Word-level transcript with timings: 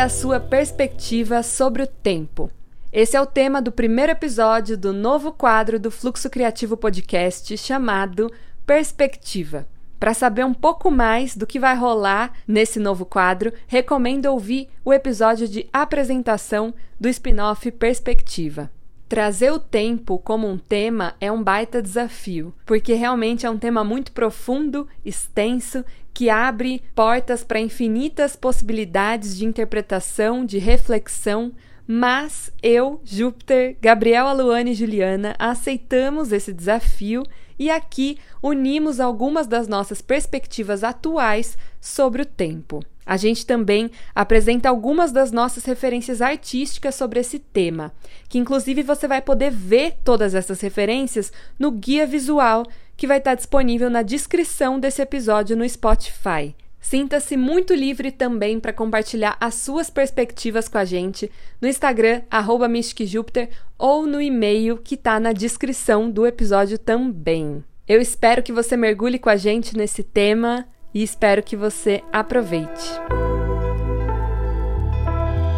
é 0.00 0.02
a 0.02 0.08
sua 0.08 0.40
perspectiva 0.40 1.42
sobre 1.42 1.82
o 1.82 1.86
tempo? 1.86 2.50
Esse 2.90 3.18
é 3.18 3.20
o 3.20 3.26
tema 3.26 3.60
do 3.60 3.70
primeiro 3.70 4.10
episódio 4.10 4.74
do 4.74 4.94
novo 4.94 5.30
quadro 5.30 5.78
do 5.78 5.90
Fluxo 5.90 6.30
Criativo 6.30 6.74
Podcast 6.74 7.54
chamado 7.58 8.32
Perspectiva. 8.64 9.68
Para 9.98 10.14
saber 10.14 10.46
um 10.46 10.54
pouco 10.54 10.90
mais 10.90 11.36
do 11.36 11.46
que 11.46 11.60
vai 11.60 11.76
rolar 11.76 12.32
nesse 12.48 12.80
novo 12.80 13.04
quadro, 13.04 13.52
recomendo 13.66 14.24
ouvir 14.24 14.70
o 14.82 14.90
episódio 14.90 15.46
de 15.46 15.68
apresentação 15.70 16.72
do 16.98 17.06
spin-off 17.06 17.70
Perspectiva. 17.70 18.70
Trazer 19.10 19.50
o 19.50 19.58
tempo 19.58 20.20
como 20.20 20.46
um 20.46 20.56
tema 20.56 21.16
é 21.20 21.32
um 21.32 21.42
baita 21.42 21.82
desafio, 21.82 22.54
porque 22.64 22.94
realmente 22.94 23.44
é 23.44 23.50
um 23.50 23.58
tema 23.58 23.82
muito 23.82 24.12
profundo, 24.12 24.86
extenso, 25.04 25.84
que 26.14 26.30
abre 26.30 26.80
portas 26.94 27.42
para 27.42 27.58
infinitas 27.58 28.36
possibilidades 28.36 29.36
de 29.36 29.44
interpretação, 29.44 30.44
de 30.46 30.58
reflexão. 30.58 31.50
Mas 31.88 32.52
eu, 32.62 33.00
Júpiter, 33.02 33.76
Gabriel, 33.82 34.28
Aluane 34.28 34.70
e 34.70 34.74
Juliana 34.74 35.34
aceitamos 35.40 36.30
esse 36.30 36.52
desafio 36.52 37.24
e 37.58 37.68
aqui 37.68 38.16
unimos 38.40 39.00
algumas 39.00 39.48
das 39.48 39.66
nossas 39.66 40.00
perspectivas 40.00 40.84
atuais 40.84 41.58
sobre 41.80 42.22
o 42.22 42.26
tempo. 42.26 42.80
A 43.04 43.16
gente 43.16 43.44
também 43.44 43.90
apresenta 44.14 44.68
algumas 44.68 45.12
das 45.12 45.32
nossas 45.32 45.64
referências 45.64 46.22
artísticas 46.22 46.94
sobre 46.94 47.20
esse 47.20 47.38
tema, 47.38 47.92
que 48.28 48.38
inclusive 48.38 48.82
você 48.82 49.08
vai 49.08 49.20
poder 49.20 49.50
ver 49.50 49.96
todas 50.04 50.34
essas 50.34 50.60
referências 50.60 51.32
no 51.58 51.70
guia 51.70 52.06
visual 52.06 52.64
que 52.96 53.06
vai 53.06 53.18
estar 53.18 53.34
disponível 53.34 53.88
na 53.88 54.02
descrição 54.02 54.78
desse 54.78 55.00
episódio 55.00 55.56
no 55.56 55.68
Spotify. 55.68 56.54
Sinta-se 56.80 57.36
muito 57.36 57.74
livre 57.74 58.10
também 58.10 58.58
para 58.58 58.72
compartilhar 58.72 59.36
as 59.38 59.54
suas 59.54 59.90
perspectivas 59.90 60.66
com 60.66 60.78
a 60.78 60.84
gente 60.84 61.30
no 61.60 61.68
Instagram, 61.68 62.22
MysticJupiter, 62.68 63.50
ou 63.78 64.06
no 64.06 64.20
e-mail 64.20 64.78
que 64.78 64.94
está 64.94 65.20
na 65.20 65.32
descrição 65.32 66.10
do 66.10 66.26
episódio 66.26 66.78
também. 66.78 67.62
Eu 67.86 68.00
espero 68.00 68.42
que 68.42 68.52
você 68.52 68.76
mergulhe 68.76 69.18
com 69.18 69.28
a 69.28 69.36
gente 69.36 69.76
nesse 69.76 70.02
tema 70.02 70.66
e 70.92 71.02
espero 71.02 71.42
que 71.42 71.56
você 71.56 72.02
aproveite. 72.12 72.90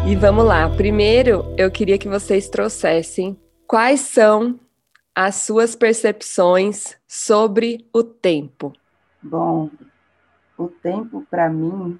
E 0.07 0.15
vamos 0.15 0.45
lá. 0.45 0.69
Primeiro, 0.69 1.45
eu 1.57 1.71
queria 1.71 1.97
que 1.97 2.09
vocês 2.09 2.49
trouxessem 2.49 3.39
quais 3.65 4.01
são 4.01 4.59
as 5.15 5.35
suas 5.35 5.75
percepções 5.75 6.97
sobre 7.07 7.87
o 7.93 8.03
tempo. 8.03 8.73
Bom, 9.21 9.69
o 10.57 10.67
tempo 10.67 11.25
para 11.29 11.49
mim 11.49 11.99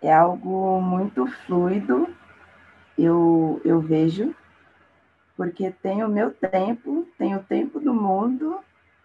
é 0.00 0.12
algo 0.12 0.80
muito 0.80 1.26
fluido. 1.46 2.08
Eu, 2.96 3.60
eu 3.64 3.80
vejo, 3.80 4.34
porque 5.36 5.70
tem 5.82 6.04
o 6.04 6.08
meu 6.08 6.30
tempo, 6.32 7.08
tem 7.18 7.34
o 7.34 7.42
tempo 7.42 7.80
do 7.80 7.92
mundo 7.92 8.60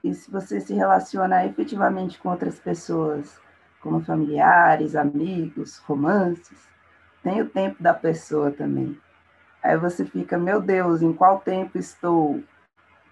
e 0.06 0.14
se 0.14 0.30
você 0.30 0.59
se 0.59 0.72
relaciona 0.72 1.44
efetivamente 1.48 2.20
com 2.20 2.30
outras 2.30 2.59
pessoas, 2.59 3.42
como 3.81 4.06
familiares, 4.06 4.95
amigos, 4.95 5.80
romances, 5.80 6.70
tem 7.23 7.42
o 7.42 7.50
tempo 7.50 7.81
da 7.81 7.92
pessoa 7.92 8.52
também. 8.52 8.95
Aí 9.64 9.76
você 9.78 10.06
fica, 10.06 10.38
meu 10.38 10.61
Deus, 10.61 11.02
em 11.02 11.11
qual 11.11 11.39
tempo 11.39 11.80
estou? 11.80 12.44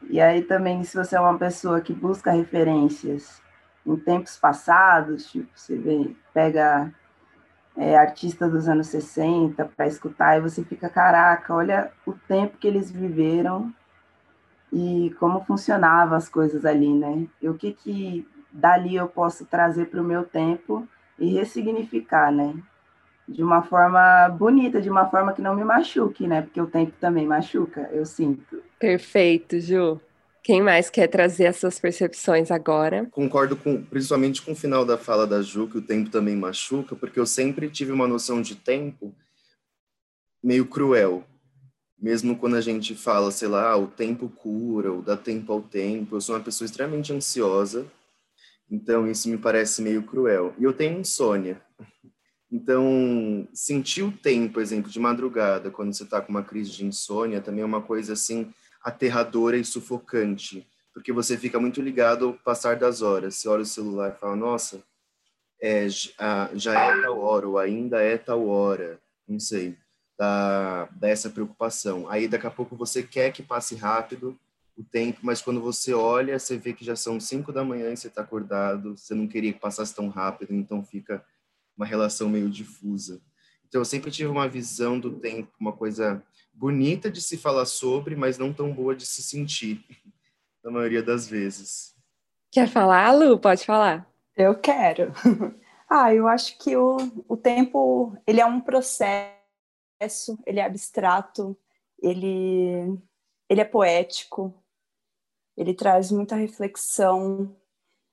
E 0.08 0.22
aí 0.22 0.44
também, 0.44 0.84
se 0.84 0.96
você 0.96 1.16
é 1.16 1.20
uma 1.20 1.36
pessoa 1.36 1.82
que 1.82 1.94
busca 1.94 2.32
referências 2.32 3.42
em 3.84 3.96
tempos 3.96 4.38
passados, 4.38 5.32
tipo, 5.32 5.50
você 5.56 5.76
vê, 5.76 6.16
pega 6.32 6.94
é, 7.76 7.98
artista 7.98 8.48
dos 8.48 8.70
anos 8.70 8.86
60 8.88 9.66
para 9.76 9.88
escutar, 9.88 10.38
e 10.38 10.42
você 10.42 10.64
fica, 10.64 10.88
caraca, 10.90 11.56
olha 11.56 11.92
o 12.06 12.14
tempo 12.14 12.58
que 12.60 12.68
eles 12.68 12.92
viveram 12.92 13.74
e 14.74 15.14
como 15.20 15.46
funcionavam 15.46 16.18
as 16.18 16.28
coisas 16.28 16.66
ali, 16.66 16.92
né? 16.92 17.28
E 17.40 17.48
o 17.48 17.54
que 17.54 17.74
que 17.74 18.28
dali 18.52 18.96
eu 18.96 19.08
posso 19.08 19.46
trazer 19.46 19.86
para 19.86 20.02
o 20.02 20.04
meu 20.04 20.24
tempo 20.24 20.88
e 21.20 21.32
ressignificar, 21.32 22.32
né? 22.32 22.56
De 23.28 23.44
uma 23.44 23.62
forma 23.62 24.28
bonita, 24.30 24.82
de 24.82 24.90
uma 24.90 25.08
forma 25.10 25.32
que 25.32 25.44
não 25.44 25.56
me 25.56 25.64
machuque, 25.64 26.28
né? 26.28 26.42
Porque 26.42 26.60
o 26.60 26.66
tempo 26.66 26.92
também 27.00 27.26
machuca, 27.26 27.88
eu 27.94 28.04
sinto. 28.04 28.64
Perfeito, 28.80 29.60
Ju. 29.60 30.02
Quem 30.42 30.62
mais 30.62 30.90
quer 30.90 31.08
trazer 31.08 31.48
as 31.48 31.56
suas 31.56 31.80
percepções 31.80 32.52
agora? 32.52 33.08
Concordo 33.12 33.56
com, 33.56 33.82
principalmente 33.84 34.42
com 34.42 34.52
o 34.54 34.56
final 34.56 34.84
da 34.84 34.98
fala 34.98 35.26
da 35.28 35.42
Ju, 35.42 35.70
que 35.70 35.78
o 35.78 35.82
tempo 35.82 36.10
também 36.10 36.36
machuca, 36.36 36.96
porque 36.96 37.20
eu 37.20 37.26
sempre 37.28 37.70
tive 37.70 37.92
uma 37.92 38.08
noção 38.08 38.42
de 38.42 38.56
tempo 38.56 39.14
meio 40.44 40.66
cruel 40.66 41.24
mesmo 42.04 42.36
quando 42.36 42.58
a 42.58 42.62
gente 42.62 42.94
fala, 42.96 43.32
sei 43.32 43.48
lá, 43.48 43.72
ah, 43.72 43.78
o 43.78 43.88
tempo 43.88 44.28
cura, 44.28 44.92
ou 44.92 45.02
dá 45.02 45.16
tempo 45.16 45.54
ao 45.54 45.62
tempo, 45.62 46.18
eu 46.18 46.20
sou 46.20 46.36
uma 46.36 46.44
pessoa 46.44 46.66
extremamente 46.66 47.14
ansiosa, 47.14 47.90
então 48.70 49.10
isso 49.10 49.30
me 49.30 49.38
parece 49.38 49.82
meio 49.82 50.04
cruel. 50.04 50.54
E 50.60 50.66
eu 50.66 50.74
tenho 50.74 51.00
insônia. 51.00 51.62
Então, 52.52 53.48
sentir 53.54 54.04
o 54.04 54.12
tempo, 54.12 54.60
exemplo, 54.60 54.92
de 54.92 55.00
madrugada, 55.00 55.72
quando 55.72 55.94
você 55.94 56.04
está 56.04 56.20
com 56.20 56.30
uma 56.30 56.44
crise 56.44 56.72
de 56.72 56.86
insônia, 56.86 57.40
também 57.40 57.62
é 57.62 57.66
uma 57.66 57.82
coisa 57.82 58.12
assim 58.12 58.54
aterradora 58.84 59.56
e 59.56 59.64
sufocante, 59.64 60.68
porque 60.94 61.14
você 61.14 61.38
fica 61.38 61.58
muito 61.58 61.82
ligado 61.82 62.26
ao 62.26 62.34
passar 62.34 62.76
das 62.76 63.02
horas. 63.02 63.36
Você 63.36 63.48
olha 63.48 63.64
o 63.64 63.66
celular 63.66 64.14
e 64.14 64.20
fala, 64.20 64.36
nossa, 64.36 64.84
é, 65.62 65.88
já 65.88 66.74
é 66.74 67.02
tal 67.02 67.18
hora, 67.22 67.48
ou 67.48 67.58
ainda 67.58 68.02
é 68.02 68.18
tal 68.18 68.46
hora, 68.46 69.00
não 69.26 69.40
sei 69.40 69.78
da, 70.18 70.86
dessa 70.92 71.30
preocupação. 71.30 72.10
Aí 72.10 72.28
daqui 72.28 72.48
a 72.48 72.52
pouco 72.52 72.76
você 72.76 73.04
quer 73.04 73.32
que 73.32 73.44
passe 73.44 73.76
rápido 73.76 74.38
o 74.76 74.84
tempo, 74.84 75.20
mas 75.22 75.42
quando 75.42 75.62
você 75.62 75.94
olha, 75.94 76.40
você 76.40 76.58
vê 76.58 76.74
que 76.74 76.84
já 76.84 76.96
são 76.96 77.20
cinco 77.20 77.52
da 77.52 77.64
manhã 77.64 77.92
e 77.92 77.98
você 77.98 78.08
está 78.08 78.22
acordado, 78.22 78.98
você 78.98 79.14
não 79.14 79.28
queria 79.28 79.54
que 79.54 79.60
passasse 79.60 79.94
tão 79.94 80.10
rápido, 80.10 80.54
então 80.54 80.84
fica 80.84 81.24
uma 81.78 81.86
relação 81.86 82.28
meio 82.28 82.50
difusa. 82.50 83.22
Então 83.68 83.82
eu 83.82 83.86
sempre 83.86 84.10
tive 84.12 84.30
uma 84.30 84.48
visão 84.48 85.00
do 85.00 85.12
tempo, 85.12 85.52
uma 85.60 85.74
coisa 85.74 86.24
bonita 86.52 87.10
de 87.10 87.22
se 87.22 87.38
falar 87.38 87.66
sobre, 87.66 88.16
mas 88.16 88.38
não 88.38 88.54
tão 88.54 88.72
boa 88.74 88.96
de 88.96 89.06
se 89.06 89.22
sentir, 89.22 89.84
na 90.64 90.72
maioria 90.72 91.04
das 91.04 91.28
vezes. 91.28 91.94
Quer 92.52 92.68
falar, 92.68 93.12
Lu? 93.12 93.40
Pode 93.40 93.66
falar. 93.66 94.08
Eu 94.36 94.56
quero. 94.56 95.12
ah, 95.90 96.14
eu 96.14 96.28
acho 96.28 96.58
que 96.58 96.76
o, 96.76 96.98
o 97.28 97.36
tempo, 97.36 98.16
ele 98.26 98.40
é 98.40 98.46
um 98.46 98.60
processo 98.60 99.43
ele 100.46 100.60
é 100.60 100.66
abstrato, 100.66 101.58
ele, 102.02 103.00
ele 103.50 103.62
é 103.62 103.66
poético, 103.66 104.54
ele 105.56 105.74
traz 105.74 106.12
muita 106.12 106.36
reflexão 106.36 107.56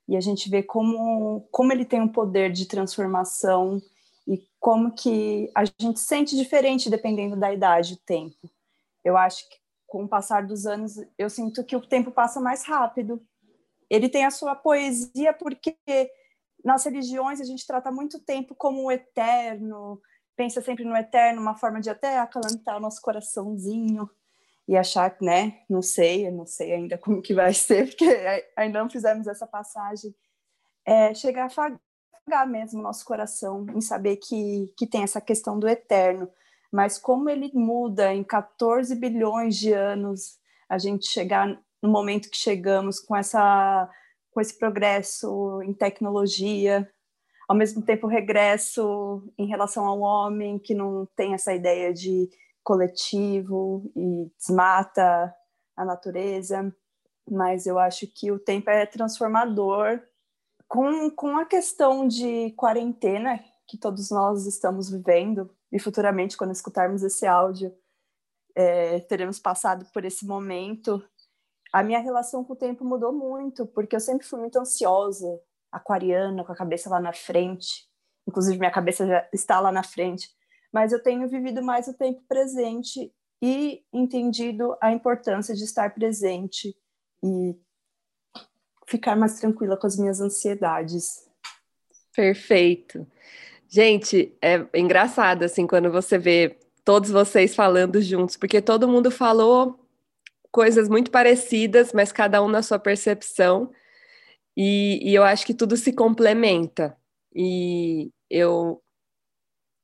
e 0.08 0.16
a 0.16 0.20
gente 0.20 0.50
vê 0.50 0.62
como, 0.62 1.46
como 1.50 1.72
ele 1.72 1.84
tem 1.84 2.00
um 2.00 2.08
poder 2.08 2.50
de 2.50 2.66
transformação 2.66 3.80
e 4.26 4.44
como 4.58 4.92
que 4.92 5.50
a 5.54 5.64
gente 5.64 6.00
sente 6.00 6.36
diferente 6.36 6.90
dependendo 6.90 7.36
da 7.36 7.52
idade, 7.52 7.94
o 7.94 7.96
tempo. 7.96 8.50
Eu 9.04 9.16
acho 9.16 9.48
que 9.48 9.56
com 9.86 10.04
o 10.04 10.08
passar 10.08 10.46
dos 10.46 10.66
anos, 10.66 10.94
eu 11.18 11.28
sinto 11.28 11.64
que 11.64 11.74
o 11.74 11.80
tempo 11.80 12.12
passa 12.12 12.40
mais 12.40 12.64
rápido. 12.64 13.20
Ele 13.88 14.08
tem 14.08 14.24
a 14.24 14.30
sua 14.30 14.54
poesia 14.54 15.32
porque 15.32 15.76
nas 16.64 16.84
religiões 16.84 17.40
a 17.40 17.44
gente 17.44 17.66
trata 17.66 17.90
muito 17.90 18.20
tempo 18.20 18.54
como 18.54 18.90
eterno, 18.90 20.00
pensa 20.40 20.62
sempre 20.62 20.84
no 20.84 20.96
eterno, 20.96 21.38
uma 21.38 21.54
forma 21.54 21.82
de 21.82 21.90
até 21.90 22.18
acalentar 22.18 22.78
o 22.78 22.80
nosso 22.80 23.02
coraçãozinho 23.02 24.08
e 24.66 24.74
achar 24.74 25.14
né, 25.20 25.60
não 25.68 25.82
sei, 25.82 26.30
não 26.30 26.46
sei 26.46 26.72
ainda 26.72 26.96
como 26.96 27.20
que 27.20 27.34
vai 27.34 27.52
ser, 27.52 27.88
porque 27.88 28.06
ainda 28.56 28.80
não 28.80 28.88
fizemos 28.88 29.26
essa 29.26 29.46
passagem, 29.46 30.14
é, 30.82 31.12
chegar 31.12 31.42
a 31.42 31.46
afagar 31.46 32.48
mesmo 32.48 32.80
o 32.80 32.82
nosso 32.82 33.04
coração 33.04 33.66
em 33.74 33.82
saber 33.82 34.16
que, 34.16 34.72
que 34.78 34.86
tem 34.86 35.02
essa 35.02 35.20
questão 35.20 35.58
do 35.58 35.68
eterno, 35.68 36.26
mas 36.72 36.96
como 36.96 37.28
ele 37.28 37.50
muda 37.52 38.14
em 38.14 38.24
14 38.24 38.94
bilhões 38.94 39.58
de 39.58 39.74
anos, 39.74 40.38
a 40.70 40.78
gente 40.78 41.06
chegar 41.06 41.48
no 41.82 41.90
momento 41.90 42.30
que 42.30 42.38
chegamos 42.38 42.98
com 42.98 43.14
essa 43.14 43.90
com 44.30 44.40
esse 44.40 44.56
progresso 44.56 45.60
em 45.62 45.74
tecnologia, 45.74 46.90
ao 47.50 47.56
mesmo 47.56 47.82
tempo 47.82 48.06
regresso 48.06 49.28
em 49.36 49.44
relação 49.44 49.84
ao 49.84 49.98
homem 49.98 50.56
que 50.56 50.72
não 50.72 51.04
tem 51.16 51.34
essa 51.34 51.52
ideia 51.52 51.92
de 51.92 52.30
coletivo 52.62 53.90
e 53.96 54.30
desmata 54.38 55.34
a 55.76 55.84
natureza, 55.84 56.72
mas 57.28 57.66
eu 57.66 57.76
acho 57.76 58.06
que 58.06 58.30
o 58.30 58.38
tempo 58.38 58.70
é 58.70 58.86
transformador 58.86 60.00
com, 60.68 61.10
com 61.10 61.38
a 61.38 61.44
questão 61.44 62.06
de 62.06 62.52
quarentena 62.52 63.42
que 63.66 63.76
todos 63.76 64.12
nós 64.12 64.46
estamos 64.46 64.88
vivendo. 64.88 65.50
E 65.72 65.80
futuramente 65.80 66.36
quando 66.36 66.52
escutarmos 66.52 67.02
esse 67.02 67.26
áudio 67.26 67.76
é, 68.54 69.00
teremos 69.00 69.40
passado 69.40 69.84
por 69.92 70.04
esse 70.04 70.24
momento. 70.24 71.02
A 71.72 71.82
minha 71.82 71.98
relação 71.98 72.44
com 72.44 72.52
o 72.52 72.56
tempo 72.56 72.84
mudou 72.84 73.12
muito 73.12 73.66
porque 73.66 73.96
eu 73.96 74.00
sempre 74.00 74.24
fui 74.24 74.38
muito 74.38 74.56
ansiosa 74.56 75.26
aquariana, 75.72 76.44
com 76.44 76.52
a 76.52 76.56
cabeça 76.56 76.90
lá 76.90 77.00
na 77.00 77.12
frente. 77.12 77.88
Inclusive, 78.26 78.58
minha 78.58 78.70
cabeça 78.70 79.06
já 79.06 79.28
está 79.32 79.60
lá 79.60 79.72
na 79.72 79.82
frente. 79.82 80.28
mas 80.72 80.92
eu 80.92 81.02
tenho 81.02 81.28
vivido 81.28 81.62
mais 81.62 81.88
o 81.88 81.94
tempo 81.94 82.22
presente 82.28 83.12
e 83.42 83.82
entendido 83.92 84.76
a 84.80 84.92
importância 84.92 85.54
de 85.54 85.64
estar 85.64 85.92
presente 85.94 86.76
e 87.24 87.56
ficar 88.86 89.16
mais 89.16 89.38
tranquila 89.40 89.76
com 89.76 89.86
as 89.86 89.96
minhas 89.96 90.20
ansiedades. 90.20 91.28
Perfeito. 92.14 93.06
Gente, 93.68 94.36
é 94.42 94.66
engraçado 94.74 95.44
assim 95.44 95.66
quando 95.66 95.90
você 95.90 96.18
vê 96.18 96.58
todos 96.84 97.10
vocês 97.10 97.54
falando 97.54 98.02
juntos, 98.02 98.36
porque 98.36 98.60
todo 98.60 98.88
mundo 98.88 99.10
falou 99.10 99.78
coisas 100.50 100.88
muito 100.88 101.10
parecidas, 101.10 101.92
mas 101.92 102.10
cada 102.10 102.42
um 102.42 102.48
na 102.48 102.62
sua 102.62 102.78
percepção. 102.78 103.70
E, 104.56 105.00
e 105.10 105.14
eu 105.14 105.22
acho 105.24 105.46
que 105.46 105.54
tudo 105.54 105.76
se 105.76 105.92
complementa. 105.92 106.96
E 107.34 108.10
eu 108.28 108.82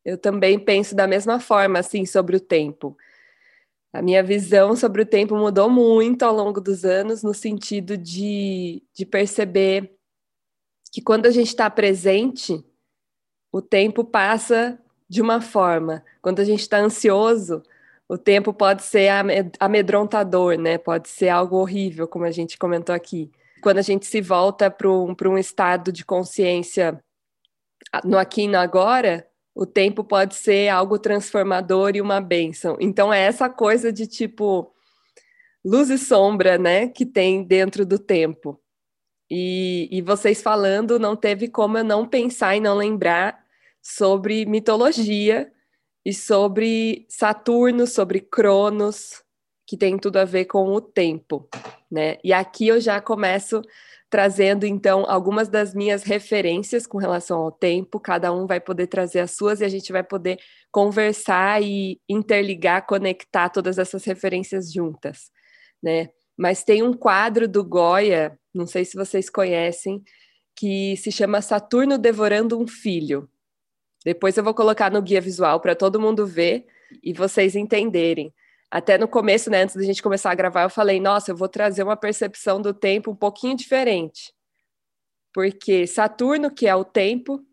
eu 0.04 0.16
também 0.16 0.56
penso 0.56 0.94
da 0.94 1.06
mesma 1.06 1.40
forma 1.40 1.80
assim 1.80 2.06
sobre 2.06 2.36
o 2.36 2.40
tempo. 2.40 2.96
A 3.92 4.00
minha 4.00 4.22
visão 4.22 4.76
sobre 4.76 5.02
o 5.02 5.06
tempo 5.06 5.34
mudou 5.34 5.68
muito 5.68 6.22
ao 6.22 6.32
longo 6.32 6.60
dos 6.60 6.84
anos, 6.84 7.24
no 7.24 7.34
sentido 7.34 7.96
de, 7.96 8.84
de 8.94 9.04
perceber 9.04 9.96
que 10.92 11.02
quando 11.02 11.26
a 11.26 11.30
gente 11.30 11.48
está 11.48 11.68
presente, 11.68 12.64
o 13.50 13.60
tempo 13.60 14.04
passa 14.04 14.78
de 15.08 15.20
uma 15.20 15.40
forma. 15.40 16.04
Quando 16.22 16.40
a 16.40 16.44
gente 16.44 16.60
está 16.60 16.78
ansioso, 16.78 17.62
o 18.08 18.16
tempo 18.16 18.52
pode 18.52 18.82
ser 18.82 19.10
amedrontador, 19.58 20.56
né? 20.56 20.78
Pode 20.78 21.08
ser 21.08 21.30
algo 21.30 21.56
horrível, 21.56 22.06
como 22.06 22.24
a 22.24 22.30
gente 22.30 22.58
comentou 22.58 22.94
aqui. 22.94 23.30
Quando 23.66 23.78
a 23.78 23.82
gente 23.82 24.06
se 24.06 24.20
volta 24.20 24.70
para 24.70 24.88
um, 24.88 25.12
um 25.24 25.36
estado 25.36 25.90
de 25.90 26.04
consciência 26.04 27.02
no 28.04 28.16
aqui 28.16 28.42
e 28.42 28.46
no 28.46 28.56
agora, 28.58 29.28
o 29.56 29.66
tempo 29.66 30.04
pode 30.04 30.36
ser 30.36 30.68
algo 30.68 31.00
transformador 31.00 31.96
e 31.96 32.00
uma 32.00 32.20
bênção. 32.20 32.76
Então 32.78 33.12
é 33.12 33.18
essa 33.22 33.50
coisa 33.50 33.92
de 33.92 34.06
tipo 34.06 34.72
luz 35.64 35.90
e 35.90 35.98
sombra, 35.98 36.56
né, 36.56 36.86
que 36.86 37.04
tem 37.04 37.42
dentro 37.42 37.84
do 37.84 37.98
tempo. 37.98 38.62
E, 39.28 39.88
e 39.90 40.00
vocês 40.00 40.40
falando, 40.40 40.96
não 40.96 41.16
teve 41.16 41.48
como 41.48 41.76
eu 41.76 41.82
não 41.82 42.06
pensar 42.06 42.54
e 42.54 42.60
não 42.60 42.76
lembrar 42.76 43.36
sobre 43.82 44.46
mitologia 44.46 45.52
e 46.04 46.14
sobre 46.14 47.04
Saturno, 47.08 47.84
sobre 47.84 48.20
Cronos, 48.20 49.24
que 49.66 49.76
tem 49.76 49.98
tudo 49.98 50.18
a 50.18 50.24
ver 50.24 50.44
com 50.44 50.68
o 50.68 50.80
tempo, 50.80 51.48
né? 51.96 52.18
E 52.22 52.30
aqui 52.30 52.68
eu 52.68 52.78
já 52.78 53.00
começo 53.00 53.62
trazendo 54.10 54.66
então 54.66 55.06
algumas 55.08 55.48
das 55.48 55.74
minhas 55.74 56.02
referências 56.02 56.86
com 56.86 56.98
relação 56.98 57.38
ao 57.38 57.50
tempo, 57.50 57.98
cada 57.98 58.30
um 58.32 58.46
vai 58.46 58.60
poder 58.60 58.86
trazer 58.86 59.20
as 59.20 59.30
suas 59.30 59.60
e 59.60 59.64
a 59.64 59.68
gente 59.68 59.90
vai 59.90 60.02
poder 60.04 60.38
conversar 60.70 61.62
e 61.62 61.98
interligar, 62.06 62.86
conectar 62.86 63.48
todas 63.48 63.78
essas 63.78 64.04
referências 64.04 64.70
juntas, 64.70 65.30
né? 65.82 66.10
Mas 66.36 66.62
tem 66.62 66.82
um 66.82 66.92
quadro 66.92 67.48
do 67.48 67.64
Goya, 67.64 68.38
não 68.54 68.66
sei 68.66 68.84
se 68.84 68.94
vocês 68.94 69.30
conhecem, 69.30 70.02
que 70.54 70.98
se 70.98 71.10
chama 71.10 71.40
Saturno 71.40 71.96
devorando 71.96 72.60
um 72.60 72.68
filho. 72.68 73.26
Depois 74.04 74.36
eu 74.36 74.44
vou 74.44 74.52
colocar 74.52 74.90
no 74.90 75.00
guia 75.00 75.20
visual 75.20 75.60
para 75.60 75.74
todo 75.74 75.98
mundo 75.98 76.26
ver 76.26 76.66
e 77.02 77.14
vocês 77.14 77.56
entenderem 77.56 78.32
até 78.70 78.98
no 78.98 79.08
começo, 79.08 79.50
né, 79.50 79.62
antes 79.62 79.76
da 79.76 79.82
gente 79.82 80.02
começar 80.02 80.30
a 80.30 80.34
gravar, 80.34 80.62
eu 80.62 80.70
falei, 80.70 81.00
nossa, 81.00 81.30
eu 81.30 81.36
vou 81.36 81.48
trazer 81.48 81.82
uma 81.82 81.96
percepção 81.96 82.60
do 82.60 82.74
tempo 82.74 83.10
um 83.10 83.16
pouquinho 83.16 83.56
diferente. 83.56 84.34
Porque 85.32 85.86
Saturno, 85.86 86.50
que 86.50 86.66
é 86.66 86.74
o 86.74 86.84
tempo, 86.84 87.44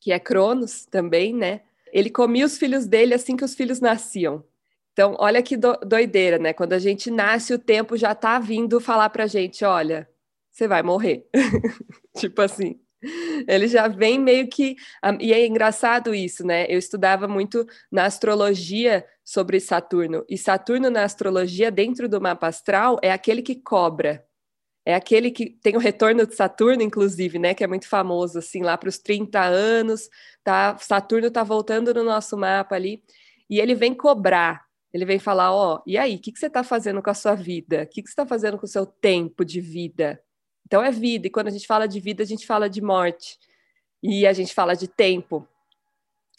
que 0.00 0.12
é 0.12 0.18
Cronos 0.18 0.86
também, 0.86 1.34
né? 1.34 1.62
Ele 1.92 2.10
comia 2.10 2.46
os 2.46 2.58
filhos 2.58 2.86
dele 2.86 3.14
assim 3.14 3.36
que 3.36 3.44
os 3.44 3.54
filhos 3.54 3.80
nasciam. 3.80 4.44
Então, 4.92 5.16
olha 5.18 5.42
que 5.42 5.56
do 5.56 5.76
doideira, 5.78 6.38
né? 6.38 6.52
Quando 6.52 6.72
a 6.72 6.78
gente 6.78 7.10
nasce, 7.10 7.52
o 7.52 7.58
tempo 7.58 7.96
já 7.96 8.14
tá 8.14 8.38
vindo 8.38 8.80
falar 8.80 9.10
pra 9.10 9.26
gente, 9.26 9.64
olha, 9.64 10.08
você 10.50 10.68
vai 10.68 10.82
morrer. 10.82 11.26
tipo 12.16 12.40
assim. 12.40 12.80
Ele 13.48 13.68
já 13.68 13.88
vem 13.88 14.18
meio 14.18 14.48
que. 14.48 14.76
E 15.20 15.32
é 15.32 15.46
engraçado 15.46 16.14
isso, 16.14 16.46
né? 16.46 16.64
Eu 16.68 16.78
estudava 16.78 17.26
muito 17.28 17.66
na 17.90 18.04
astrologia 18.04 19.04
sobre 19.24 19.58
Saturno. 19.58 20.24
E 20.28 20.36
Saturno 20.36 20.90
na 20.90 21.02
astrologia, 21.02 21.70
dentro 21.70 22.08
do 22.08 22.20
mapa 22.20 22.48
astral, 22.48 22.98
é 23.02 23.10
aquele 23.10 23.42
que 23.42 23.54
cobra. 23.54 24.24
É 24.86 24.94
aquele 24.94 25.30
que 25.30 25.48
tem 25.48 25.76
o 25.76 25.80
retorno 25.80 26.26
de 26.26 26.34
Saturno, 26.34 26.82
inclusive, 26.82 27.38
né? 27.38 27.54
Que 27.54 27.64
é 27.64 27.66
muito 27.66 27.88
famoso, 27.88 28.38
assim, 28.38 28.62
lá 28.62 28.76
para 28.76 28.90
os 28.90 28.98
30 28.98 29.40
anos, 29.42 30.10
tá? 30.42 30.76
Saturno 30.76 31.30
tá 31.30 31.42
voltando 31.42 31.94
no 31.94 32.04
nosso 32.04 32.36
mapa 32.36 32.74
ali. 32.74 33.02
E 33.48 33.58
ele 33.58 33.74
vem 33.74 33.94
cobrar. 33.94 34.64
Ele 34.92 35.06
vem 35.06 35.18
falar: 35.18 35.52
ó, 35.52 35.76
oh, 35.76 35.82
e 35.86 35.96
aí, 35.96 36.16
o 36.16 36.18
que, 36.18 36.30
que 36.30 36.38
você 36.38 36.46
está 36.46 36.62
fazendo 36.62 37.02
com 37.02 37.10
a 37.10 37.14
sua 37.14 37.34
vida? 37.34 37.82
O 37.82 37.86
que, 37.86 38.02
que 38.02 38.08
você 38.08 38.12
está 38.12 38.26
fazendo 38.26 38.58
com 38.58 38.66
o 38.66 38.68
seu 38.68 38.84
tempo 38.84 39.42
de 39.42 39.60
vida? 39.60 40.20
Então 40.66 40.82
é 40.82 40.90
vida, 40.90 41.26
e 41.26 41.30
quando 41.30 41.48
a 41.48 41.50
gente 41.50 41.66
fala 41.66 41.86
de 41.86 42.00
vida, 42.00 42.22
a 42.22 42.26
gente 42.26 42.46
fala 42.46 42.68
de 42.68 42.80
morte, 42.80 43.38
e 44.02 44.26
a 44.26 44.32
gente 44.32 44.54
fala 44.54 44.74
de 44.74 44.88
tempo. 44.88 45.46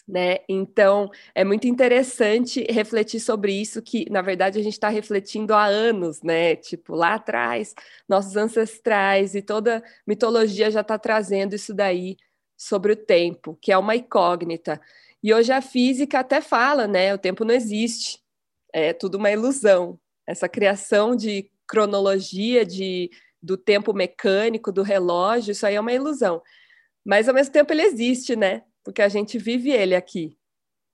Né? 0.08 0.38
Então 0.48 1.10
é 1.34 1.44
muito 1.44 1.68
interessante 1.68 2.64
refletir 2.70 3.20
sobre 3.20 3.52
isso, 3.54 3.82
que 3.82 4.08
na 4.12 4.22
verdade 4.22 4.60
a 4.60 4.64
gente 4.64 4.74
está 4.74 4.88
refletindo 4.88 5.52
há 5.52 5.66
anos, 5.66 6.22
né? 6.22 6.56
Tipo, 6.56 6.94
lá 6.94 7.16
atrás, 7.16 7.74
nossos 8.08 8.36
ancestrais 8.38 9.34
e 9.34 9.42
toda 9.42 9.84
mitologia 10.06 10.70
já 10.70 10.82
está 10.82 11.00
trazendo 11.00 11.56
isso 11.56 11.74
daí 11.74 12.18
sobre 12.56 12.92
o 12.94 12.96
tempo, 12.96 13.58
que 13.60 13.72
é 13.72 13.78
uma 13.78 13.96
incógnita. 13.96 14.80
E 15.24 15.34
hoje 15.34 15.52
a 15.52 15.62
física 15.62 16.20
até 16.20 16.40
fala, 16.40 16.86
né? 16.88 17.14
O 17.14 17.18
tempo 17.18 17.44
não 17.44 17.56
existe, 17.56 18.20
é 18.72 18.94
tudo 18.94 19.16
uma 19.18 19.32
ilusão. 19.32 20.00
Essa 20.28 20.48
criação 20.48 21.16
de 21.16 21.50
cronologia, 21.68 22.64
de 22.64 23.10
do 23.42 23.58
tempo 23.58 23.94
mecânico, 23.94 24.72
do 24.72 24.82
relógio, 24.82 25.52
isso 25.52 25.66
aí 25.66 25.76
é 25.76 25.80
uma 25.80 25.94
ilusão. 25.94 26.42
Mas 27.06 27.28
ao 27.28 27.36
mesmo 27.36 27.54
tempo 27.54 27.72
ele 27.74 27.84
existe, 27.84 28.36
né? 28.36 28.64
Porque 28.86 29.02
a 29.02 29.10
gente 29.10 29.40
vive 29.40 29.72
ele 29.72 29.96
aqui. 29.96 30.38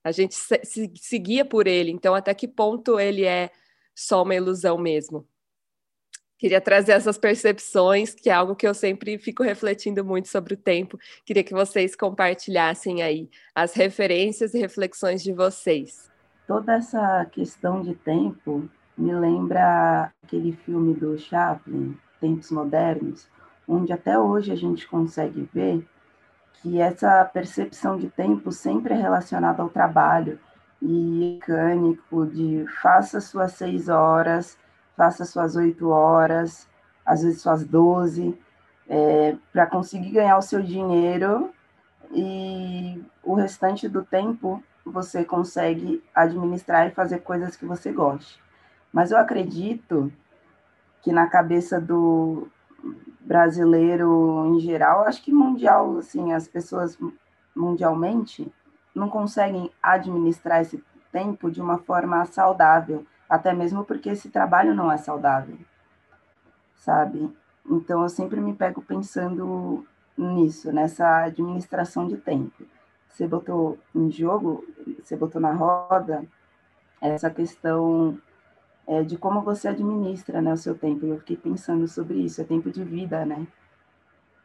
A 0.04 0.12
gente 0.12 0.34
se, 0.34 0.60
se, 0.64 0.92
se 0.96 1.20
guia 1.20 1.46
por 1.46 1.68
ele. 1.68 1.92
Então, 1.92 2.16
até 2.16 2.34
que 2.34 2.48
ponto 2.48 3.00
ele 3.00 3.26
é 3.26 3.52
só 3.94 4.24
uma 4.24 4.34
ilusão 4.34 4.78
mesmo? 4.78 5.28
Queria 6.40 6.60
trazer 6.60 6.94
essas 6.94 7.20
percepções, 7.20 8.16
que 8.16 8.28
é 8.28 8.34
algo 8.34 8.56
que 8.56 8.66
eu 8.66 8.74
sempre 8.74 9.16
fico 9.20 9.44
refletindo 9.44 10.04
muito 10.04 10.28
sobre 10.28 10.56
o 10.56 10.58
tempo. 10.58 10.98
Queria 11.24 11.44
que 11.44 11.54
vocês 11.54 11.96
compartilhassem 11.96 13.04
aí 13.04 13.30
as 13.54 13.76
referências 13.76 14.56
e 14.56 14.60
reflexões 14.60 15.22
de 15.22 15.34
vocês. 15.34 16.10
Toda 16.48 16.78
essa 16.78 17.26
questão 17.26 17.84
de 17.84 17.94
tempo 17.94 18.68
me 18.98 19.14
lembra 19.14 20.12
aquele 20.24 20.54
filme 20.54 20.96
do 20.96 21.16
Chaplin, 21.20 21.96
tempos 22.20 22.50
modernos, 22.50 23.28
onde 23.68 23.94
até 23.94 24.18
hoje 24.18 24.52
a 24.52 24.56
gente 24.56 24.88
consegue 24.88 25.48
ver 25.54 25.86
que 26.62 26.80
essa 26.80 27.26
percepção 27.26 27.98
de 27.98 28.08
tempo 28.10 28.52
sempre 28.52 28.94
é 28.94 28.98
relacionada 28.98 29.62
ao 29.62 29.70
trabalho 29.70 30.40
e 30.82 30.88
mecânico 30.88 32.26
de 32.26 32.66
faça 32.82 33.20
suas 33.20 33.54
seis 33.54 33.90
horas, 33.90 34.58
faça 34.96 35.26
suas 35.26 35.56
oito 35.56 35.90
horas, 35.90 36.68
às 37.06 37.24
vezes 37.24 37.42
suas 37.42 37.66
doze, 37.66 38.38
é, 38.88 39.36
para 39.52 39.66
conseguir 39.66 40.12
ganhar 40.12 40.38
o 40.38 40.42
seu 40.42 40.62
dinheiro 40.62 41.52
e 42.12 43.04
o 43.24 43.34
restante 43.34 43.88
do 43.88 44.04
tempo 44.04 44.64
você 44.86 45.24
consegue 45.24 46.04
administrar 46.14 46.88
e 46.88 46.92
fazer 46.92 47.20
coisas 47.20 47.56
que 47.56 47.66
você 47.66 47.92
goste. 47.92 48.40
Mas 48.92 49.12
eu 49.12 49.18
acredito 49.18 50.12
que 51.02 51.12
na 51.12 51.28
cabeça 51.28 51.80
do 51.80 52.48
brasileiro 53.20 54.46
em 54.48 54.60
geral, 54.60 55.04
acho 55.06 55.24
que 55.24 55.32
mundial, 55.32 55.98
assim, 55.98 56.34
as 56.34 56.48
pessoas 56.48 56.98
mundialmente 57.56 58.52
não 58.94 59.10
conseguem 59.10 59.72
administrar 59.82 60.62
esse 60.62 60.84
tempo 61.12 61.50
de 61.50 61.62
uma 61.62 61.78
forma 61.78 62.26
saudável, 62.26 63.06
até 63.30 63.54
mesmo 63.54 63.84
porque 63.84 64.10
esse 64.10 64.30
trabalho 64.30 64.74
não 64.74 64.92
é 64.92 64.98
saudável, 64.98 65.58
sabe? 66.76 67.30
Então 67.70 68.02
eu 68.02 68.10
sempre 68.10 68.42
me 68.42 68.54
pego 68.54 68.82
pensando 68.82 69.86
nisso, 70.18 70.72
nessa 70.72 71.24
administração 71.24 72.08
de 72.08 72.18
tempo. 72.18 72.66
Você 73.08 73.28
botou 73.28 73.78
em 73.94 74.10
jogo, 74.10 74.66
você 75.02 75.16
botou 75.16 75.42
na 75.42 75.54
roda 75.54 76.26
essa 77.02 77.30
questão 77.30 78.18
é, 78.92 79.04
de 79.04 79.18
como 79.18 79.42
você 79.42 79.70
administra 79.70 80.42
né, 80.42 80.52
o 80.52 80.58
seu 80.58 80.78
tempo. 80.78 81.06
Eu 81.06 81.18
fiquei 81.20 81.38
pensando 81.38 81.88
sobre 81.88 82.16
isso, 82.16 82.42
é 82.42 82.44
tempo 82.44 82.70
de 82.70 82.84
vida, 82.84 83.26
né? 83.26 83.48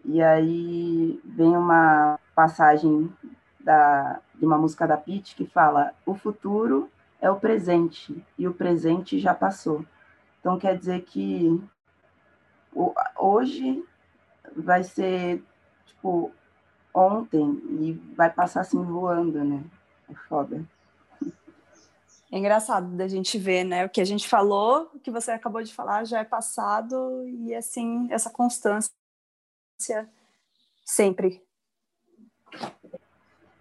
E 0.05 0.23
aí 0.23 1.21
vem 1.25 1.57
uma 1.57 2.17
passagem 2.33 3.13
da, 3.59 4.21
de 4.37 4.47
uma 4.47 4.57
música 4.57 4.87
da 4.87 4.97
Pitt 4.97 5.35
que 5.35 5.47
fala: 5.47 5.93
o 6.07 6.15
futuro 6.15 6.89
é 7.21 7.29
o 7.29 7.41
presente 7.41 8.25
e 8.39 8.47
o 8.47 8.55
presente 8.55 9.19
já 9.19 9.35
passou. 9.35 9.85
Então 10.39 10.57
quer 10.61 10.79
dizer 10.79 11.03
que 11.03 11.61
o, 12.73 12.95
hoje 13.19 13.85
vai 14.55 14.85
ser 14.85 15.43
tipo 15.87 16.31
ontem 16.95 17.61
e 17.81 18.01
vai 18.17 18.31
passar 18.31 18.61
assim 18.61 18.81
voando, 18.81 19.43
né? 19.43 19.65
É 20.09 20.15
foda. 20.29 20.65
É 22.31 22.39
engraçado 22.39 22.97
da 22.97 23.07
gente 23.07 23.39
ver, 23.39 23.65
né? 23.65 23.87
O 23.87 23.89
que 23.89 24.01
a 24.01 24.05
gente 24.05 24.29
falou, 24.29 24.91
o 24.95 24.99
que 24.99 25.11
você 25.11 25.31
acabou 25.31 25.63
de 25.63 25.73
falar 25.73 26.05
já 26.05 26.21
é 26.21 26.25
passado 26.25 27.25
e 27.29 27.55
assim, 27.55 28.09
essa 28.11 28.31
constância 28.31 28.91
sempre. 30.85 31.43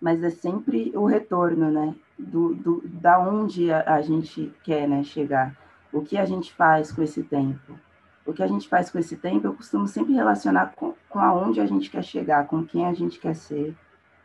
Mas 0.01 0.23
é 0.23 0.31
sempre 0.31 0.91
o 0.95 1.05
retorno, 1.05 1.71
né? 1.71 1.95
Do, 2.17 2.55
do, 2.55 2.81
da 2.87 3.19
onde 3.19 3.71
a, 3.71 3.95
a 3.95 4.01
gente 4.01 4.53
quer 4.63 4.87
né, 4.87 5.03
chegar. 5.03 5.55
O 5.91 6.01
que 6.01 6.17
a 6.17 6.25
gente 6.25 6.53
faz 6.53 6.91
com 6.91 7.03
esse 7.03 7.23
tempo. 7.23 7.79
O 8.25 8.33
que 8.33 8.41
a 8.41 8.47
gente 8.47 8.67
faz 8.67 8.89
com 8.89 8.97
esse 8.97 9.15
tempo, 9.15 9.45
eu 9.45 9.53
costumo 9.53 9.87
sempre 9.87 10.13
relacionar 10.13 10.73
com, 10.75 10.95
com 11.07 11.19
aonde 11.19 11.61
a 11.61 11.65
gente 11.67 11.91
quer 11.91 12.03
chegar, 12.03 12.47
com 12.47 12.65
quem 12.65 12.85
a 12.87 12.93
gente 12.93 13.19
quer 13.19 13.35
ser. 13.35 13.75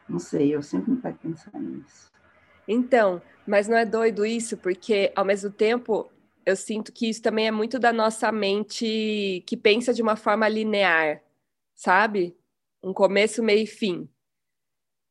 Não 0.09 0.19
sei, 0.19 0.55
eu 0.55 0.63
sempre 0.63 0.93
me 0.93 0.97
pego 0.97 1.19
pensando 1.19 1.59
nisso. 1.59 2.11
Então, 2.67 3.21
mas 3.47 3.67
não 3.67 3.77
é 3.77 3.85
doido 3.85 4.25
isso, 4.25 4.57
porque 4.57 5.13
ao 5.17 5.25
mesmo 5.25 5.51
tempo 5.51 6.11
eu 6.45 6.57
sinto 6.57 6.93
que 6.93 7.09
isso 7.09 7.23
também 7.23 7.47
é 7.47 7.51
muito 7.51 7.79
da 7.79 7.93
nossa 7.93 8.31
mente 8.33 9.43
que 9.47 9.57
pensa 9.57 9.93
de 9.93 10.03
uma 10.03 10.17
forma 10.17 10.49
linear, 10.49 11.23
sabe? 11.75 12.37
Um 12.83 12.93
começo, 12.93 13.43
meio 13.43 13.65
e 13.65 13.67
fim. 13.67 14.09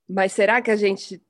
Mas 0.08 0.34
será 0.34 0.62
que 0.62 0.72
a 0.72 0.76
gente. 0.76 1.22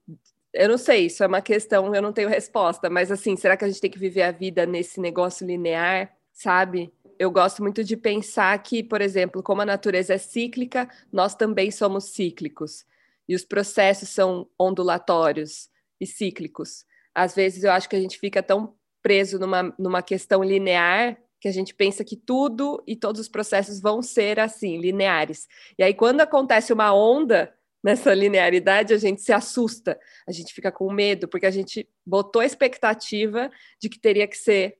Eu 0.54 0.70
não 0.70 0.78
sei, 0.78 1.06
isso 1.08 1.24
é 1.24 1.28
uma 1.28 1.42
questão, 1.42 1.94
eu 1.94 2.02
não 2.02 2.14
tenho 2.14 2.30
resposta, 2.30 2.90
mas 2.90 3.12
assim, 3.12 3.36
será 3.36 3.56
que 3.56 3.66
a 3.66 3.68
gente 3.68 3.82
tem 3.82 3.92
que 3.92 4.00
viver 4.00 4.24
a 4.24 4.32
vida 4.32 4.66
nesse 4.66 5.00
negócio 5.00 5.46
linear, 5.46 6.12
sabe? 6.32 6.92
Eu 7.20 7.30
gosto 7.30 7.62
muito 7.62 7.84
de 7.84 7.96
pensar 7.98 8.58
que, 8.64 8.82
por 8.82 9.02
exemplo, 9.02 9.44
como 9.44 9.62
a 9.62 9.66
natureza 9.66 10.14
é 10.16 10.18
cíclica, 10.18 10.90
nós 11.12 11.36
também 11.36 11.70
somos 11.70 12.06
cíclicos. 12.06 12.86
E 13.28 13.36
os 13.36 13.44
processos 13.44 14.10
são 14.10 14.50
ondulatórios 14.58 15.70
e 16.00 16.06
cíclicos. 16.06 16.86
Às 17.14 17.36
vezes 17.36 17.64
eu 17.64 17.72
acho 17.72 17.90
que 17.90 17.96
a 17.96 18.00
gente 18.00 18.18
fica 18.18 18.42
tão 18.42 18.76
preso 19.02 19.40
numa, 19.40 19.74
numa 19.78 20.02
questão 20.02 20.44
linear 20.44 21.18
que 21.40 21.48
a 21.48 21.52
gente 21.52 21.74
pensa 21.74 22.04
que 22.04 22.18
tudo 22.18 22.84
e 22.86 22.96
todos 22.96 23.22
os 23.22 23.30
processos 23.30 23.80
vão 23.80 24.02
ser 24.02 24.40
assim, 24.40 24.78
lineares. 24.78 25.48
E 25.78 25.84
aí, 25.84 25.94
quando 25.94 26.22
acontece 26.22 26.74
uma 26.74 26.94
onda 26.94 27.54
nessa 27.82 28.14
linearidade, 28.14 28.94
a 28.94 28.98
gente 28.98 29.22
se 29.22 29.32
assusta, 29.32 29.98
a 30.28 30.32
gente 30.32 30.54
fica 30.54 30.72
com 30.72 30.92
medo, 30.92 31.28
porque 31.28 31.46
a 31.46 31.52
gente 31.52 31.88
botou 32.06 32.42
a 32.42 32.46
expectativa 32.46 33.50
de 33.82 33.88
que 33.88 33.98
teria 33.98 34.28
que 34.28 34.38
ser 34.38 34.78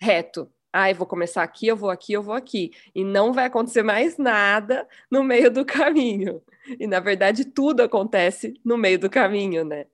reto. 0.00 0.50
Ah, 0.72 0.88
eu 0.88 0.94
vou 0.94 1.06
começar 1.06 1.42
aqui, 1.42 1.66
eu 1.66 1.76
vou 1.76 1.90
aqui, 1.90 2.12
eu 2.12 2.22
vou 2.22 2.34
aqui. 2.34 2.70
E 2.94 3.04
não 3.04 3.32
vai 3.32 3.46
acontecer 3.46 3.82
mais 3.82 4.16
nada 4.16 4.88
no 5.10 5.22
meio 5.22 5.50
do 5.50 5.64
caminho. 5.66 6.40
E, 6.78 6.86
na 6.86 7.00
verdade, 7.00 7.44
tudo 7.44 7.82
acontece 7.82 8.54
no 8.64 8.78
meio 8.78 8.98
do 8.98 9.10
caminho, 9.10 9.64
né? 9.64 9.86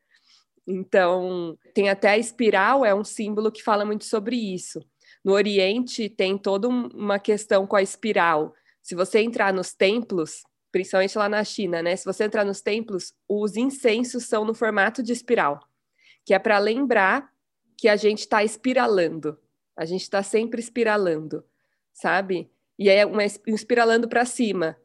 Então, 0.66 1.56
tem 1.73 1.88
até 1.88 2.11
a 2.11 2.18
espiral, 2.18 2.85
é 2.85 2.94
um 2.94 3.04
símbolo 3.04 3.52
que 3.52 3.62
fala 3.62 3.85
muito 3.85 4.04
sobre 4.04 4.37
isso. 4.37 4.80
No 5.25 5.32
Oriente, 5.32 6.08
tem 6.08 6.37
toda 6.37 6.68
uma 6.68 7.18
questão 7.18 7.66
com 7.66 7.76
a 7.76 7.82
espiral. 7.82 8.54
Se 8.82 8.94
você 8.94 9.20
entrar 9.20 9.52
nos 9.52 9.75
templos, 9.75 10.42
principalmente 10.73 11.16
lá 11.16 11.28
na 11.28 11.42
China, 11.44 11.82
né? 11.82 11.94
Se 11.96 12.04
você 12.04 12.25
entrar 12.25 12.44
nos 12.44 12.61
templos, 12.61 13.14
os 13.28 13.56
incensos 13.56 14.25
são 14.25 14.44
no 14.44 14.54
formato 14.54 15.02
de 15.02 15.12
espiral, 15.12 15.61
que 16.25 16.35
é 16.35 16.38
para 16.38 16.58
lembrar 16.58 17.30
que 17.78 17.88
a 17.88 17.96
gente 17.96 18.20
está 18.20 18.42
espiralando. 18.42 19.38
A 19.76 19.85
gente 19.85 20.02
está 20.02 20.23
sempre 20.23 20.61
espiralando, 20.61 21.44
sabe? 21.92 22.50
E 22.78 22.88
é 22.88 23.06
um 23.06 23.20
espiralando 23.20 24.08
para 24.08 24.25
cima. 24.25 24.76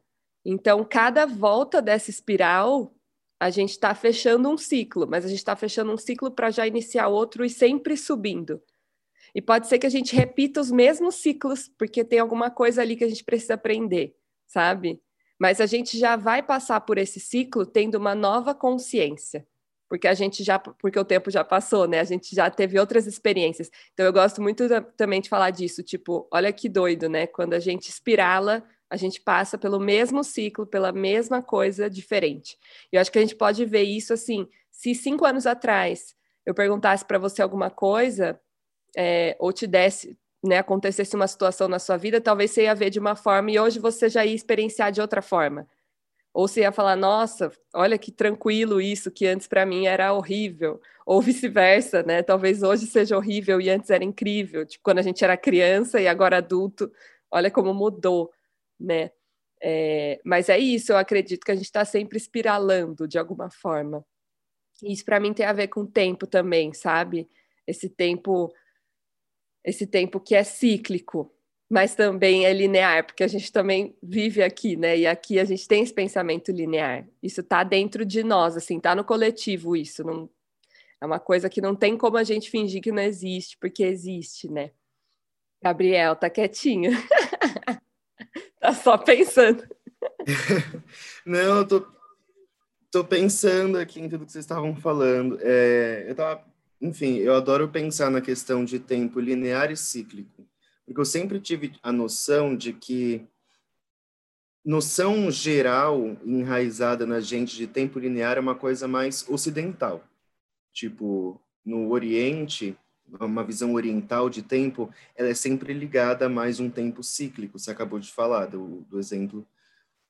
Então, 0.43 0.83
cada 0.83 1.25
volta 1.25 1.81
dessa 1.81 2.09
espiral 2.09 2.93
a 3.41 3.49
gente 3.49 3.71
está 3.71 3.95
fechando 3.95 4.47
um 4.47 4.55
ciclo, 4.55 5.07
mas 5.09 5.25
a 5.25 5.27
gente 5.27 5.39
está 5.39 5.55
fechando 5.55 5.91
um 5.91 5.97
ciclo 5.97 6.29
para 6.29 6.51
já 6.51 6.67
iniciar 6.67 7.07
outro 7.07 7.43
e 7.43 7.49
sempre 7.49 7.97
subindo. 7.97 8.61
E 9.33 9.41
pode 9.41 9.67
ser 9.67 9.79
que 9.79 9.87
a 9.87 9.89
gente 9.89 10.15
repita 10.15 10.61
os 10.61 10.69
mesmos 10.69 11.15
ciclos, 11.15 11.67
porque 11.67 12.03
tem 12.03 12.19
alguma 12.19 12.51
coisa 12.51 12.83
ali 12.83 12.95
que 12.95 13.03
a 13.03 13.09
gente 13.09 13.23
precisa 13.23 13.55
aprender, 13.55 14.15
sabe? 14.45 15.01
Mas 15.39 15.59
a 15.59 15.65
gente 15.65 15.97
já 15.97 16.15
vai 16.15 16.43
passar 16.43 16.81
por 16.81 16.99
esse 16.99 17.19
ciclo 17.19 17.65
tendo 17.65 17.95
uma 17.95 18.13
nova 18.13 18.53
consciência, 18.53 19.43
porque 19.89 20.07
a 20.07 20.13
gente 20.13 20.43
já, 20.43 20.59
porque 20.59 20.99
o 20.99 21.03
tempo 21.03 21.31
já 21.31 21.43
passou, 21.43 21.87
né? 21.87 21.99
A 21.99 22.03
gente 22.03 22.35
já 22.35 22.47
teve 22.47 22.77
outras 22.77 23.07
experiências. 23.07 23.71
Então 23.91 24.05
eu 24.05 24.13
gosto 24.13 24.39
muito 24.39 24.69
da, 24.69 24.81
também 24.81 25.19
de 25.19 25.29
falar 25.29 25.49
disso, 25.49 25.81
tipo, 25.81 26.27
olha 26.31 26.53
que 26.53 26.69
doido, 26.69 27.09
né? 27.09 27.25
Quando 27.25 27.55
a 27.55 27.59
gente 27.59 27.89
espirala 27.89 28.63
a 28.91 28.97
gente 28.97 29.21
passa 29.21 29.57
pelo 29.57 29.79
mesmo 29.79 30.21
ciclo, 30.21 30.67
pela 30.67 30.91
mesma 30.91 31.41
coisa 31.41 31.89
diferente. 31.89 32.57
E 32.91 32.97
eu 32.97 33.01
acho 33.01 33.09
que 33.09 33.17
a 33.17 33.21
gente 33.21 33.37
pode 33.37 33.63
ver 33.63 33.83
isso 33.83 34.11
assim: 34.11 34.45
se 34.69 34.93
cinco 34.93 35.25
anos 35.25 35.47
atrás 35.47 36.13
eu 36.45 36.53
perguntasse 36.53 37.05
para 37.05 37.17
você 37.17 37.41
alguma 37.41 37.69
coisa, 37.69 38.37
é, 38.97 39.37
ou 39.39 39.53
te 39.53 39.65
desse, 39.65 40.17
né, 40.43 40.57
acontecesse 40.57 41.15
uma 41.15 41.27
situação 41.27 41.69
na 41.69 41.79
sua 41.79 41.95
vida, 41.95 42.19
talvez 42.19 42.51
você 42.51 42.63
ia 42.63 42.75
ver 42.75 42.89
de 42.89 42.99
uma 42.99 43.15
forma 43.15 43.49
e 43.49 43.59
hoje 43.59 43.79
você 43.79 44.09
já 44.09 44.25
ia 44.25 44.35
experienciar 44.35 44.91
de 44.91 44.99
outra 44.99 45.21
forma. 45.21 45.65
Ou 46.33 46.47
você 46.47 46.61
ia 46.61 46.71
falar, 46.71 46.97
nossa, 46.97 47.51
olha 47.73 47.97
que 47.97 48.11
tranquilo 48.11 48.81
isso, 48.81 49.11
que 49.11 49.25
antes 49.27 49.47
para 49.47 49.65
mim 49.65 49.85
era 49.85 50.13
horrível. 50.13 50.81
Ou 51.05 51.21
vice-versa, 51.21 52.03
né? 52.03 52.23
Talvez 52.23 52.63
hoje 52.63 52.87
seja 52.87 53.17
horrível 53.17 53.61
e 53.61 53.69
antes 53.69 53.89
era 53.89 54.03
incrível. 54.03 54.65
Tipo, 54.65 54.83
quando 54.83 54.99
a 54.99 55.01
gente 55.01 55.23
era 55.23 55.37
criança 55.37 55.99
e 56.01 56.07
agora 56.07 56.37
adulto, 56.37 56.91
olha 57.31 57.51
como 57.51 57.73
mudou 57.73 58.31
né? 58.81 59.11
É, 59.63 60.19
mas 60.25 60.49
é 60.49 60.57
isso, 60.57 60.91
eu 60.91 60.97
acredito 60.97 61.45
que 61.45 61.51
a 61.51 61.55
gente 61.55 61.65
está 61.65 61.85
sempre 61.85 62.17
espiralando 62.17 63.07
de 63.07 63.19
alguma 63.19 63.49
forma. 63.51 64.03
Isso 64.81 65.05
para 65.05 65.19
mim 65.19 65.33
tem 65.33 65.45
a 65.45 65.53
ver 65.53 65.67
com 65.67 65.85
tempo 65.85 66.25
também, 66.25 66.73
sabe? 66.73 67.29
Esse 67.67 67.87
tempo, 67.87 68.51
esse 69.63 69.85
tempo 69.85 70.19
que 70.19 70.33
é 70.33 70.43
cíclico, 70.43 71.31
mas 71.69 71.95
também 71.95 72.45
é 72.45 72.51
linear, 72.51 73.05
porque 73.05 73.23
a 73.23 73.27
gente 73.27 73.51
também 73.51 73.95
vive 74.01 74.41
aqui, 74.41 74.75
né? 74.75 74.97
E 74.97 75.07
aqui 75.07 75.39
a 75.39 75.45
gente 75.45 75.67
tem 75.67 75.83
esse 75.83 75.93
pensamento 75.93 76.51
linear. 76.51 77.07
Isso 77.21 77.41
está 77.41 77.63
dentro 77.63 78.03
de 78.03 78.23
nós, 78.23 78.57
assim, 78.57 78.77
está 78.77 78.95
no 78.95 79.05
coletivo 79.05 79.75
isso. 79.75 80.03
Não, 80.03 80.29
é 80.99 81.05
uma 81.05 81.19
coisa 81.19 81.49
que 81.49 81.61
não 81.61 81.75
tem 81.75 81.97
como 81.97 82.17
a 82.17 82.23
gente 82.23 82.49
fingir 82.49 82.81
que 82.81 82.91
não 82.91 83.01
existe, 83.01 83.57
porque 83.57 83.83
existe, 83.83 84.51
né? 84.51 84.71
Gabriel, 85.63 86.15
tá 86.15 86.29
quietinho. 86.29 86.91
Tá 88.61 88.75
só 88.75 88.95
pensando. 88.95 89.67
Não, 91.25 91.57
eu 91.57 91.67
tô, 91.67 91.87
tô 92.91 93.03
pensando 93.03 93.79
aqui 93.79 93.99
em 93.99 94.07
tudo 94.07 94.23
que 94.23 94.31
vocês 94.31 94.45
estavam 94.45 94.75
falando. 94.75 95.39
É, 95.41 96.05
eu 96.07 96.13
tava, 96.13 96.45
enfim, 96.79 97.15
eu 97.17 97.33
adoro 97.33 97.67
pensar 97.69 98.11
na 98.11 98.21
questão 98.21 98.63
de 98.63 98.77
tempo 98.79 99.19
linear 99.19 99.71
e 99.71 99.75
cíclico, 99.75 100.47
porque 100.85 101.01
eu 101.01 101.05
sempre 101.05 101.39
tive 101.39 101.73
a 101.81 101.91
noção 101.91 102.55
de 102.55 102.71
que 102.71 103.27
noção 104.63 105.31
geral 105.31 106.15
enraizada 106.23 107.03
na 107.03 107.19
gente 107.19 107.57
de 107.57 107.65
tempo 107.65 107.97
linear 107.97 108.37
é 108.37 108.41
uma 108.41 108.53
coisa 108.53 108.87
mais 108.87 109.27
ocidental. 109.27 110.03
Tipo, 110.71 111.41
no 111.65 111.89
Oriente, 111.89 112.77
uma 113.19 113.43
visão 113.43 113.73
oriental 113.73 114.29
de 114.29 114.41
tempo, 114.41 114.89
ela 115.15 115.29
é 115.29 115.33
sempre 115.33 115.73
ligada 115.73 116.25
a 116.25 116.29
mais 116.29 116.59
um 116.59 116.69
tempo 116.69 117.03
cíclico. 117.03 117.59
Você 117.59 117.71
acabou 117.71 117.99
de 117.99 118.11
falar 118.11 118.47
do, 118.47 118.81
do 118.89 118.99
exemplo 118.99 119.45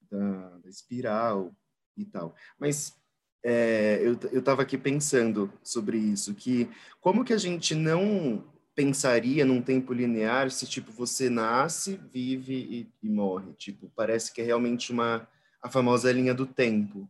da, 0.09 0.49
da, 0.57 0.69
espiral 0.69 1.51
e 1.97 2.05
tal. 2.05 2.35
Mas 2.59 2.95
é, 3.43 3.99
eu 4.03 4.39
estava 4.39 4.61
aqui 4.61 4.77
pensando 4.77 5.51
sobre 5.63 5.97
isso, 5.97 6.35
que 6.35 6.69
como 6.99 7.25
que 7.25 7.33
a 7.33 7.37
gente 7.37 7.73
não 7.73 8.43
pensaria 8.75 9.43
num 9.45 9.61
tempo 9.61 9.93
linear 9.93 10.51
se, 10.51 10.65
tipo, 10.65 10.91
você 10.91 11.29
nasce, 11.29 11.99
vive 12.11 12.53
e, 12.53 12.91
e 13.03 13.09
morre? 13.09 13.53
Tipo, 13.53 13.91
parece 13.95 14.33
que 14.33 14.41
é 14.41 14.45
realmente 14.45 14.91
uma 14.91 15.27
a 15.61 15.69
famosa 15.69 16.11
linha 16.11 16.33
do 16.33 16.45
tempo. 16.45 17.09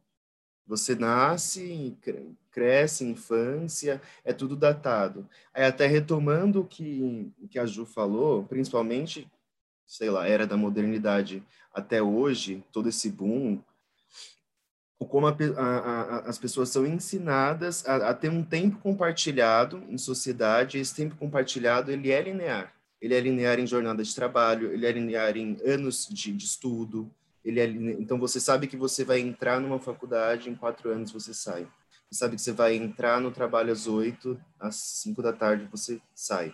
Você 0.67 0.95
nasce, 0.95 1.97
cresce, 2.51 3.05
infância, 3.05 4.01
é 4.23 4.33
tudo 4.33 4.55
datado. 4.55 5.27
Aí 5.53 5.63
até 5.63 5.87
retomando 5.87 6.61
o 6.61 6.65
que, 6.65 7.31
que 7.49 7.57
a 7.57 7.65
Ju 7.65 7.85
falou, 7.85 8.43
principalmente, 8.43 9.27
sei 9.85 10.09
lá, 10.09 10.27
era 10.27 10.45
da 10.45 10.57
modernidade 10.57 11.43
até 11.73 12.01
hoje, 12.01 12.63
todo 12.71 12.89
esse 12.89 13.09
boom, 13.09 13.59
como 15.07 15.27
a, 15.27 15.35
a, 15.57 15.61
a, 15.61 16.19
as 16.29 16.37
pessoas 16.37 16.69
são 16.69 16.85
ensinadas 16.85 17.87
a, 17.87 18.13
ter 18.13 18.29
um 18.29 18.43
tempo 18.43 18.77
compartilhado 18.79 19.83
em 19.89 19.97
sociedade, 19.97 20.77
esse 20.77 20.95
tempo 20.95 21.15
compartilhado, 21.15 21.91
ele 21.91 22.11
é 22.11 22.21
linear. 22.21 22.73
Ele 23.01 23.15
é 23.15 23.19
linear 23.19 23.59
em 23.59 23.65
jornada 23.65 24.03
de 24.03 24.13
trabalho, 24.13 24.71
ele 24.71 24.85
é 24.85 24.91
linear 24.91 25.35
em 25.35 25.57
anos 25.65 26.07
de, 26.07 26.31
de 26.31 26.45
estudo, 26.45 27.11
ele 27.43 27.59
é, 27.59 27.65
então 27.65 28.19
você 28.19 28.39
sabe 28.39 28.67
que 28.67 28.77
você 28.77 29.03
vai 29.03 29.19
entrar 29.19 29.59
numa 29.59 29.79
faculdade, 29.79 30.49
em 30.49 30.55
quatro 30.55 30.91
anos 30.91 31.11
você 31.11 31.33
sai. 31.33 31.67
Sabe 32.11 32.35
que 32.35 32.41
você 32.41 32.51
vai 32.51 32.75
entrar 32.75 33.21
no 33.21 33.31
trabalho 33.31 33.71
às 33.71 33.87
oito, 33.87 34.39
às 34.59 34.75
cinco 34.75 35.21
da 35.21 35.31
tarde 35.31 35.67
você 35.71 36.01
sai. 36.13 36.53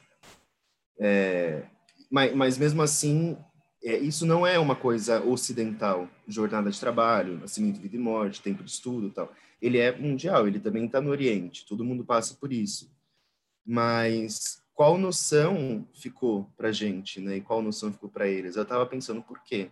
É, 1.00 1.66
mas, 2.12 2.36
mas 2.36 2.58
mesmo 2.58 2.82
assim, 2.82 3.38
é, 3.84 3.98
isso 3.98 4.26
não 4.26 4.46
é 4.46 4.60
uma 4.60 4.76
coisa 4.76 5.24
ocidental, 5.24 6.10
jornada 6.28 6.70
de 6.70 6.80
trabalho, 6.80 7.40
nascimento, 7.40 7.80
vida 7.80 7.96
e 7.96 8.00
morte, 8.00 8.42
tempo 8.42 8.64
de 8.64 8.70
estudo 8.70 9.10
tal. 9.10 9.34
Ele 9.62 9.78
é 9.78 9.96
mundial, 9.98 10.48
ele 10.48 10.60
também 10.60 10.86
está 10.86 11.02
no 11.02 11.10
Oriente, 11.10 11.66
todo 11.66 11.86
mundo 11.86 12.06
passa 12.06 12.36
por 12.36 12.54
isso. 12.54 12.92
Mas 13.66 14.62
qual 14.74 14.98
noção 14.98 15.88
ficou 15.94 16.52
para 16.56 16.72
gente, 16.72 17.20
né? 17.20 17.38
E 17.38 17.42
qual 17.42 17.62
noção 17.62 17.92
ficou 17.92 18.10
para 18.10 18.28
eles? 18.28 18.56
Eu 18.56 18.64
estava 18.64 18.86
pensando 18.86 19.22
por 19.24 19.44
quê? 19.44 19.72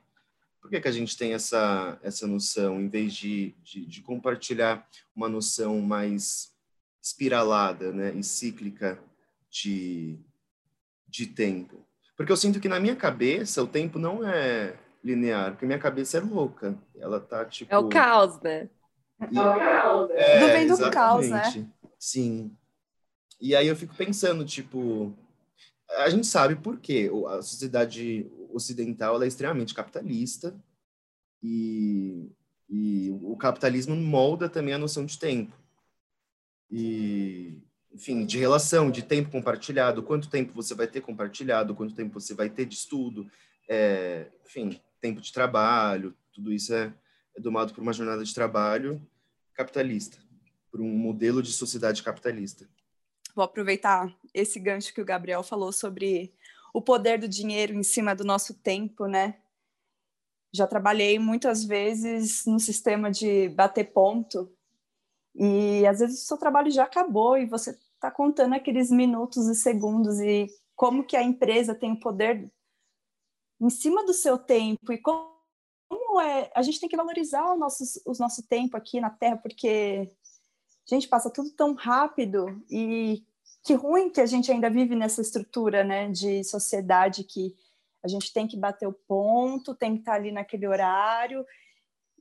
Por 0.66 0.72
que, 0.72 0.82
que 0.82 0.88
a 0.88 0.92
gente 0.92 1.16
tem 1.16 1.36
essa, 1.36 2.00
essa 2.02 2.26
noção, 2.26 2.82
em 2.82 2.90
vez 2.90 3.14
de, 3.14 3.54
de, 3.64 3.86
de 3.86 4.02
compartilhar 4.02 4.84
uma 5.16 5.30
noção 5.30 5.80
mais 5.80 6.52
espiralada 7.00 7.92
né, 7.92 8.12
e 8.16 8.24
cíclica 8.24 8.98
de, 9.48 10.18
de 11.08 11.28
tempo? 11.28 11.86
Porque 12.18 12.32
eu 12.32 12.36
sinto 12.36 12.60
que 12.60 12.68
na 12.68 12.80
minha 12.80 12.96
cabeça 12.96 13.62
o 13.62 13.68
tempo 13.68 14.00
não 14.00 14.28
é 14.28 14.76
linear, 15.04 15.52
porque 15.52 15.68
minha 15.68 15.78
cabeça 15.78 16.18
é 16.18 16.22
louca. 16.22 16.76
Ela 16.96 17.20
tá 17.20 17.46
tipo. 17.46 17.72
É 17.72 17.78
o 17.78 17.88
caos, 17.88 18.42
né? 18.42 18.68
E... 19.32 19.38
É, 19.38 20.40
Tudo 20.40 20.52
vem 20.52 20.68
do 20.68 20.90
caos, 20.90 21.30
né? 21.30 21.44
Sim. 22.00 22.52
E 23.40 23.56
aí 23.56 23.68
eu 23.68 23.76
fico 23.76 23.94
pensando, 23.94 24.44
tipo, 24.44 25.16
a 25.92 26.10
gente 26.10 26.26
sabe 26.26 26.56
por 26.56 26.80
quê. 26.80 27.12
A 27.28 27.44
sociedade 27.44 28.26
ocidental 28.56 29.22
é 29.22 29.28
extremamente 29.28 29.74
capitalista 29.74 30.56
e, 31.44 32.32
e 32.70 33.12
o 33.22 33.36
capitalismo 33.36 33.96
molda 33.96 34.50
também 34.50 34.74
a 34.74 34.80
noção 34.80 35.06
de 35.06 35.20
tempo. 35.20 35.56
E, 36.72 37.62
enfim, 37.92 38.26
de 38.26 38.38
relação, 38.38 38.90
de 38.90 39.04
tempo 39.04 39.30
compartilhado, 39.30 40.02
quanto 40.02 40.30
tempo 40.30 40.54
você 40.54 40.74
vai 40.74 40.88
ter 40.88 41.02
compartilhado, 41.02 41.76
quanto 41.76 41.94
tempo 41.94 42.20
você 42.20 42.34
vai 42.34 42.50
ter 42.50 42.66
de 42.66 42.76
estudo, 42.76 43.30
é, 43.70 44.28
enfim, 44.46 44.82
tempo 45.00 45.22
de 45.22 45.32
trabalho, 45.32 46.16
tudo 46.34 46.52
isso 46.52 46.74
é, 46.74 46.94
é 47.36 47.42
domado 47.42 47.74
por 47.74 47.82
uma 47.82 47.94
jornada 47.94 48.24
de 48.24 48.34
trabalho 48.34 49.02
capitalista, 49.54 50.18
por 50.72 50.82
um 50.82 50.90
modelo 50.90 51.42
de 51.42 51.52
sociedade 51.52 52.04
capitalista. 52.04 52.68
Vou 53.36 53.44
aproveitar 53.44 54.14
esse 54.34 54.60
gancho 54.60 54.94
que 54.94 55.02
o 55.02 55.06
Gabriel 55.06 55.44
falou 55.44 55.72
sobre 55.72 56.34
o 56.76 56.82
poder 56.82 57.18
do 57.18 57.26
dinheiro 57.26 57.74
em 57.74 57.84
cima 57.84 58.14
do 58.14 58.26
nosso 58.26 58.54
tempo, 58.54 59.08
né? 59.08 59.40
Já 60.54 60.68
trabalhei 60.68 61.18
muitas 61.18 61.64
vezes 61.64 62.46
no 62.46 62.60
sistema 62.60 63.10
de 63.10 63.48
bater 63.48 63.94
ponto 63.94 64.52
e 65.34 65.88
às 65.88 66.00
vezes 66.00 66.22
o 66.22 66.26
seu 66.26 66.38
trabalho 66.38 66.70
já 66.70 66.84
acabou 66.84 67.38
e 67.38 67.46
você 67.46 67.72
está 67.72 68.12
contando 68.12 68.56
aqueles 68.56 68.92
minutos 68.92 69.48
e 69.48 69.56
segundos 69.56 70.20
e 70.20 70.48
como 70.76 71.06
que 71.06 71.16
a 71.16 71.24
empresa 71.24 71.74
tem 71.74 71.94
o 71.94 72.00
poder 72.00 72.52
em 73.62 73.70
cima 73.70 74.06
do 74.06 74.14
seu 74.14 74.38
tempo 74.38 74.92
e 74.92 74.98
como, 74.98 75.32
é 76.22 76.52
a 76.54 76.62
gente 76.62 76.82
tem 76.82 76.90
que 76.90 76.98
valorizar 76.98 77.54
o 77.54 77.58
nosso, 77.58 77.84
o 78.06 78.12
nosso 78.20 78.46
tempo 78.48 78.76
aqui 78.76 79.00
na 79.00 79.10
Terra 79.10 79.38
porque 79.38 80.12
gente 80.86 81.08
passa 81.08 81.30
tudo 81.30 81.50
tão 81.52 81.74
rápido 81.74 82.62
e 82.70 83.26
que 83.66 83.74
ruim 83.74 84.12
que 84.12 84.22
a 84.22 84.28
gente 84.28 84.52
ainda 84.52 84.70
vive 84.70 84.96
nessa 84.96 85.22
estrutura 85.22 85.84
né, 85.84 86.08
de 86.10 86.44
sociedade 86.44 87.24
que 87.24 87.56
a 88.04 88.08
gente 88.08 88.32
tem 88.32 88.48
que 88.48 88.56
bater 88.56 88.88
o 88.88 88.94
ponto, 88.94 89.74
tem 89.74 89.96
que 89.96 90.02
estar 90.02 90.14
ali 90.14 90.32
naquele 90.32 90.68
horário. 90.68 91.44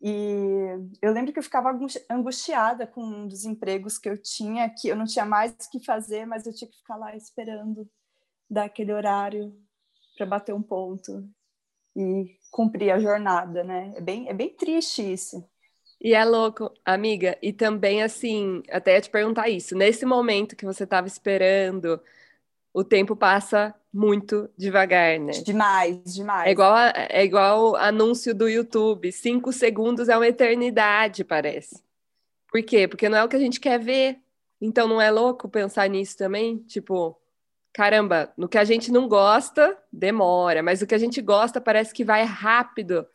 E 0.02 0.66
eu 1.02 1.12
lembro 1.12 1.34
que 1.34 1.38
eu 1.38 1.42
ficava 1.42 1.78
angustiada 2.10 2.86
com 2.86 3.04
um 3.04 3.28
dos 3.28 3.44
empregos 3.44 3.98
que 3.98 4.08
eu 4.08 4.16
tinha, 4.16 4.70
que 4.70 4.88
eu 4.88 4.96
não 4.96 5.04
tinha 5.04 5.26
mais 5.26 5.52
o 5.52 5.70
que 5.70 5.84
fazer, 5.84 6.24
mas 6.24 6.46
eu 6.46 6.54
tinha 6.54 6.70
que 6.70 6.78
ficar 6.78 6.96
lá 6.96 7.14
esperando 7.14 7.86
daquele 8.48 8.92
horário 8.94 9.54
para 10.16 10.24
bater 10.24 10.54
um 10.54 10.62
ponto 10.62 11.28
e 11.94 12.38
cumprir 12.50 12.90
a 12.90 12.98
jornada, 12.98 13.62
né? 13.62 13.92
É 13.96 14.00
bem, 14.00 14.28
é 14.28 14.32
bem 14.32 14.48
triste 14.48 15.12
isso. 15.12 15.46
E 16.04 16.12
é 16.12 16.22
louco, 16.22 16.70
amiga. 16.84 17.38
E 17.40 17.50
também, 17.50 18.02
assim, 18.02 18.62
até 18.70 18.92
ia 18.92 19.00
te 19.00 19.08
perguntar 19.08 19.48
isso. 19.48 19.74
Nesse 19.74 20.04
momento 20.04 20.54
que 20.54 20.66
você 20.66 20.84
estava 20.84 21.06
esperando, 21.06 21.98
o 22.74 22.84
tempo 22.84 23.16
passa 23.16 23.74
muito 23.90 24.50
devagar, 24.54 25.18
né? 25.18 25.32
Demais, 25.32 26.14
demais. 26.14 26.46
É 26.46 26.50
igual, 26.50 26.76
é 26.76 27.24
igual 27.24 27.74
anúncio 27.76 28.34
do 28.34 28.46
YouTube. 28.46 29.10
Cinco 29.12 29.50
segundos 29.50 30.10
é 30.10 30.14
uma 30.14 30.28
eternidade, 30.28 31.24
parece. 31.24 31.82
Por 32.52 32.62
quê? 32.62 32.86
Porque 32.86 33.08
não 33.08 33.16
é 33.16 33.24
o 33.24 33.28
que 33.28 33.36
a 33.36 33.40
gente 33.40 33.58
quer 33.58 33.78
ver. 33.78 34.18
Então 34.60 34.86
não 34.86 35.00
é 35.00 35.10
louco 35.10 35.48
pensar 35.48 35.88
nisso 35.88 36.18
também? 36.18 36.58
Tipo, 36.58 37.18
caramba, 37.72 38.30
no 38.36 38.46
que 38.46 38.58
a 38.58 38.64
gente 38.64 38.92
não 38.92 39.08
gosta, 39.08 39.74
demora, 39.90 40.62
mas 40.62 40.82
o 40.82 40.86
que 40.86 40.94
a 40.94 40.98
gente 40.98 41.22
gosta 41.22 41.62
parece 41.62 41.94
que 41.94 42.04
vai 42.04 42.24
rápido. 42.24 43.06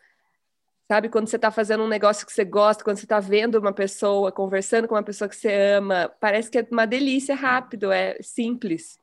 Sabe, 0.92 1.08
quando 1.08 1.28
você 1.28 1.36
está 1.36 1.52
fazendo 1.52 1.84
um 1.84 1.88
negócio 1.88 2.26
que 2.26 2.34
você 2.34 2.44
gosta, 2.44 2.84
quando 2.84 2.98
você 2.98 3.06
está 3.06 3.20
vendo 3.20 3.60
uma 3.60 3.72
pessoa, 3.72 4.32
conversando 4.32 4.88
com 4.88 4.96
uma 4.96 5.04
pessoa 5.04 5.30
que 5.30 5.36
você 5.36 5.54
ama, 5.54 6.12
parece 6.20 6.50
que 6.50 6.58
é 6.58 6.68
uma 6.72 6.88
delícia, 6.88 7.36
rápido, 7.36 7.92
é 7.92 8.18
simples. 8.24 8.98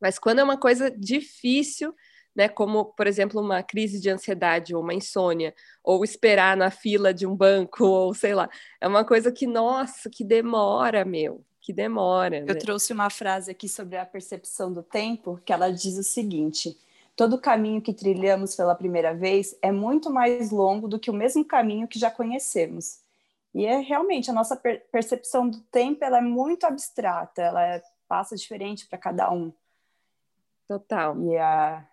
Mas 0.00 0.18
quando 0.18 0.38
é 0.38 0.42
uma 0.42 0.56
coisa 0.56 0.90
difícil, 0.90 1.94
né, 2.34 2.48
como, 2.48 2.86
por 2.86 3.06
exemplo, 3.06 3.38
uma 3.38 3.62
crise 3.62 4.00
de 4.00 4.08
ansiedade 4.08 4.74
ou 4.74 4.82
uma 4.82 4.94
insônia, 4.94 5.54
ou 5.84 6.02
esperar 6.02 6.56
na 6.56 6.70
fila 6.70 7.12
de 7.12 7.26
um 7.26 7.36
banco, 7.36 7.84
ou 7.84 8.14
sei 8.14 8.34
lá, 8.34 8.48
é 8.80 8.88
uma 8.88 9.04
coisa 9.04 9.30
que, 9.30 9.46
nossa, 9.46 10.08
que 10.08 10.24
demora, 10.24 11.04
meu, 11.04 11.44
que 11.60 11.70
demora. 11.70 12.40
Né? 12.40 12.46
Eu 12.48 12.58
trouxe 12.58 12.94
uma 12.94 13.10
frase 13.10 13.50
aqui 13.50 13.68
sobre 13.68 13.98
a 13.98 14.06
percepção 14.06 14.72
do 14.72 14.82
tempo, 14.82 15.38
que 15.44 15.52
ela 15.52 15.70
diz 15.70 15.98
o 15.98 16.02
seguinte 16.02 16.78
todo 17.20 17.34
o 17.34 17.38
caminho 17.38 17.82
que 17.82 17.92
trilhamos 17.92 18.56
pela 18.56 18.74
primeira 18.74 19.14
vez 19.14 19.54
é 19.60 19.70
muito 19.70 20.08
mais 20.08 20.50
longo 20.50 20.88
do 20.88 20.98
que 20.98 21.10
o 21.10 21.14
mesmo 21.14 21.44
caminho 21.44 21.86
que 21.86 21.98
já 21.98 22.10
conhecemos. 22.10 23.02
E 23.52 23.66
é 23.66 23.76
realmente 23.76 24.30
a 24.30 24.32
nossa 24.32 24.56
per 24.56 24.88
percepção 24.90 25.46
do 25.46 25.60
tempo 25.64 26.02
ela 26.02 26.16
é 26.16 26.22
muito 26.22 26.64
abstrata, 26.64 27.42
ela 27.42 27.62
é, 27.62 27.82
passa 28.08 28.34
diferente 28.34 28.86
para 28.86 28.96
cada 28.96 29.30
um. 29.30 29.52
Total. 30.66 31.14
E 31.20 31.36
a, 31.36 31.86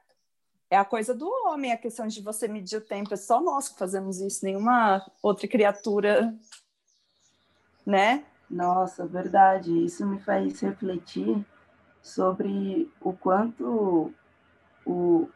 é 0.69 0.77
a 0.77 0.85
coisa 0.85 1.13
do 1.13 1.29
homem, 1.45 1.73
a 1.73 1.77
questão 1.77 2.07
de 2.07 2.21
você 2.21 2.47
medir 2.47 2.77
o 2.77 2.85
tempo, 2.85 3.13
é 3.13 3.17
só 3.17 3.41
nós 3.41 3.67
que 3.67 3.77
fazemos 3.77 4.21
isso, 4.21 4.45
nenhuma 4.45 5.05
outra 5.21 5.45
criatura, 5.45 6.33
né? 7.85 8.23
Nossa, 8.49 9.05
verdade. 9.05 9.77
Isso 9.83 10.07
me 10.07 10.21
faz 10.21 10.61
refletir 10.61 11.45
sobre 12.01 12.89
o 13.01 13.11
quanto 13.11 14.13
o, 14.87 15.29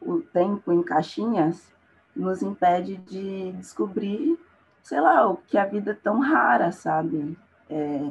o 0.00 0.20
tempo 0.20 0.72
em 0.72 0.82
caixinhas 0.82 1.72
nos 2.14 2.42
impede 2.42 2.96
de 2.96 3.52
descobrir, 3.52 4.38
sei 4.82 5.00
lá, 5.00 5.28
o 5.28 5.36
que 5.36 5.56
a 5.56 5.64
vida 5.64 5.92
é 5.92 5.94
tão 5.94 6.18
rara, 6.18 6.72
sabe? 6.72 7.38
É, 7.70 8.10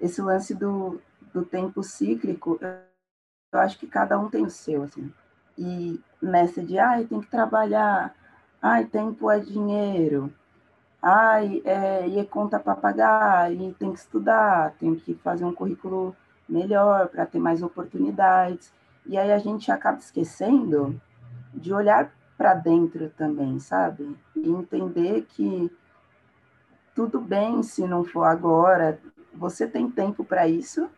esse 0.00 0.22
lance 0.22 0.54
do, 0.54 1.00
do 1.32 1.44
tempo 1.44 1.82
cíclico, 1.82 2.58
eu 2.60 3.60
acho 3.60 3.78
que 3.78 3.86
cada 3.86 4.18
um 4.18 4.30
tem 4.30 4.44
o 4.44 4.50
seu, 4.50 4.84
assim. 4.84 5.12
E 5.58 6.00
nessa 6.20 6.62
de, 6.62 6.78
ai, 6.78 7.04
tem 7.04 7.20
que 7.20 7.30
trabalhar, 7.30 8.14
ai, 8.62 8.86
tempo 8.86 9.30
é 9.30 9.38
dinheiro, 9.38 10.32
ai, 11.02 11.60
é, 11.64 12.08
e 12.08 12.18
é 12.18 12.24
conta 12.24 12.58
para 12.58 12.74
pagar, 12.74 13.52
e 13.52 13.74
tem 13.74 13.92
que 13.92 13.98
estudar, 13.98 14.72
tem 14.80 14.94
que 14.94 15.14
fazer 15.16 15.44
um 15.44 15.54
currículo 15.54 16.16
melhor 16.48 17.08
para 17.08 17.26
ter 17.26 17.38
mais 17.38 17.62
oportunidades. 17.62 18.72
E 19.06 19.18
aí 19.18 19.32
a 19.32 19.38
gente 19.38 19.70
acaba 19.70 19.98
esquecendo 19.98 21.00
de 21.52 21.72
olhar 21.72 22.10
para 22.36 22.54
dentro 22.54 23.10
também, 23.10 23.58
sabe? 23.60 24.16
E 24.34 24.48
entender 24.48 25.26
que 25.28 25.70
tudo 26.94 27.20
bem 27.20 27.62
se 27.62 27.86
não 27.86 28.04
for 28.04 28.24
agora, 28.24 28.98
você 29.32 29.66
tem 29.66 29.90
tempo 29.90 30.24
para 30.24 30.46
isso, 30.46 30.88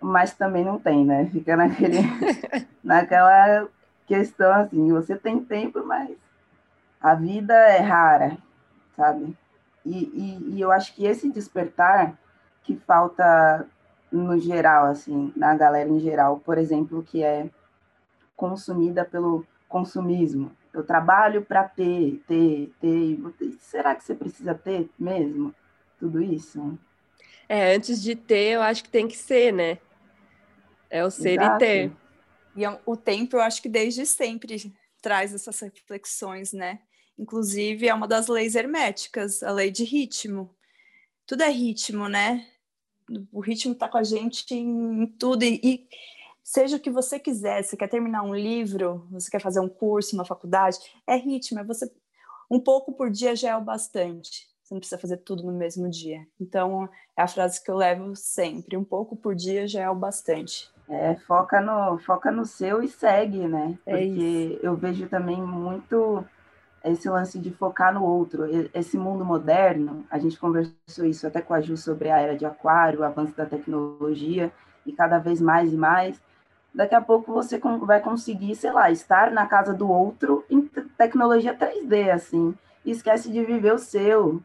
mas 0.00 0.34
também 0.34 0.64
não 0.64 0.78
tem, 0.78 1.04
né? 1.04 1.26
Fica 1.26 1.56
naquele, 1.56 1.98
naquela 2.82 3.68
questão 4.06 4.52
assim, 4.52 4.92
você 4.92 5.16
tem 5.16 5.42
tempo, 5.42 5.84
mas 5.84 6.16
a 7.00 7.14
vida 7.14 7.54
é 7.54 7.80
rara, 7.80 8.38
sabe? 8.96 9.36
E, 9.84 9.98
e, 9.98 10.54
e 10.54 10.60
eu 10.60 10.72
acho 10.72 10.94
que 10.94 11.04
esse 11.04 11.30
despertar 11.30 12.18
que 12.62 12.76
falta 12.76 13.66
no 14.10 14.38
geral, 14.38 14.86
assim, 14.86 15.32
na 15.36 15.54
galera 15.54 15.88
em 15.88 15.98
geral, 16.00 16.40
por 16.40 16.58
exemplo, 16.58 17.02
que 17.02 17.22
é 17.22 17.48
consumida 18.36 19.04
pelo 19.04 19.46
consumismo. 19.68 20.52
Eu 20.72 20.84
trabalho 20.84 21.42
para 21.42 21.64
ter, 21.64 22.22
ter, 22.28 22.72
ter. 22.80 23.18
Será 23.60 23.94
que 23.94 24.04
você 24.04 24.14
precisa 24.14 24.54
ter 24.54 24.88
mesmo 24.98 25.54
tudo 25.98 26.22
isso? 26.22 26.78
É, 27.48 27.74
antes 27.74 28.02
de 28.02 28.14
ter, 28.14 28.54
eu 28.54 28.62
acho 28.62 28.84
que 28.84 28.90
tem 28.90 29.08
que 29.08 29.16
ser, 29.16 29.52
né? 29.52 29.78
É 30.90 31.04
o 31.04 31.10
ser 31.10 31.40
Exato. 31.40 31.64
e 31.64 31.66
ter. 31.66 31.92
E 32.54 32.64
é 32.64 32.80
o 32.84 32.96
tempo, 32.96 33.36
eu 33.36 33.40
acho 33.40 33.60
que 33.60 33.68
desde 33.68 34.04
sempre 34.06 34.72
traz 35.00 35.34
essas 35.34 35.60
reflexões, 35.60 36.52
né? 36.52 36.80
Inclusive, 37.18 37.88
é 37.88 37.94
uma 37.94 38.06
das 38.06 38.28
leis 38.28 38.54
herméticas, 38.54 39.42
a 39.42 39.50
lei 39.52 39.70
de 39.70 39.84
ritmo. 39.84 40.54
Tudo 41.26 41.42
é 41.42 41.48
ritmo, 41.48 42.08
né? 42.08 42.46
O 43.32 43.40
ritmo 43.40 43.72
está 43.72 43.88
com 43.88 43.98
a 43.98 44.02
gente 44.02 44.54
em 44.54 45.06
tudo. 45.18 45.42
E, 45.44 45.60
e 45.62 45.88
seja 46.42 46.76
o 46.76 46.80
que 46.80 46.90
você 46.90 47.18
quiser, 47.18 47.62
você 47.62 47.76
quer 47.76 47.88
terminar 47.88 48.22
um 48.22 48.34
livro, 48.34 49.06
você 49.10 49.30
quer 49.30 49.40
fazer 49.40 49.60
um 49.60 49.68
curso, 49.68 50.14
uma 50.14 50.24
faculdade, 50.24 50.78
é 51.06 51.16
ritmo, 51.16 51.58
é 51.58 51.64
você 51.64 51.90
um 52.50 52.60
pouco 52.60 52.92
por 52.92 53.10
dia 53.10 53.34
já 53.34 53.50
é 53.50 53.56
o 53.56 53.60
bastante. 53.60 54.48
Você 54.62 54.74
não 54.74 54.80
precisa 54.80 55.00
fazer 55.00 55.18
tudo 55.18 55.44
no 55.44 55.52
mesmo 55.52 55.88
dia. 55.88 56.26
Então, 56.40 56.88
é 57.16 57.22
a 57.22 57.28
frase 57.28 57.62
que 57.62 57.70
eu 57.70 57.76
levo 57.76 58.16
sempre, 58.16 58.76
um 58.76 58.84
pouco 58.84 59.16
por 59.16 59.34
dia 59.34 59.66
já 59.66 59.82
é 59.82 59.90
o 59.90 59.94
bastante. 59.94 60.68
É, 60.88 61.14
foca 61.16 61.60
no, 61.60 61.98
foca 61.98 62.30
no 62.30 62.44
seu 62.44 62.82
e 62.82 62.88
segue, 62.88 63.46
né? 63.46 63.78
É 63.86 63.90
Porque 63.90 64.60
é 64.62 64.66
eu 64.66 64.76
vejo 64.76 65.08
também 65.08 65.40
muito 65.40 66.24
esse 66.90 67.08
lance 67.08 67.38
de 67.38 67.50
focar 67.50 67.92
no 67.92 68.04
outro. 68.04 68.44
Esse 68.72 68.96
mundo 68.96 69.24
moderno, 69.24 70.04
a 70.10 70.18
gente 70.18 70.38
conversou 70.38 71.04
isso 71.04 71.26
até 71.26 71.40
com 71.40 71.54
a 71.54 71.60
Ju 71.60 71.76
sobre 71.76 72.10
a 72.10 72.18
era 72.18 72.36
de 72.36 72.44
aquário, 72.44 73.00
o 73.00 73.04
avanço 73.04 73.36
da 73.36 73.46
tecnologia, 73.46 74.52
e 74.84 74.92
cada 74.92 75.18
vez 75.18 75.40
mais 75.40 75.72
e 75.72 75.76
mais. 75.76 76.20
Daqui 76.74 76.94
a 76.94 77.00
pouco 77.00 77.32
você 77.32 77.58
vai 77.58 78.00
conseguir, 78.00 78.54
sei 78.54 78.70
lá, 78.70 78.90
estar 78.90 79.30
na 79.30 79.46
casa 79.46 79.72
do 79.72 79.90
outro 79.90 80.44
em 80.50 80.62
tecnologia 80.96 81.56
3D, 81.56 82.10
assim, 82.10 82.54
e 82.84 82.90
esquece 82.90 83.32
de 83.32 83.42
viver 83.44 83.72
o 83.72 83.78
seu, 83.78 84.42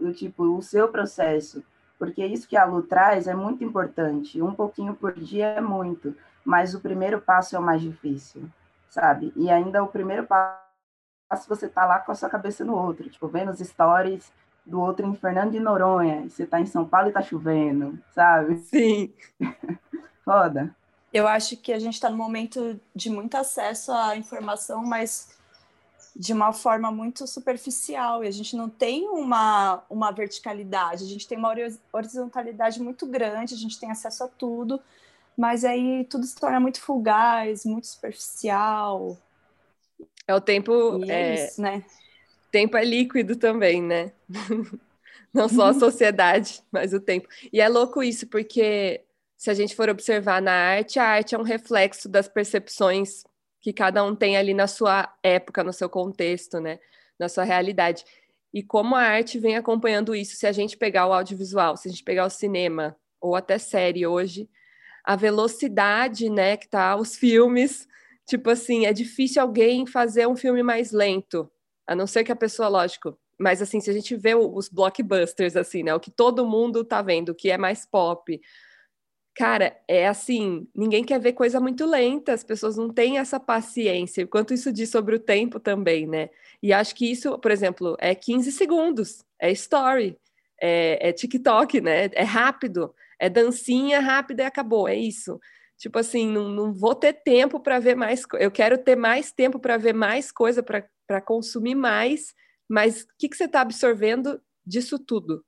o 0.00 0.10
tipo, 0.10 0.44
o 0.44 0.62
seu 0.62 0.88
processo. 0.88 1.62
Porque 1.98 2.24
isso 2.24 2.48
que 2.48 2.56
a 2.56 2.64
Lu 2.64 2.82
traz 2.82 3.26
é 3.26 3.34
muito 3.34 3.62
importante. 3.62 4.42
Um 4.42 4.54
pouquinho 4.54 4.94
por 4.94 5.12
dia 5.12 5.46
é 5.46 5.60
muito, 5.60 6.16
mas 6.44 6.74
o 6.74 6.80
primeiro 6.80 7.20
passo 7.20 7.54
é 7.54 7.58
o 7.58 7.62
mais 7.62 7.80
difícil, 7.80 8.42
sabe? 8.88 9.32
E 9.36 9.50
ainda 9.50 9.82
o 9.82 9.88
primeiro 9.88 10.24
passo 10.24 10.63
você 11.48 11.68
tá 11.68 11.84
lá 11.84 11.98
com 11.98 12.12
a 12.12 12.14
sua 12.14 12.28
cabeça 12.28 12.64
no 12.64 12.76
outro, 12.76 13.08
tipo, 13.08 13.28
vendo 13.28 13.50
as 13.50 13.58
stories 13.58 14.30
do 14.64 14.80
outro 14.80 15.06
em 15.06 15.14
Fernando 15.14 15.52
de 15.52 15.60
Noronha, 15.60 16.22
e 16.24 16.30
você 16.30 16.46
tá 16.46 16.60
em 16.60 16.66
São 16.66 16.86
Paulo 16.86 17.08
e 17.08 17.12
tá 17.12 17.22
chovendo, 17.22 17.98
sabe? 18.14 18.58
Sim. 18.60 19.12
Foda. 20.24 20.74
Eu 21.12 21.28
acho 21.28 21.56
que 21.56 21.72
a 21.72 21.78
gente 21.78 21.94
está 21.94 22.08
num 22.08 22.16
momento 22.16 22.80
de 22.94 23.10
muito 23.10 23.36
acesso 23.36 23.92
à 23.92 24.16
informação, 24.16 24.82
mas 24.82 25.34
de 26.16 26.32
uma 26.32 26.52
forma 26.52 26.90
muito 26.90 27.26
superficial. 27.26 28.24
E 28.24 28.28
a 28.28 28.30
gente 28.30 28.56
não 28.56 28.68
tem 28.68 29.08
uma, 29.08 29.82
uma 29.90 30.10
verticalidade, 30.10 31.04
a 31.04 31.06
gente 31.06 31.26
tem 31.26 31.36
uma 31.36 31.54
horizontalidade 31.92 32.80
muito 32.80 33.06
grande, 33.06 33.54
a 33.54 33.56
gente 33.56 33.78
tem 33.78 33.90
acesso 33.90 34.24
a 34.24 34.28
tudo, 34.28 34.80
mas 35.36 35.64
aí 35.64 36.04
tudo 36.04 36.24
se 36.24 36.36
torna 36.36 36.60
muito 36.60 36.80
fugaz, 36.80 37.64
muito 37.64 37.86
superficial. 37.86 39.16
É 40.26 40.34
o 40.34 40.40
tempo. 40.40 41.02
É, 41.04 41.12
é 41.12 41.34
isso, 41.34 41.60
né? 41.60 41.84
Tempo 42.50 42.76
é 42.76 42.84
líquido 42.84 43.36
também, 43.36 43.82
né? 43.82 44.12
Não 45.32 45.48
só 45.48 45.66
a 45.66 45.74
sociedade, 45.74 46.62
mas 46.70 46.92
o 46.92 47.00
tempo. 47.00 47.28
E 47.52 47.60
é 47.60 47.68
louco 47.68 48.02
isso, 48.02 48.26
porque 48.28 49.02
se 49.36 49.50
a 49.50 49.54
gente 49.54 49.74
for 49.74 49.88
observar 49.88 50.40
na 50.40 50.52
arte, 50.52 50.98
a 50.98 51.04
arte 51.04 51.34
é 51.34 51.38
um 51.38 51.42
reflexo 51.42 52.08
das 52.08 52.28
percepções 52.28 53.24
que 53.60 53.72
cada 53.72 54.04
um 54.04 54.14
tem 54.14 54.36
ali 54.36 54.54
na 54.54 54.66
sua 54.66 55.12
época, 55.22 55.64
no 55.64 55.72
seu 55.72 55.88
contexto, 55.88 56.60
né? 56.60 56.78
Na 57.18 57.28
sua 57.28 57.44
realidade. 57.44 58.04
E 58.52 58.62
como 58.62 58.94
a 58.94 59.02
arte 59.02 59.38
vem 59.38 59.56
acompanhando 59.56 60.14
isso, 60.14 60.36
se 60.36 60.46
a 60.46 60.52
gente 60.52 60.76
pegar 60.76 61.08
o 61.08 61.12
audiovisual, 61.12 61.76
se 61.76 61.88
a 61.88 61.90
gente 61.90 62.04
pegar 62.04 62.24
o 62.24 62.30
cinema, 62.30 62.96
ou 63.20 63.34
até 63.34 63.58
série 63.58 64.06
hoje, 64.06 64.48
a 65.02 65.16
velocidade, 65.16 66.30
né, 66.30 66.56
que 66.56 66.68
tá 66.68 66.94
os 66.94 67.16
filmes, 67.16 67.88
Tipo 68.26 68.50
assim, 68.50 68.86
é 68.86 68.92
difícil 68.92 69.42
alguém 69.42 69.86
fazer 69.86 70.26
um 70.26 70.36
filme 70.36 70.62
mais 70.62 70.92
lento, 70.92 71.50
a 71.86 71.94
não 71.94 72.06
ser 72.06 72.24
que 72.24 72.32
a 72.32 72.36
pessoa, 72.36 72.68
lógico. 72.68 73.18
Mas 73.38 73.60
assim, 73.60 73.80
se 73.80 73.90
a 73.90 73.92
gente 73.92 74.16
vê 74.16 74.34
os 74.34 74.68
blockbusters, 74.68 75.56
assim, 75.56 75.82
né? 75.82 75.94
O 75.94 76.00
que 76.00 76.10
todo 76.10 76.46
mundo 76.46 76.84
tá 76.84 77.02
vendo, 77.02 77.30
o 77.30 77.34
que 77.34 77.50
é 77.50 77.58
mais 77.58 77.84
pop. 77.84 78.40
Cara, 79.34 79.76
é 79.88 80.06
assim, 80.06 80.68
ninguém 80.74 81.02
quer 81.04 81.18
ver 81.18 81.32
coisa 81.32 81.60
muito 81.60 81.84
lenta, 81.84 82.32
as 82.32 82.44
pessoas 82.44 82.76
não 82.76 82.88
têm 82.88 83.18
essa 83.18 83.40
paciência. 83.40 84.26
Quanto 84.26 84.54
isso 84.54 84.72
diz 84.72 84.90
sobre 84.90 85.16
o 85.16 85.18
tempo 85.18 85.58
também, 85.58 86.06
né? 86.06 86.30
E 86.62 86.72
acho 86.72 86.94
que 86.94 87.10
isso, 87.10 87.36
por 87.38 87.50
exemplo, 87.50 87.96
é 87.98 88.14
15 88.14 88.52
segundos, 88.52 89.24
é 89.40 89.50
story, 89.50 90.16
é, 90.60 91.08
é 91.08 91.12
TikTok, 91.12 91.80
né? 91.80 92.08
É 92.12 92.22
rápido, 92.22 92.94
é 93.18 93.28
dancinha 93.28 94.00
rápida 94.00 94.44
e 94.44 94.46
acabou, 94.46 94.88
é 94.88 94.94
isso. 94.96 95.40
Tipo 95.76 95.98
assim, 95.98 96.28
não, 96.28 96.48
não 96.48 96.72
vou 96.72 96.94
ter 96.94 97.12
tempo 97.12 97.60
para 97.60 97.78
ver 97.78 97.94
mais. 97.94 98.22
Eu 98.34 98.50
quero 98.50 98.78
ter 98.78 98.96
mais 98.96 99.32
tempo 99.32 99.58
para 99.58 99.76
ver 99.76 99.92
mais 99.92 100.30
coisa, 100.30 100.62
para 100.62 101.20
consumir 101.20 101.74
mais. 101.74 102.34
Mas 102.68 103.02
o 103.02 103.06
que, 103.18 103.28
que 103.28 103.36
você 103.36 103.44
está 103.44 103.60
absorvendo 103.60 104.40
disso 104.64 104.98
tudo? 104.98 105.44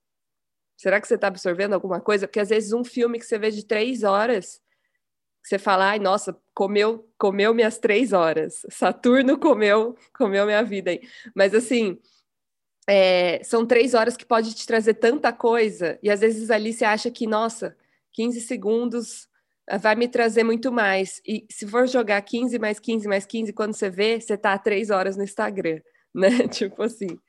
Será 0.77 1.01
que 1.01 1.07
você 1.07 1.15
está 1.15 1.27
absorvendo 1.27 1.73
alguma 1.73 1.99
coisa? 1.99 2.27
Porque 2.27 2.39
às 2.39 2.49
vezes 2.49 2.71
um 2.71 2.83
filme 2.83 3.17
que 3.17 3.25
você 3.25 3.39
vê 3.39 3.49
de 3.49 3.65
três 3.65 4.03
horas, 4.03 4.61
você 5.43 5.57
fala, 5.57 5.89
ai, 5.89 5.99
nossa, 5.99 6.37
comeu, 6.53 7.09
comeu 7.17 7.53
minhas 7.53 7.79
três 7.79 8.13
horas. 8.13 8.61
Saturno 8.69 9.39
comeu, 9.39 9.97
comeu 10.15 10.45
minha 10.45 10.63
vida 10.63 10.91
aí. 10.91 11.01
Mas 11.33 11.55
assim, 11.55 11.99
é, 12.87 13.43
são 13.43 13.65
três 13.65 13.93
horas 13.93 14.15
que 14.15 14.25
pode 14.25 14.53
te 14.53 14.65
trazer 14.65 14.95
tanta 14.95 15.33
coisa, 15.33 15.99
e 16.01 16.09
às 16.09 16.21
vezes 16.21 16.49
ali 16.49 16.71
você 16.71 16.85
acha 16.85 17.11
que, 17.11 17.27
nossa, 17.27 17.75
15 18.13 18.39
segundos 18.41 19.26
vai 19.79 19.95
me 19.95 20.07
trazer 20.07 20.43
muito 20.43 20.71
mais. 20.71 21.21
E 21.27 21.45
se 21.49 21.67
for 21.67 21.87
jogar 21.87 22.21
15 22.21 22.57
mais 22.59 22.79
15 22.79 23.07
mais 23.07 23.25
15, 23.25 23.51
quando 23.53 23.73
você 23.73 23.89
vê, 23.89 24.19
você 24.19 24.37
tá 24.37 24.57
três 24.57 24.89
horas 24.89 25.17
no 25.17 25.23
Instagram, 25.23 25.81
né? 26.13 26.47
tipo 26.47 26.83
assim. 26.83 27.19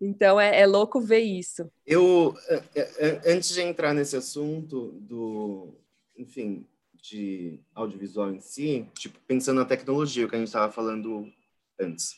Então 0.00 0.40
é, 0.40 0.60
é, 0.60 0.66
louco 0.66 1.00
ver 1.00 1.20
isso. 1.20 1.70
Eu, 1.86 2.34
é, 2.48 2.62
é, 2.74 3.32
antes 3.32 3.50
de 3.50 3.60
entrar 3.60 3.94
nesse 3.94 4.16
assunto 4.16 4.92
do, 5.00 5.72
enfim, 6.16 6.66
de 7.00 7.60
audiovisual 7.74 8.32
em 8.32 8.40
si, 8.40 8.86
tipo, 8.94 9.18
pensando 9.26 9.58
na 9.58 9.64
tecnologia, 9.64 10.26
o 10.26 10.28
que 10.28 10.34
a 10.34 10.38
gente 10.38 10.48
estava 10.48 10.72
falando 10.72 11.32
antes. 11.78 12.16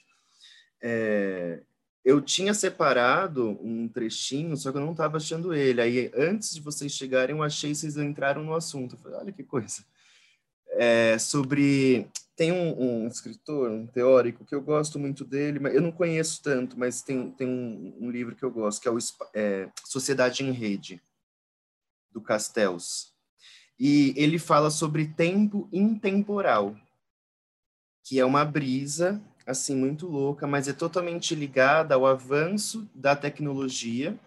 É, 0.83 1.63
eu 2.05 2.21
tinha 2.21 2.55
separado 2.55 3.59
um 3.63 3.87
trechinho, 3.89 4.57
só 4.57 4.73
que 4.73 4.79
eu 4.79 4.83
não 4.83 4.93
estava 4.93 5.19
achando 5.19 5.53
ele. 5.53 5.81
Aí, 5.81 6.11
antes 6.15 6.55
de 6.55 6.61
vocês 6.61 6.93
chegarem, 6.93 7.37
eu 7.37 7.43
achei 7.43 7.75
vocês 7.75 7.97
entraram 7.97 8.43
no 8.43 8.55
assunto. 8.55 8.95
Eu 8.95 8.99
falei, 8.99 9.19
olha 9.19 9.33
que 9.33 9.45
coisa. 9.45 9.85
É, 10.71 11.19
sobre. 11.19 12.09
Tem 12.35 12.53
um, 12.53 13.05
um, 13.05 13.07
escritor, 13.07 13.71
um 13.71 13.87
teórico, 13.87 14.47
que 14.47 14.55
eu 14.55 14.63
gosto 14.63 14.99
muito 14.99 15.27
dele, 15.27 15.59
mas 15.59 15.75
eu 15.75 15.83
não 15.83 15.93
conheço 15.93 16.43
tanto, 16.43 16.79
mas 16.79 17.03
tem, 17.03 17.31
tem 17.33 17.47
um, 17.47 17.95
um 18.01 18.11
livro 18.11 18.35
que 18.35 18.43
eu 18.43 18.51
gosto, 18.51 18.81
que 18.81 18.89
é 18.89 18.91
o 18.91 18.97
é, 19.35 19.69
Sociedade 19.85 20.43
em 20.43 20.51
Rede, 20.51 21.03
do 22.11 22.23
Castells. 22.23 23.13
E 23.79 24.15
ele 24.17 24.39
fala 24.39 24.71
sobre 24.71 25.09
tempo 25.09 25.69
intemporal, 25.71 26.75
que 28.03 28.19
é 28.19 28.25
uma 28.25 28.43
brisa 28.43 29.23
assim 29.51 29.77
muito 29.77 30.07
louca, 30.07 30.47
mas 30.47 30.69
é 30.69 30.73
totalmente 30.73 31.35
ligada 31.35 31.95
ao 31.95 32.07
avanço 32.07 32.89
da 32.95 33.15
tecnologia 33.15 34.19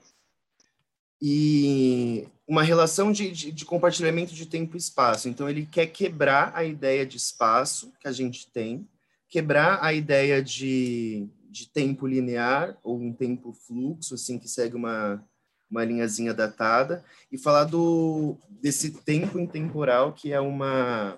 e 1.22 2.28
uma 2.46 2.64
relação 2.64 3.12
de, 3.12 3.32
de, 3.32 3.52
de, 3.52 3.64
compartilhamento 3.64 4.34
de 4.34 4.46
tempo 4.46 4.76
e 4.76 4.78
espaço. 4.78 5.30
Então, 5.30 5.50
ele 5.50 5.66
quer 5.66 5.88
quebrar 5.88 6.52
a 6.54 6.66
ideia 6.66 7.06
de 7.06 7.16
espaço 7.16 7.94
que 8.00 8.08
a 8.08 8.12
gente 8.12 8.52
tem, 8.52 8.86
quebrar 9.30 9.80
a 9.82 9.94
ideia 9.94 10.44
de, 10.44 11.26
de 11.50 11.70
tempo 11.70 12.06
linear 12.06 12.78
ou 12.84 13.00
um 13.00 13.14
tempo 13.14 13.54
fluxo, 13.54 14.16
assim, 14.16 14.38
que 14.38 14.50
segue 14.50 14.76
uma, 14.76 15.24
uma 15.72 15.86
linhazinha 15.86 16.34
datada, 16.34 17.04
e 17.32 17.38
falar 17.38 17.64
do, 17.64 18.38
desse 18.62 18.92
tempo 18.92 19.40
intemporal, 19.40 20.12
que 20.12 20.34
é 20.34 20.42
uma, 20.42 21.18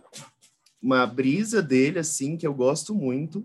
uma 0.79 1.07
brisa 1.07 1.63
dele, 1.63 1.97
assim, 1.97 2.37
que 2.37 2.45
eu 2.45 2.53
gosto 2.53 2.93
muito, 2.93 3.43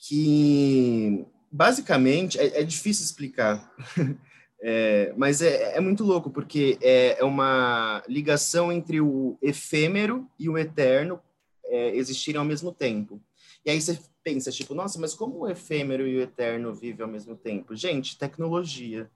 que 0.00 1.26
basicamente 1.52 2.38
é, 2.38 2.60
é 2.60 2.64
difícil 2.64 3.04
explicar, 3.04 3.72
é, 4.62 5.12
mas 5.16 5.42
é, 5.42 5.76
é, 5.76 5.80
muito 5.80 6.02
louco 6.04 6.30
porque 6.30 6.78
é, 6.80 7.20
é, 7.20 7.24
uma 7.24 8.02
ligação 8.08 8.72
entre 8.72 9.00
o 9.00 9.36
efêmero 9.42 10.26
e 10.38 10.48
o 10.48 10.56
eterno 10.56 11.20
é, 11.64 11.94
existirem 11.94 12.38
ao 12.38 12.44
mesmo 12.44 12.72
tempo. 12.72 13.20
E 13.64 13.70
aí 13.70 13.80
você 13.80 13.98
pensa 14.24 14.50
tipo, 14.50 14.74
nossa, 14.74 14.98
mas 14.98 15.14
como 15.14 15.40
o 15.40 15.48
efêmero 15.48 16.06
e 16.06 16.16
o 16.16 16.22
eterno 16.22 16.74
vivem 16.74 17.04
ao 17.04 17.10
mesmo 17.10 17.36
tempo? 17.36 17.76
Gente, 17.76 18.18
tecnologia, 18.18 19.10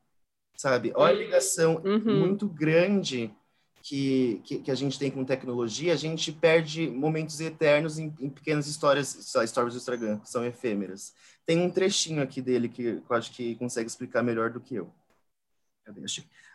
sabe? 0.56 0.92
Olha 0.94 1.14
a 1.14 1.18
ligação 1.18 1.80
uhum. 1.84 2.20
muito 2.20 2.46
grande 2.46 3.32
que, 3.84 4.40
que, 4.44 4.58
que, 4.60 4.70
a 4.70 4.74
gente 4.74 4.98
tem 4.98 5.10
com 5.10 5.26
tecnologia, 5.26 5.92
a 5.92 5.96
gente 5.96 6.32
perde 6.32 6.88
momentos 6.88 7.38
eternos 7.38 7.98
em, 7.98 8.06
em 8.18 8.30
pequenas 8.30 8.66
histórias, 8.66 9.14
histórias 9.14 9.74
do 9.74 9.76
Instagram, 9.76 10.18
que 10.20 10.30
são 10.30 10.42
efêmeras. 10.42 11.12
Tem 11.44 11.60
um 11.60 11.70
trechinho 11.70 12.22
aqui 12.22 12.40
dele 12.40 12.66
que 12.70 12.82
eu 12.82 13.04
acho 13.10 13.30
que 13.32 13.54
consegue 13.56 13.86
explicar 13.86 14.22
melhor 14.22 14.48
do 14.48 14.58
que 14.58 14.74
eu. 14.74 14.90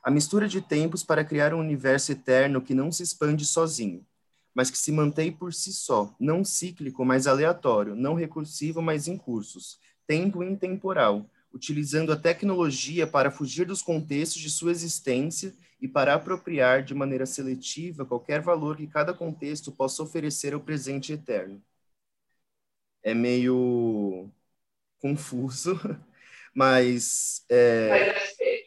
A 0.01 0.09
mistura 0.09 0.47
de 0.47 0.59
tempos 0.59 1.03
para 1.03 1.23
criar 1.23 1.53
um 1.53 1.59
universo 1.59 2.11
eterno 2.11 2.63
que 2.63 2.73
não 2.73 2.91
se 2.91 3.03
expande 3.03 3.45
sozinho, 3.45 4.03
mas 4.55 4.71
que 4.71 4.77
se 4.77 4.91
mantém 4.91 5.31
por 5.31 5.53
si 5.53 5.71
só, 5.71 6.15
não 6.19 6.43
cíclico, 6.43 7.05
mas 7.05 7.27
aleatório, 7.27 7.95
não 7.95 8.15
recursivo, 8.15 8.81
mas 8.81 9.07
em 9.07 9.15
cursos, 9.15 9.77
tempo 10.07 10.43
intemporal, 10.43 11.29
utilizando 11.53 12.11
a 12.11 12.17
tecnologia 12.17 13.05
para 13.05 13.29
fugir 13.29 13.67
dos 13.67 13.83
contextos 13.83 14.41
de 14.41 14.49
sua 14.49 14.71
existência 14.71 15.53
e 15.81 15.87
para 15.87 16.13
apropriar 16.13 16.83
de 16.83 16.93
maneira 16.93 17.25
seletiva 17.25 18.05
qualquer 18.05 18.41
valor 18.41 18.75
que 18.75 18.87
cada 18.87 19.13
contexto 19.13 19.71
possa 19.71 20.03
oferecer 20.03 20.53
ao 20.53 20.59
presente 20.59 21.13
eterno. 21.13 21.61
É 23.01 23.13
meio 23.13 24.29
confuso, 24.99 25.79
mas. 26.53 27.45
É... 27.49 28.13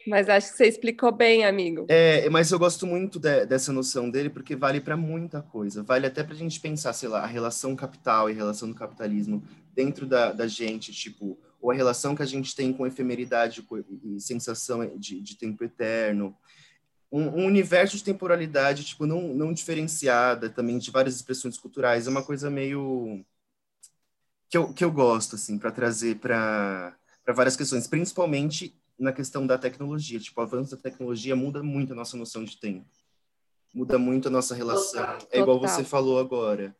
Mas 0.05 0.27
acho 0.27 0.51
que 0.51 0.57
você 0.57 0.65
explicou 0.65 1.13
bem, 1.13 1.45
amigo. 1.45 1.85
É, 1.87 2.27
mas 2.29 2.51
eu 2.51 2.59
gosto 2.59 2.85
muito 2.85 3.19
de, 3.19 3.45
dessa 3.45 3.71
noção 3.71 4.09
dele 4.09 4.29
porque 4.29 4.53
vale 4.53 4.81
para 4.81 4.97
muita 4.97 5.41
coisa. 5.41 5.81
Vale 5.81 6.05
até 6.05 6.23
para 6.23 6.33
a 6.33 6.37
gente 6.37 6.59
pensar, 6.59 6.91
sei 6.91 7.07
lá, 7.07 7.21
a 7.21 7.27
relação 7.27 7.73
capital 7.75 8.29
e 8.29 8.33
a 8.33 8.35
relação 8.35 8.67
do 8.67 8.75
capitalismo 8.75 9.41
dentro 9.73 10.05
da, 10.05 10.33
da 10.33 10.45
gente, 10.45 10.91
tipo, 10.91 11.39
ou 11.61 11.71
a 11.71 11.73
relação 11.73 12.15
que 12.15 12.21
a 12.21 12.25
gente 12.25 12.53
tem 12.53 12.73
com 12.73 12.85
efemeridade 12.85 13.65
e 14.03 14.19
sensação 14.19 14.97
de, 14.97 15.21
de 15.21 15.37
tempo 15.37 15.63
eterno. 15.63 16.35
Um, 17.15 17.41
um, 17.41 17.45
universo 17.45 17.95
de 17.95 18.03
temporalidade, 18.03 18.83
tipo, 18.83 19.05
não, 19.05 19.21
não 19.33 19.53
diferenciada 19.53 20.49
também 20.49 20.79
de 20.79 20.89
várias 20.89 21.15
expressões 21.15 21.57
culturais. 21.59 22.07
É 22.07 22.09
uma 22.09 22.23
coisa 22.23 22.49
meio... 22.49 23.23
que 24.49 24.57
eu, 24.57 24.73
que 24.73 24.83
eu 24.83 24.91
gosto, 24.91 25.35
assim, 25.35 25.59
para 25.59 25.71
trazer 25.71 26.17
para 26.17 26.97
várias 27.27 27.55
questões, 27.55 27.87
principalmente 27.87 28.75
na 28.97 29.13
questão 29.13 29.45
da 29.45 29.57
tecnologia. 29.57 30.19
Tipo, 30.19 30.41
o 30.41 30.43
avanço 30.43 30.75
da 30.75 30.81
tecnologia 30.81 31.35
muda 31.35 31.61
muito 31.61 31.93
a 31.93 31.95
nossa 31.95 32.17
noção 32.17 32.43
de 32.43 32.57
tempo. 32.57 32.89
Muda 33.71 33.99
muito 33.99 34.27
a 34.27 34.31
nossa 34.31 34.55
relação. 34.55 35.03
Total, 35.03 35.27
é 35.31 35.39
igual 35.39 35.59
você 35.59 35.83
falou 35.83 36.19
agora 36.19 36.75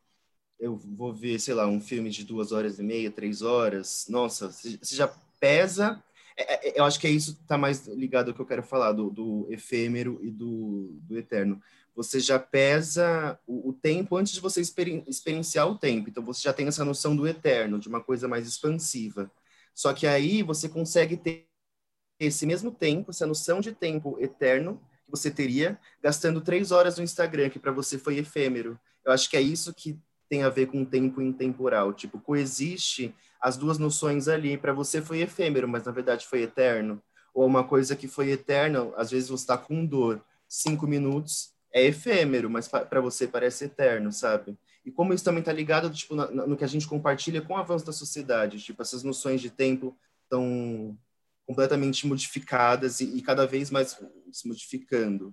eu 0.63 0.77
vou 0.77 1.13
ver, 1.13 1.39
sei 1.39 1.53
lá, 1.53 1.67
um 1.67 1.81
filme 1.81 2.09
de 2.09 2.23
duas 2.23 2.53
horas 2.53 2.79
e 2.79 2.83
meia, 2.83 3.11
três 3.11 3.41
horas, 3.41 4.05
nossa, 4.07 4.49
você 4.49 4.95
já 4.95 5.13
pesa. 5.37 6.01
É, 6.37 6.69
é, 6.69 6.79
eu 6.79 6.83
acho 6.83 6.99
que 6.99 7.07
é 7.07 7.09
isso 7.09 7.35
que 7.35 7.41
está 7.41 7.57
mais 7.57 7.87
ligado 7.87 8.29
ao 8.29 8.33
que 8.33 8.41
eu 8.41 8.45
quero 8.45 8.63
falar, 8.63 8.91
do, 8.91 9.09
do 9.09 9.47
efêmero 9.49 10.19
e 10.21 10.31
do, 10.31 10.99
do, 11.03 11.17
eterno. 11.17 11.61
Você 11.95 12.19
já 12.19 12.39
pesa 12.39 13.39
o, 13.45 13.69
o 13.69 13.73
tempo 13.73 14.15
antes 14.17 14.33
de 14.33 14.39
você 14.39 14.61
exper 14.61 15.03
experienciar 15.07 15.67
o 15.67 15.77
tempo. 15.77 16.09
Então, 16.09 16.23
você 16.23 16.41
já 16.41 16.53
tem 16.53 16.67
essa 16.67 16.83
noção 16.83 17.15
do 17.15 17.27
eterno, 17.27 17.79
de 17.79 17.87
uma 17.87 18.01
coisa 18.01 18.27
mais 18.27 18.47
expansiva. 18.47 19.31
Só 19.73 19.93
que 19.93 20.07
aí 20.07 20.43
você 20.43 20.69
consegue 20.69 21.17
ter 21.17 21.47
esse 22.19 22.45
mesmo 22.45 22.71
tempo, 22.71 23.11
essa 23.11 23.27
noção 23.27 23.59
de 23.59 23.71
tempo 23.73 24.17
eterno 24.19 24.81
que 25.05 25.11
você 25.11 25.29
teria 25.29 25.79
gastando 26.01 26.41
três 26.41 26.71
horas 26.71 26.97
no 26.97 27.03
Instagram, 27.03 27.49
que 27.49 27.59
para 27.59 27.71
você 27.71 27.97
foi 27.97 28.17
efêmero. 28.17 28.79
Eu 29.05 29.11
acho 29.11 29.29
que 29.29 29.37
é 29.37 29.41
isso 29.41 29.73
que 29.73 29.99
tem 30.33 30.41
a 30.41 30.49
ver 30.49 30.65
com 30.65 30.83
tempo 30.83 31.21
intemporal. 31.21 31.93
Tipo, 31.93 32.19
coexiste 32.19 33.13
as 33.39 33.55
duas 33.55 33.77
noções 33.77 34.27
ali. 34.27 34.57
Para 34.57 34.73
você 34.73 34.99
foi 34.99 35.21
efêmero, 35.21 35.67
mas 35.67 35.83
na 35.83 35.91
verdade 35.91 36.25
foi 36.25 36.41
eterno. 36.41 36.99
Ou 37.35 37.45
uma 37.45 37.63
coisa 37.63 37.95
que 37.95 38.07
foi 38.07 38.31
eterna, 38.31 38.91
às 38.97 39.11
vezes 39.11 39.29
você 39.29 39.43
está 39.43 39.59
com 39.59 39.85
dor. 39.85 40.25
Cinco 40.47 40.87
minutos 40.87 41.53
é 41.71 41.85
efêmero, 41.85 42.49
mas 42.49 42.67
para 42.67 42.99
você 42.99 43.27
parece 43.27 43.65
eterno, 43.65 44.11
sabe? 44.11 44.57
E 44.83 44.91
como 44.91 45.13
isso 45.13 45.23
também 45.23 45.41
está 45.41 45.53
ligado 45.53 45.87
tipo, 45.91 46.15
no 46.15 46.57
que 46.57 46.63
a 46.63 46.67
gente 46.67 46.87
compartilha 46.87 47.39
com 47.43 47.53
o 47.53 47.57
avanço 47.57 47.85
da 47.85 47.93
sociedade. 47.93 48.59
Tipo, 48.59 48.81
essas 48.81 49.03
noções 49.03 49.39
de 49.39 49.51
tempo 49.51 49.95
estão 50.23 50.97
completamente 51.45 52.07
modificadas 52.07 53.01
e, 53.01 53.17
e 53.17 53.21
cada 53.21 53.45
vez 53.45 53.69
mais 53.69 54.01
se 54.31 54.47
modificando. 54.47 55.31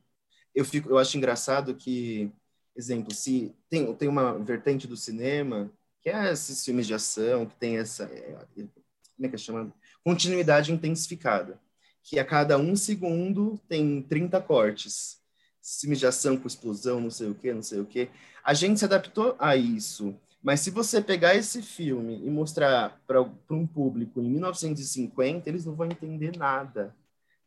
Eu, 0.54 0.64
fico, 0.66 0.90
eu 0.90 0.98
acho 0.98 1.16
engraçado 1.16 1.74
que 1.74 2.30
exemplo, 2.76 3.14
se 3.14 3.54
tem, 3.68 3.94
tem 3.94 4.08
uma 4.08 4.38
vertente 4.38 4.86
do 4.86 4.96
cinema 4.96 5.70
que 6.00 6.08
é 6.08 6.32
esses 6.32 6.64
filmes 6.64 6.86
de 6.86 6.94
ação, 6.94 7.46
que 7.46 7.54
tem 7.56 7.76
essa, 7.76 8.04
é, 8.04 8.38
como 8.56 9.26
é 9.26 9.28
que 9.28 9.36
chamado? 9.36 9.72
Continuidade 10.02 10.72
intensificada, 10.72 11.60
que 12.02 12.18
a 12.18 12.24
cada 12.24 12.56
um 12.56 12.74
segundo 12.74 13.58
tem 13.68 14.02
30 14.02 14.40
cortes. 14.40 15.20
Filmes 15.62 15.98
de 15.98 16.06
ação 16.06 16.38
com 16.38 16.46
explosão, 16.46 17.00
não 17.00 17.10
sei 17.10 17.28
o 17.28 17.34
que, 17.34 17.52
não 17.52 17.62
sei 17.62 17.80
o 17.80 17.84
que. 17.84 18.08
A 18.42 18.54
gente 18.54 18.78
se 18.78 18.84
adaptou 18.86 19.36
a 19.38 19.56
isso. 19.56 20.18
Mas 20.42 20.60
se 20.60 20.70
você 20.70 21.02
pegar 21.02 21.34
esse 21.34 21.60
filme 21.60 22.16
e 22.24 22.30
mostrar 22.30 22.98
para 23.06 23.20
um 23.50 23.66
público 23.66 24.20
em 24.22 24.30
1950, 24.30 25.46
eles 25.50 25.66
não 25.66 25.74
vão 25.74 25.86
entender 25.86 26.34
nada. 26.34 26.96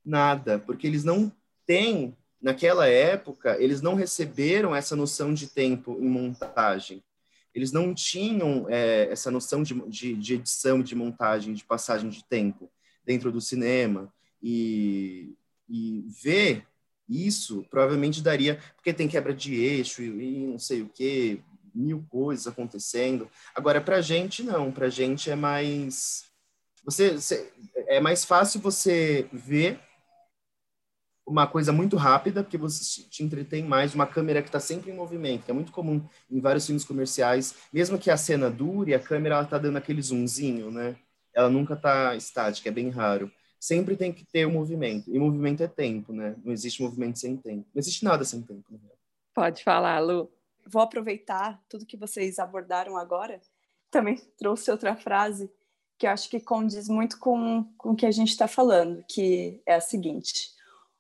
Nada, 0.06 0.60
porque 0.60 0.86
eles 0.86 1.04
não 1.04 1.32
têm 1.66 2.16
naquela 2.44 2.86
época, 2.88 3.58
eles 3.58 3.82
não 3.82 3.96
receberam 3.96 4.76
essa 4.76 4.98
noção 4.98 5.34
de 5.34 5.48
tempo 5.48 5.98
em 6.00 6.10
montagem. 6.10 7.02
Eles 7.56 7.72
não 7.72 7.94
tinham 7.94 8.68
é, 8.70 9.08
essa 9.10 9.32
noção 9.32 9.64
de, 9.64 9.74
de, 9.88 10.14
de, 10.16 10.34
edição, 10.34 10.84
de 10.84 10.94
montagem, 10.94 11.54
de 11.54 11.64
passagem 11.64 12.10
de 12.10 12.24
tempo 12.26 12.70
dentro 13.06 13.32
do 13.32 13.40
cinema. 13.40 14.14
E, 14.42 15.34
e 15.70 16.04
ver 16.22 16.66
isso 17.08 17.66
provavelmente 17.70 18.22
daria, 18.22 18.60
porque 18.76 18.94
tem 18.94 19.08
quebra 19.08 19.34
de 19.34 19.56
eixo 19.56 20.02
e, 20.02 20.08
e 20.08 20.48
não 20.48 20.60
sei 20.60 20.82
o 20.82 20.90
que, 20.90 21.42
mil 21.74 22.06
coisas 22.10 22.46
acontecendo. 22.46 23.30
Agora, 23.56 23.80
para 23.80 24.02
gente, 24.02 24.44
não. 24.44 24.70
Para 24.70 24.90
gente 24.90 25.32
é 25.32 25.36
mais. 25.36 26.26
Você, 26.84 27.12
você, 27.12 27.54
é 27.88 28.02
mais 28.02 28.26
fácil 28.26 28.60
você 28.60 29.28
ver 29.32 29.80
uma 31.26 31.48
coisa 31.48 31.72
muito 31.72 31.96
rápida, 31.96 32.44
porque 32.44 32.58
você 32.58 33.04
te 33.04 33.24
entretém 33.24 33.64
mais, 33.64 33.96
uma 33.96 34.06
câmera 34.06 34.42
que 34.42 34.50
está 34.50 34.60
sempre 34.60 34.92
em 34.92 34.96
movimento, 34.96 35.46
que 35.46 35.52
é 35.52 35.54
muito 35.54 35.72
comum 35.72 36.04
em 36.30 36.40
vários 36.40 36.66
filmes 36.66 36.84
comerciais, 36.84 37.56
mesmo 37.72 37.98
que 37.98 38.12
a 38.12 38.18
cena 38.18 38.50
dure, 38.50 38.94
a 38.94 39.00
câmera 39.00 39.42
está 39.42 39.58
dando 39.58 39.78
aquele 39.78 40.02
zoomzinho, 40.02 40.70
né? 40.70 40.96
Ela 41.34 41.50
nunca 41.50 41.74
está 41.74 42.16
estática, 42.16 42.70
é 42.70 42.72
bem 42.72 42.90
raro. 42.90 43.32
Sempre 43.60 43.96
tem 43.96 44.12
que 44.12 44.26
ter 44.26 44.46
o 44.46 44.50
um 44.50 44.54
movimento, 44.54 45.10
e 45.10 45.18
movimento 45.18 45.64
é 45.64 45.68
tempo, 45.68 46.12
né? 46.12 46.36
Não 46.44 46.52
existe 46.52 46.84
movimento 46.84 47.18
sem 47.18 47.38
tempo. 47.38 47.66
Não 47.74 47.80
existe 47.80 48.04
nada 48.04 48.26
sem 48.26 48.42
tempo. 48.42 48.66
Né? 48.70 48.78
Pode 49.34 49.64
falar, 49.64 50.00
Lu. 50.00 50.30
Vou 50.68 50.82
aproveitar 50.82 51.62
tudo 51.70 51.86
que 51.86 51.98
vocês 51.98 52.40
abordaram 52.40 52.98
agora. 52.98 53.42
Também 53.90 54.18
trouxe 54.38 54.70
outra 54.70 54.96
frase 54.96 55.50
que 55.98 56.06
eu 56.06 56.12
acho 56.12 56.30
que 56.30 56.40
condiz 56.40 56.90
muito 56.90 57.18
com, 57.20 57.64
com 57.78 57.92
o 57.92 57.96
que 57.96 58.06
a 58.06 58.12
gente 58.12 58.30
está 58.30 58.48
falando, 58.48 59.04
que 59.08 59.62
é 59.66 59.76
a 59.76 59.82
seguinte 59.82 60.53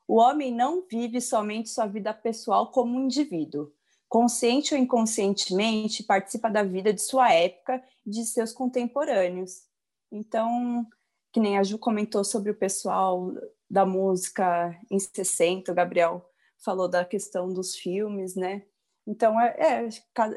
o 0.07 0.15
homem 0.15 0.53
não 0.53 0.85
vive 0.89 1.21
somente 1.21 1.69
sua 1.69 1.85
vida 1.85 2.13
pessoal 2.13 2.71
como 2.71 2.97
um 2.97 3.05
indivíduo. 3.05 3.71
Consciente 4.09 4.73
ou 4.73 4.79
inconscientemente, 4.79 6.03
participa 6.03 6.49
da 6.49 6.63
vida 6.63 6.93
de 6.93 7.01
sua 7.01 7.33
época 7.33 7.83
e 8.05 8.09
de 8.09 8.25
seus 8.25 8.51
contemporâneos. 8.51 9.63
Então, 10.11 10.85
que 11.31 11.39
nem 11.39 11.57
a 11.57 11.63
Ju 11.63 11.79
comentou 11.79 12.23
sobre 12.23 12.51
o 12.51 12.55
pessoal 12.55 13.33
da 13.69 13.85
música 13.85 14.79
em 14.91 14.99
60, 14.99 15.71
o 15.71 15.75
Gabriel 15.75 16.29
falou 16.63 16.87
da 16.87 17.03
questão 17.03 17.51
dos 17.51 17.75
filmes, 17.75 18.35
né? 18.35 18.63
Então, 19.05 19.39
é, 19.39 19.55
é, 19.57 19.89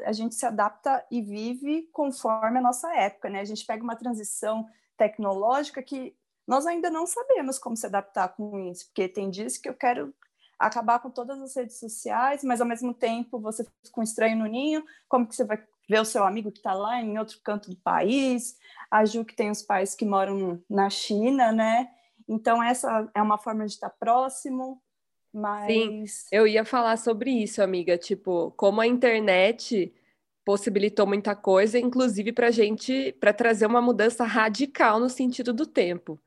a 0.05 0.11
gente 0.11 0.35
se 0.35 0.45
adapta 0.45 1.05
e 1.09 1.21
vive 1.21 1.83
conforme 1.93 2.57
a 2.57 2.61
nossa 2.61 2.93
época, 2.95 3.29
né? 3.29 3.39
A 3.39 3.45
gente 3.45 3.65
pega 3.65 3.83
uma 3.83 3.95
transição 3.95 4.67
tecnológica 4.97 5.81
que 5.81 6.15
nós 6.47 6.65
ainda 6.65 6.89
não 6.89 7.05
sabemos 7.05 7.59
como 7.59 7.75
se 7.75 7.85
adaptar 7.85 8.29
com 8.29 8.57
isso, 8.71 8.85
porque 8.85 9.09
tem 9.09 9.29
dias 9.29 9.57
que 9.57 9.67
eu 9.67 9.73
quero 9.73 10.13
acabar 10.57 10.99
com 10.99 11.11
todas 11.11 11.39
as 11.41 11.55
redes 11.55 11.77
sociais, 11.77 12.43
mas 12.43 12.61
ao 12.61 12.67
mesmo 12.67 12.93
tempo 12.93 13.39
você 13.39 13.63
fica 13.63 13.75
com 13.91 14.01
um 14.01 14.03
estranho 14.03 14.37
no 14.37 14.45
ninho, 14.45 14.83
como 15.07 15.27
que 15.27 15.35
você 15.35 15.43
vai 15.43 15.61
ver 15.89 16.01
o 16.01 16.05
seu 16.05 16.23
amigo 16.23 16.51
que 16.51 16.59
está 16.59 16.73
lá 16.73 17.01
em 17.01 17.19
outro 17.19 17.39
canto 17.43 17.69
do 17.69 17.75
país, 17.75 18.57
a 18.89 19.05
Ju 19.05 19.23
que 19.25 19.35
tem 19.35 19.51
os 19.51 19.61
pais 19.61 19.93
que 19.93 20.05
moram 20.05 20.61
na 20.69 20.89
China, 20.89 21.51
né? 21.51 21.89
Então 22.27 22.63
essa 22.63 23.09
é 23.13 23.21
uma 23.21 23.37
forma 23.37 23.65
de 23.65 23.73
estar 23.73 23.89
próximo, 23.89 24.81
mas... 25.31 25.67
Sim, 25.67 26.05
eu 26.31 26.47
ia 26.47 26.65
falar 26.65 26.97
sobre 26.97 27.29
isso, 27.29 27.61
amiga, 27.61 27.97
tipo, 27.97 28.51
como 28.57 28.81
a 28.81 28.87
internet 28.87 29.93
possibilitou 30.43 31.05
muita 31.05 31.35
coisa, 31.35 31.77
inclusive 31.77 32.31
para 32.31 32.51
gente, 32.51 33.11
para 33.19 33.33
trazer 33.33 33.65
uma 33.65 33.81
mudança 33.81 34.23
radical 34.23 34.99
no 34.99 35.09
sentido 35.09 35.53
do 35.53 35.65
tempo 35.65 36.19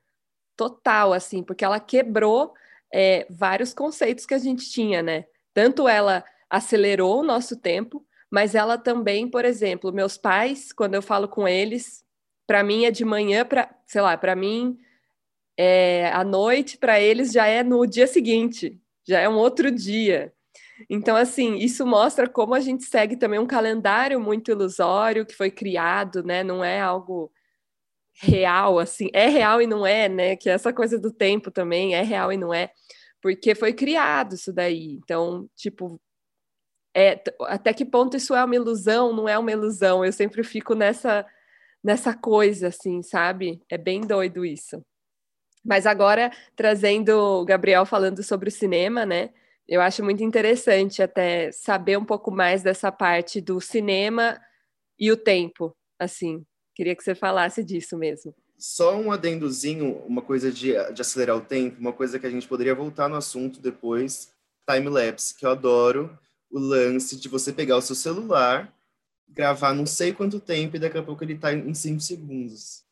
total, 0.56 1.12
assim, 1.12 1.42
porque 1.42 1.64
ela 1.64 1.80
quebrou 1.80 2.52
é, 2.92 3.26
vários 3.30 3.72
conceitos 3.72 4.26
que 4.26 4.34
a 4.34 4.38
gente 4.38 4.70
tinha, 4.70 5.02
né? 5.02 5.24
Tanto 5.54 5.88
ela 5.88 6.24
acelerou 6.48 7.20
o 7.20 7.24
nosso 7.24 7.56
tempo, 7.56 8.04
mas 8.30 8.54
ela 8.54 8.78
também, 8.78 9.28
por 9.28 9.44
exemplo, 9.44 9.92
meus 9.92 10.16
pais, 10.16 10.72
quando 10.72 10.94
eu 10.94 11.02
falo 11.02 11.28
com 11.28 11.46
eles, 11.46 12.04
para 12.46 12.62
mim 12.62 12.84
é 12.84 12.90
de 12.90 13.04
manhã 13.04 13.44
para, 13.44 13.74
sei 13.86 14.00
lá, 14.00 14.16
para 14.16 14.36
mim 14.36 14.78
é 15.56 16.10
à 16.12 16.24
noite, 16.24 16.78
para 16.78 17.00
eles 17.00 17.32
já 17.32 17.46
é 17.46 17.62
no 17.62 17.86
dia 17.86 18.06
seguinte, 18.06 18.80
já 19.06 19.20
é 19.20 19.28
um 19.28 19.36
outro 19.36 19.70
dia. 19.70 20.32
Então, 20.88 21.16
assim, 21.16 21.56
isso 21.56 21.86
mostra 21.86 22.28
como 22.28 22.54
a 22.54 22.60
gente 22.60 22.84
segue 22.84 23.16
também 23.16 23.38
um 23.38 23.46
calendário 23.46 24.18
muito 24.20 24.50
ilusório 24.50 25.26
que 25.26 25.34
foi 25.34 25.50
criado, 25.50 26.22
né? 26.22 26.42
Não 26.42 26.64
é 26.64 26.80
algo 26.80 27.30
real, 28.20 28.78
assim, 28.78 29.08
é 29.14 29.28
real 29.28 29.62
e 29.62 29.66
não 29.66 29.86
é, 29.86 30.08
né? 30.08 30.36
Que 30.36 30.50
essa 30.50 30.72
coisa 30.72 30.98
do 30.98 31.10
tempo 31.12 31.50
também 31.50 31.94
é 31.94 32.02
real 32.02 32.32
e 32.32 32.36
não 32.36 32.52
é, 32.52 32.70
porque 33.22 33.54
foi 33.54 33.72
criado 33.72 34.34
isso 34.34 34.52
daí. 34.52 34.94
Então, 35.02 35.48
tipo, 35.56 36.00
é, 36.94 37.22
até 37.42 37.72
que 37.72 37.84
ponto 37.84 38.16
isso 38.16 38.34
é 38.34 38.44
uma 38.44 38.54
ilusão, 38.56 39.12
não 39.14 39.28
é 39.28 39.38
uma 39.38 39.52
ilusão? 39.52 40.04
Eu 40.04 40.12
sempre 40.12 40.42
fico 40.44 40.74
nessa 40.74 41.26
nessa 41.82 42.14
coisa, 42.14 42.68
assim, 42.68 43.02
sabe? 43.02 43.62
É 43.70 43.78
bem 43.78 44.02
doido 44.02 44.44
isso. 44.44 44.84
Mas 45.64 45.86
agora, 45.86 46.30
trazendo 46.56 47.10
o 47.42 47.44
Gabriel 47.44 47.86
falando 47.86 48.22
sobre 48.22 48.48
o 48.48 48.52
cinema, 48.52 49.06
né? 49.06 49.30
Eu 49.68 49.80
acho 49.80 50.02
muito 50.04 50.22
interessante 50.24 51.02
até 51.02 51.52
saber 51.52 51.98
um 51.98 52.04
pouco 52.04 52.30
mais 52.30 52.62
dessa 52.62 52.92
parte 52.92 53.40
do 53.40 53.60
cinema 53.60 54.40
e 54.98 55.12
o 55.12 55.16
tempo, 55.16 55.76
assim. 55.98 56.44
Queria 56.74 56.94
que 56.94 57.02
você 57.02 57.14
falasse 57.14 57.62
disso 57.62 57.96
mesmo. 57.96 58.34
Só 58.58 58.96
um 58.96 59.10
adendozinho, 59.10 59.96
uma 60.06 60.22
coisa 60.22 60.52
de, 60.52 60.72
de 60.92 61.00
acelerar 61.00 61.36
o 61.36 61.40
tempo, 61.40 61.80
uma 61.80 61.92
coisa 61.92 62.18
que 62.18 62.26
a 62.26 62.30
gente 62.30 62.46
poderia 62.46 62.74
voltar 62.74 63.08
no 63.08 63.16
assunto 63.16 63.60
depois, 63.60 64.32
time-lapse, 64.68 65.34
que 65.34 65.46
eu 65.46 65.50
adoro 65.50 66.18
o 66.50 66.58
lance 66.58 67.16
de 67.16 67.28
você 67.28 67.52
pegar 67.52 67.76
o 67.76 67.82
seu 67.82 67.94
celular, 67.94 68.74
gravar 69.28 69.72
não 69.72 69.86
sei 69.86 70.12
quanto 70.12 70.40
tempo 70.40 70.76
e 70.76 70.78
daqui 70.78 70.98
a 70.98 71.02
pouco 71.02 71.24
ele 71.24 71.34
está 71.34 71.52
em 71.52 71.72
5 71.72 72.00
segundos. 72.00 72.84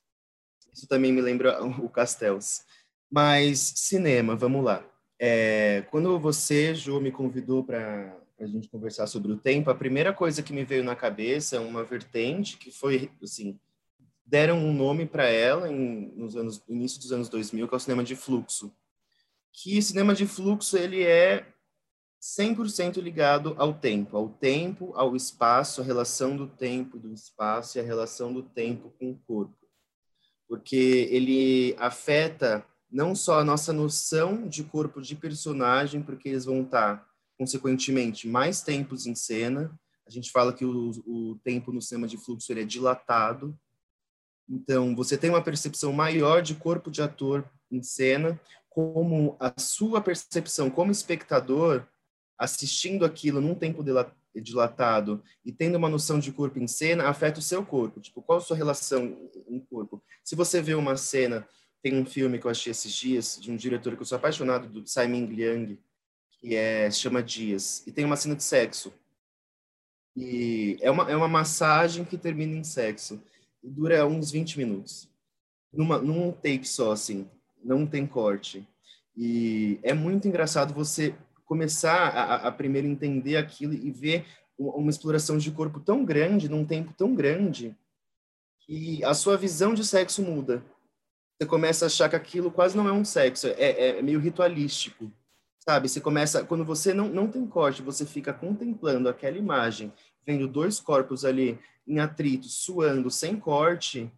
Isso 0.73 0.87
também 0.87 1.13
me 1.13 1.21
lembra 1.21 1.63
o 1.63 1.89
Castells. 1.89 2.65
Mas 3.11 3.59
cinema, 3.59 4.37
vamos 4.37 4.65
lá. 4.65 4.85
É, 5.19 5.83
quando 5.91 6.19
você, 6.19 6.75
Ju, 6.75 7.01
me 7.01 7.11
convidou 7.11 7.65
para 7.65 8.17
a 8.39 8.47
gente 8.47 8.69
conversar 8.69 9.07
sobre 9.07 9.33
o 9.33 9.37
tempo, 9.37 9.71
a 9.71 9.75
primeira 9.75 10.13
coisa 10.13 10.43
que 10.43 10.53
me 10.53 10.65
veio 10.65 10.85
na 10.85 10.95
cabeça 10.95 11.61
uma 11.61 11.83
vertente 11.83 12.57
que 12.57 12.71
foi, 12.71 13.11
assim, 13.21 13.59
deram 14.29 14.59
um 14.59 14.75
nome 14.75 15.07
para 15.07 15.27
ela 15.27 15.73
em, 15.73 16.13
nos 16.15 16.37
anos 16.37 16.63
início 16.69 17.01
dos 17.01 17.13
anos 17.13 17.29
2000, 17.31 17.67
que 17.67 17.75
é 17.75 17.77
o 17.77 17.81
cinema 17.81 18.05
de 18.05 18.15
fluxo. 18.15 18.71
Que 19.53 19.81
cinema 19.81 20.15
de 20.15 20.27
fluxo 20.27 20.77
ele 20.77 21.03
é 21.03 21.47
100% 22.21 23.01
ligado 23.01 23.55
ao 23.57 23.73
tempo, 23.73 24.17
ao 24.17 24.29
tempo, 24.29 24.93
ao 24.95 25.17
espaço, 25.17 25.81
a 25.81 25.85
relação 25.85 26.37
do 26.37 26.47
tempo, 26.47 26.99
do 26.99 27.13
espaço 27.13 27.79
e 27.79 27.81
a 27.81 27.85
relação 27.85 28.33
do 28.33 28.43
tempo 28.43 28.93
com 28.99 29.13
o 29.13 29.19
corpo. 29.27 29.57
Porque 30.47 31.09
ele 31.11 31.75
afeta 31.79 32.65
não 32.91 33.15
só 33.15 33.41
a 33.41 33.45
nossa 33.45 33.73
noção 33.73 34.47
de 34.47 34.63
corpo 34.63 35.01
de 35.01 35.17
personagem, 35.17 36.03
porque 36.03 36.29
eles 36.29 36.45
vão 36.45 36.63
estar, 36.63 37.07
consequentemente, 37.39 38.29
mais 38.29 38.61
tempos 38.61 39.07
em 39.07 39.15
cena. 39.15 39.79
A 40.07 40.11
gente 40.11 40.31
fala 40.31 40.53
que 40.53 40.65
o, 40.65 40.91
o 41.07 41.39
tempo 41.43 41.73
no 41.73 41.81
cinema 41.81 42.07
de 42.07 42.19
fluxo 42.19 42.53
ele 42.53 42.63
é 42.63 42.65
dilatado. 42.65 43.59
Então, 44.49 44.97
você 44.97 45.17
tem 45.17 45.31
uma 45.31 45.43
percepção 45.43 45.93
maior 45.93 46.41
de 46.41 46.55
corpo 46.55 46.91
de 46.91 47.03
ator 47.03 47.45
em 47.71 47.83
cena, 47.83 48.41
como 48.71 49.37
a 49.39 49.53
sua 49.61 50.01
percepção 50.01 50.71
como 50.71 50.91
espectador 50.91 51.87
assistindo 52.39 53.05
aquilo 53.05 53.41
num 53.41 53.55
tempo 53.55 53.85
dilatado 54.37 55.23
e 55.45 55.53
tendo 55.53 55.75
uma 55.77 55.89
noção 55.89 56.21
de 56.21 56.31
corpo 56.31 56.59
em 56.59 56.69
cena, 56.69 57.09
afeta 57.09 57.41
o 57.41 57.43
seu 57.43 57.67
corpo. 57.67 58.01
Tipo, 58.01 58.23
qual 58.23 58.39
a 58.39 58.41
sua 58.41 58.57
relação 58.57 59.29
em 59.49 59.59
corpo? 59.59 60.03
Se 60.23 60.37
você 60.37 60.63
vê 60.63 60.75
uma 60.75 60.97
cena, 60.97 61.47
tem 61.83 61.97
um 61.97 62.07
filme 62.07 62.39
que 62.39 62.47
eu 62.47 62.51
achei 62.51 62.71
esses 62.71 62.93
dias, 62.93 63.39
de 63.41 63.51
um 63.51 63.57
diretor 63.57 63.97
que 63.97 64.03
eu 64.03 64.07
sou 64.07 64.17
apaixonado, 64.17 64.69
do 64.69 64.87
Simon 64.87 65.27
Liang, 65.27 65.79
que 66.31 66.55
é, 66.55 66.91
chama 66.91 67.23
Dias, 67.23 67.85
e 67.87 67.93
tem 67.93 68.05
uma 68.05 68.17
cena 68.17 68.37
de 68.37 68.45
sexo. 68.45 68.93
E 70.17 70.77
é 70.81 70.91
uma, 70.91 71.11
é 71.11 71.17
uma 71.17 71.29
massagem 71.29 72.05
que 72.05 72.17
termina 72.17 72.57
em 72.57 72.65
sexo. 72.65 73.21
Dura 73.63 74.07
uns 74.07 74.31
20 74.31 74.59
minutos. 74.59 75.09
Numa, 75.73 75.99
num 75.99 76.33
take 76.33 76.67
só, 76.67 76.93
assim. 76.93 77.29
Não 77.63 77.87
tem 77.87 78.07
corte. 78.07 78.67
E 79.17 79.79
é 79.83 79.93
muito 79.93 80.29
engraçado 80.29 80.73
você 80.73 81.15
começar 81.45 82.09
a, 82.09 82.49
a 82.49 82.53
primeiro 82.53 82.87
entender 82.87 83.37
aquilo 83.37 83.73
e 83.73 83.91
ver 83.91 84.27
uma 84.59 84.91
exploração 84.91 85.39
de 85.39 85.51
corpo 85.51 85.81
tão 85.81 86.05
grande, 86.05 86.49
num 86.49 86.65
tempo 86.65 86.93
tão 86.93 87.15
grande, 87.15 87.77
que 88.61 89.03
a 89.05 89.15
sua 89.15 89.37
visão 89.37 89.73
de 89.73 89.85
sexo 89.85 90.23
muda. 90.23 90.63
Você 91.41 91.49
começa 91.49 91.85
a 91.85 91.87
achar 91.87 92.09
que 92.09 92.17
aquilo 92.17 92.51
quase 92.51 92.77
não 92.77 92.89
é 92.89 92.93
um 92.93 93.05
sexo, 93.05 93.47
é, 93.47 93.99
é 93.99 94.03
meio 94.03 94.19
ritualístico, 94.19 95.11
sabe? 95.61 95.89
Você 95.89 96.01
começa, 96.01 96.45
quando 96.45 96.65
você 96.65 96.93
não, 96.93 97.09
não 97.09 97.29
tem 97.29 97.47
corte, 97.47 97.83
você 97.83 98.05
fica 98.05 98.33
contemplando 98.33 99.09
aquela 99.09 99.39
imagem, 99.39 99.93
vendo 100.29 100.47
dois 100.47 100.79
corpos 100.79 101.25
ali 101.25 101.59
em 101.87 102.01
atrito, 102.01 102.49
suando, 102.49 103.11
sem 103.11 103.41
corte, 103.41 104.13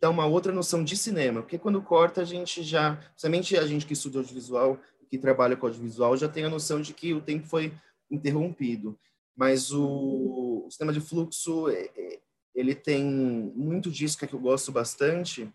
dá 0.00 0.08
uma 0.08 0.24
outra 0.24 0.50
noção 0.50 0.82
de 0.82 0.96
cinema, 0.96 1.42
porque 1.42 1.58
quando 1.58 1.82
corta 1.82 2.22
a 2.22 2.24
gente 2.24 2.62
já, 2.62 2.96
principalmente 2.96 3.56
a 3.58 3.66
gente 3.66 3.84
que 3.84 3.92
estuda 3.92 4.20
audiovisual, 4.20 4.80
que 5.10 5.18
trabalha 5.18 5.54
com 5.54 5.66
audiovisual 5.66 6.16
já 6.16 6.28
tem 6.28 6.44
a 6.44 6.48
noção 6.48 6.80
de 6.80 6.94
que 6.94 7.12
o 7.12 7.20
tempo 7.20 7.46
foi 7.46 7.74
interrompido. 8.10 8.98
Mas 9.36 9.70
o, 9.70 10.66
o 10.66 10.92
de 10.92 11.00
fluxo, 11.00 11.68
é, 11.68 11.90
é, 11.94 12.20
ele 12.54 12.74
tem 12.74 13.04
muito 13.04 13.90
disso 13.90 14.18
que, 14.18 14.24
é 14.24 14.28
que 14.28 14.34
eu 14.34 14.40
gosto 14.40 14.72
bastante, 14.72 15.48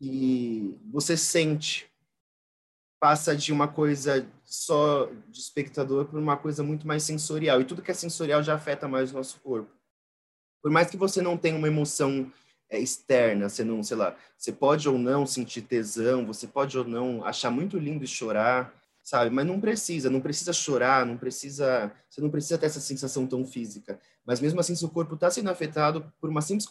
e 0.00 0.74
você 0.90 1.16
sente, 1.16 1.86
passa 3.04 3.36
de 3.36 3.52
uma 3.52 3.68
coisa 3.68 4.26
só 4.46 5.10
de 5.28 5.38
espectador 5.38 6.06
para 6.06 6.18
uma 6.18 6.38
coisa 6.38 6.62
muito 6.62 6.86
mais 6.86 7.02
sensorial. 7.02 7.60
E 7.60 7.64
tudo 7.66 7.82
que 7.82 7.90
é 7.90 7.94
sensorial 7.94 8.42
já 8.42 8.54
afeta 8.54 8.88
mais 8.88 9.10
o 9.10 9.16
nosso 9.16 9.38
corpo. 9.40 9.70
Por 10.62 10.70
mais 10.70 10.88
que 10.88 10.96
você 10.96 11.20
não 11.20 11.36
tenha 11.36 11.54
uma 11.54 11.68
emoção 11.68 12.32
é, 12.66 12.78
externa, 12.78 13.50
você 13.50 13.62
não, 13.62 13.82
sei 13.82 13.98
lá, 13.98 14.16
você 14.38 14.50
pode 14.50 14.88
ou 14.88 14.96
não 14.96 15.26
sentir 15.26 15.60
tesão, 15.60 16.24
você 16.24 16.46
pode 16.46 16.78
ou 16.78 16.84
não 16.86 17.22
achar 17.26 17.50
muito 17.50 17.76
lindo 17.76 18.04
e 18.04 18.08
chorar, 18.08 18.74
sabe? 19.02 19.28
Mas 19.28 19.46
não 19.46 19.60
precisa, 19.60 20.08
não 20.08 20.22
precisa 20.22 20.54
chorar, 20.54 21.04
não 21.04 21.18
precisa, 21.18 21.92
você 22.08 22.22
não 22.22 22.30
precisa 22.30 22.56
ter 22.56 22.64
essa 22.64 22.80
sensação 22.80 23.26
tão 23.26 23.44
física. 23.44 24.00
Mas 24.24 24.40
mesmo 24.40 24.60
assim, 24.60 24.74
seu 24.74 24.88
corpo 24.88 25.14
está 25.14 25.30
sendo 25.30 25.50
afetado 25.50 26.10
por 26.18 26.30
uma 26.30 26.40
simples 26.40 26.66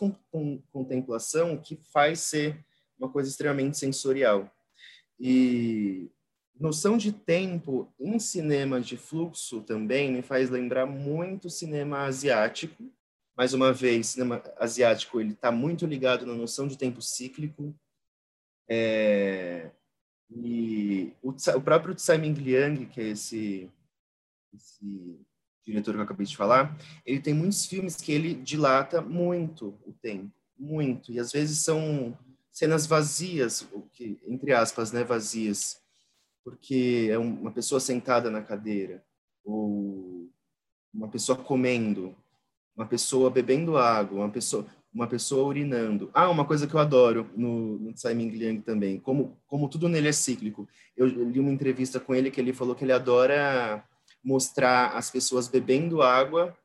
contemplação 0.71 1.59
que 1.59 1.79
faz 1.93 2.21
ser 2.21 2.57
uma 2.97 3.07
coisa 3.07 3.29
extremamente 3.29 3.77
sensorial. 3.77 4.51
E 5.19 6.09
noção 6.59 6.97
de 6.97 7.11
tempo 7.11 7.91
em 7.99 8.19
cinema 8.19 8.79
de 8.79 8.97
fluxo 8.97 9.61
também 9.61 10.11
me 10.11 10.21
faz 10.21 10.49
lembrar 10.49 10.85
muito 10.85 11.49
cinema 11.49 12.03
asiático, 12.03 12.91
mais 13.35 13.53
uma 13.53 13.73
vez, 13.73 14.07
cinema 14.07 14.43
asiático 14.57 15.19
ele 15.19 15.33
está 15.33 15.51
muito 15.51 15.85
ligado 15.85 16.25
na 16.25 16.33
noção 16.33 16.67
de 16.67 16.77
tempo 16.77 17.01
cíclico. 17.01 17.75
É, 18.69 19.71
e 20.29 21.13
o, 21.21 21.31
o 21.31 21.61
próprio 21.61 21.95
Tsai 21.95 22.17
Ming 22.17 22.33
Liang, 22.33 22.85
que 22.85 23.01
é 23.01 23.09
esse, 23.09 23.69
esse 24.53 25.19
diretor 25.65 25.93
que 25.93 25.99
eu 25.99 26.03
acabei 26.03 26.25
de 26.25 26.37
falar, 26.37 26.77
ele 27.05 27.19
tem 27.19 27.33
muitos 27.33 27.65
filmes 27.65 27.95
que 27.95 28.11
ele 28.11 28.35
dilata 28.35 29.01
muito 29.01 29.77
o 29.85 29.93
tempo, 29.93 30.31
muito. 30.57 31.11
E 31.11 31.19
às 31.19 31.31
vezes 31.31 31.59
são 31.59 32.17
cenas 32.51 32.85
vazias, 32.85 33.67
que, 33.91 34.19
entre 34.27 34.53
aspas, 34.53 34.91
né, 34.91 35.03
vazias, 35.03 35.82
porque 36.43 37.07
é 37.09 37.17
uma 37.17 37.51
pessoa 37.51 37.79
sentada 37.79 38.29
na 38.29 38.41
cadeira, 38.41 39.03
ou 39.43 40.29
uma 40.93 41.07
pessoa 41.07 41.37
comendo, 41.37 42.15
uma 42.75 42.85
pessoa 42.85 43.29
bebendo 43.29 43.77
água, 43.77 44.19
uma 44.19 44.29
pessoa, 44.29 44.65
uma 44.93 45.07
pessoa 45.07 45.47
urinando. 45.47 46.09
Ah, 46.13 46.29
uma 46.29 46.45
coisa 46.45 46.67
que 46.67 46.73
eu 46.73 46.79
adoro 46.79 47.29
no, 47.35 47.79
no 47.79 47.93
Tsai 47.93 48.13
Ming 48.13 48.29
Liang 48.29 48.61
também, 48.61 48.99
como, 48.99 49.37
como 49.47 49.69
tudo 49.69 49.89
nele 49.89 50.09
é 50.09 50.11
cíclico. 50.11 50.67
Eu 50.95 51.07
li 51.07 51.39
uma 51.39 51.51
entrevista 51.51 51.99
com 51.99 52.13
ele 52.13 52.29
que 52.29 52.39
ele 52.39 52.53
falou 52.53 52.75
que 52.75 52.83
ele 52.83 52.91
adora 52.91 53.83
mostrar 54.23 54.89
as 54.95 55.09
pessoas 55.09 55.47
bebendo 55.47 56.01
água 56.01 56.55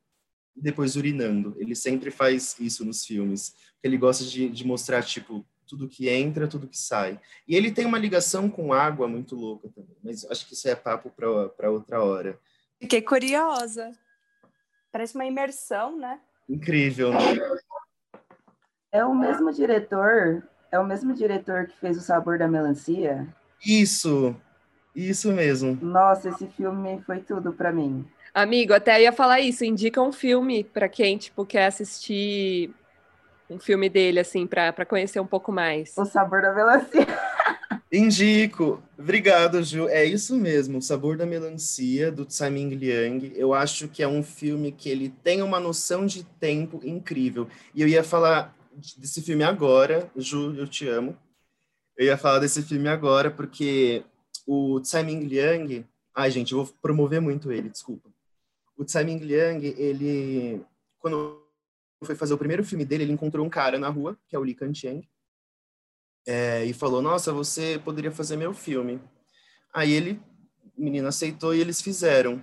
e 0.56 0.60
depois 0.60 0.96
urinando. 0.96 1.54
Ele 1.58 1.74
sempre 1.74 2.10
faz 2.10 2.56
isso 2.58 2.84
nos 2.84 3.04
filmes. 3.04 3.54
Ele 3.82 3.96
gosta 3.96 4.24
de, 4.24 4.48
de 4.48 4.66
mostrar, 4.66 5.02
tipo, 5.02 5.44
tudo 5.68 5.88
que 5.88 6.08
entra, 6.08 6.48
tudo 6.48 6.66
que 6.66 6.78
sai. 6.78 7.20
E 7.46 7.54
ele 7.54 7.70
tem 7.70 7.84
uma 7.84 7.98
ligação 7.98 8.48
com 8.48 8.72
água 8.72 9.06
muito 9.06 9.36
louca 9.36 9.68
também, 9.68 9.96
mas 10.02 10.24
acho 10.30 10.46
que 10.46 10.54
isso 10.54 10.68
é 10.68 10.74
papo 10.74 11.10
para 11.10 11.70
outra 11.70 12.02
hora. 12.02 12.38
Fiquei 12.80 13.02
curiosa. 13.02 13.90
Parece 14.90 15.14
uma 15.14 15.26
imersão, 15.26 15.98
né? 15.98 16.18
Incrível, 16.48 17.12
né? 17.12 17.18
É 18.90 19.04
o 19.04 19.14
mesmo 19.14 19.52
diretor, 19.52 20.42
é 20.72 20.78
o 20.78 20.86
mesmo 20.86 21.12
diretor 21.12 21.66
que 21.66 21.78
fez 21.78 21.98
O 21.98 22.00
Sabor 22.00 22.38
da 22.38 22.48
Melancia? 22.48 23.28
Isso, 23.64 24.34
isso 24.94 25.30
mesmo. 25.30 25.78
Nossa, 25.82 26.30
esse 26.30 26.46
filme 26.46 27.02
foi 27.04 27.20
tudo 27.20 27.52
para 27.52 27.70
mim. 27.70 28.06
Amigo, 28.32 28.72
até 28.72 29.02
ia 29.02 29.12
falar 29.12 29.40
isso, 29.40 29.64
indica 29.64 30.00
um 30.00 30.12
filme 30.12 30.64
para 30.64 30.88
quem, 30.88 31.18
tipo, 31.18 31.44
quer 31.44 31.66
assistir 31.66 32.72
um 33.50 33.58
filme 33.58 33.88
dele, 33.88 34.20
assim, 34.20 34.46
para 34.46 34.84
conhecer 34.84 35.20
um 35.20 35.26
pouco 35.26 35.50
mais. 35.50 35.96
O 35.96 36.04
Sabor 36.04 36.42
da 36.42 36.52
Melancia. 36.52 37.06
Indico. 37.90 38.82
Obrigado, 38.98 39.62
Ju. 39.62 39.88
É 39.88 40.04
isso 40.04 40.36
mesmo, 40.36 40.78
O 40.78 40.82
Sabor 40.82 41.16
da 41.16 41.24
Melancia, 41.24 42.12
do 42.12 42.26
Tsai 42.26 42.50
Ming 42.50 42.74
Liang. 42.74 43.32
Eu 43.34 43.54
acho 43.54 43.88
que 43.88 44.02
é 44.02 44.08
um 44.08 44.22
filme 44.22 44.70
que 44.72 44.90
ele 44.90 45.08
tem 45.08 45.42
uma 45.42 45.58
noção 45.58 46.04
de 46.04 46.22
tempo 46.22 46.80
incrível. 46.84 47.48
E 47.74 47.80
eu 47.80 47.88
ia 47.88 48.04
falar 48.04 48.54
desse 48.98 49.22
filme 49.22 49.42
agora, 49.42 50.10
Ju, 50.14 50.54
eu 50.54 50.68
te 50.68 50.86
amo. 50.86 51.16
Eu 51.96 52.06
ia 52.06 52.18
falar 52.18 52.38
desse 52.40 52.62
filme 52.62 52.88
agora 52.88 53.30
porque 53.30 54.04
o 54.46 54.80
Tsai 54.80 55.02
Ming 55.02 55.24
Liang... 55.24 55.86
Ai, 56.14 56.30
gente, 56.30 56.52
eu 56.52 56.64
vou 56.64 56.74
promover 56.82 57.20
muito 57.20 57.50
ele, 57.50 57.70
desculpa. 57.70 58.10
O 58.76 58.84
Tsai 58.84 59.04
Ming 59.04 59.18
Liang, 59.18 59.64
ele... 59.78 60.60
Quando 61.00 61.47
foi 62.06 62.14
fazer 62.14 62.34
o 62.34 62.38
primeiro 62.38 62.64
filme 62.64 62.84
dele, 62.84 63.04
ele 63.04 63.12
encontrou 63.12 63.44
um 63.44 63.50
cara 63.50 63.78
na 63.78 63.88
rua, 63.88 64.18
que 64.28 64.36
é 64.36 64.38
o 64.38 64.44
Li 64.44 64.54
Kanchiang, 64.54 65.06
é, 66.26 66.64
e 66.64 66.72
falou: 66.72 67.02
Nossa, 67.02 67.32
você 67.32 67.80
poderia 67.84 68.10
fazer 68.10 68.36
meu 68.36 68.52
filme. 68.52 69.00
Aí 69.72 69.92
ele 69.92 70.20
o 70.78 70.82
menino 70.82 71.08
aceitou 71.08 71.54
e 71.54 71.60
eles 71.60 71.82
fizeram. 71.82 72.42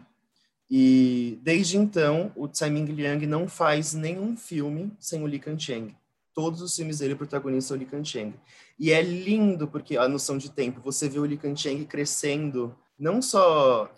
E 0.69 1.39
desde 1.41 1.77
então, 1.77 2.31
o 2.35 2.47
Tsai 2.47 2.69
Ming 2.69 2.85
Liang 2.85 3.25
não 3.25 3.47
faz 3.47 3.93
nenhum 3.93 4.35
filme 4.35 4.91
sem 4.99 5.23
o 5.23 5.27
Li 5.27 5.39
Kancheng. 5.39 5.95
Todos 6.33 6.61
os 6.61 6.75
filmes 6.75 6.99
dele, 6.99 7.13
o 7.13 7.17
protagonista 7.17 7.73
é 7.73 7.77
o 7.77 7.79
Li 7.79 7.85
Kancheng. 7.85 8.33
E 8.77 8.91
é 8.91 9.01
lindo 9.01 9.67
porque 9.67 9.95
a 9.95 10.07
noção 10.07 10.37
de 10.37 10.51
tempo, 10.51 10.81
você 10.81 11.07
vê 11.07 11.19
o 11.19 11.25
Li 11.25 11.37
Kancheng 11.37 11.85
crescendo, 11.85 12.75
não 12.99 13.21
só 13.21 13.89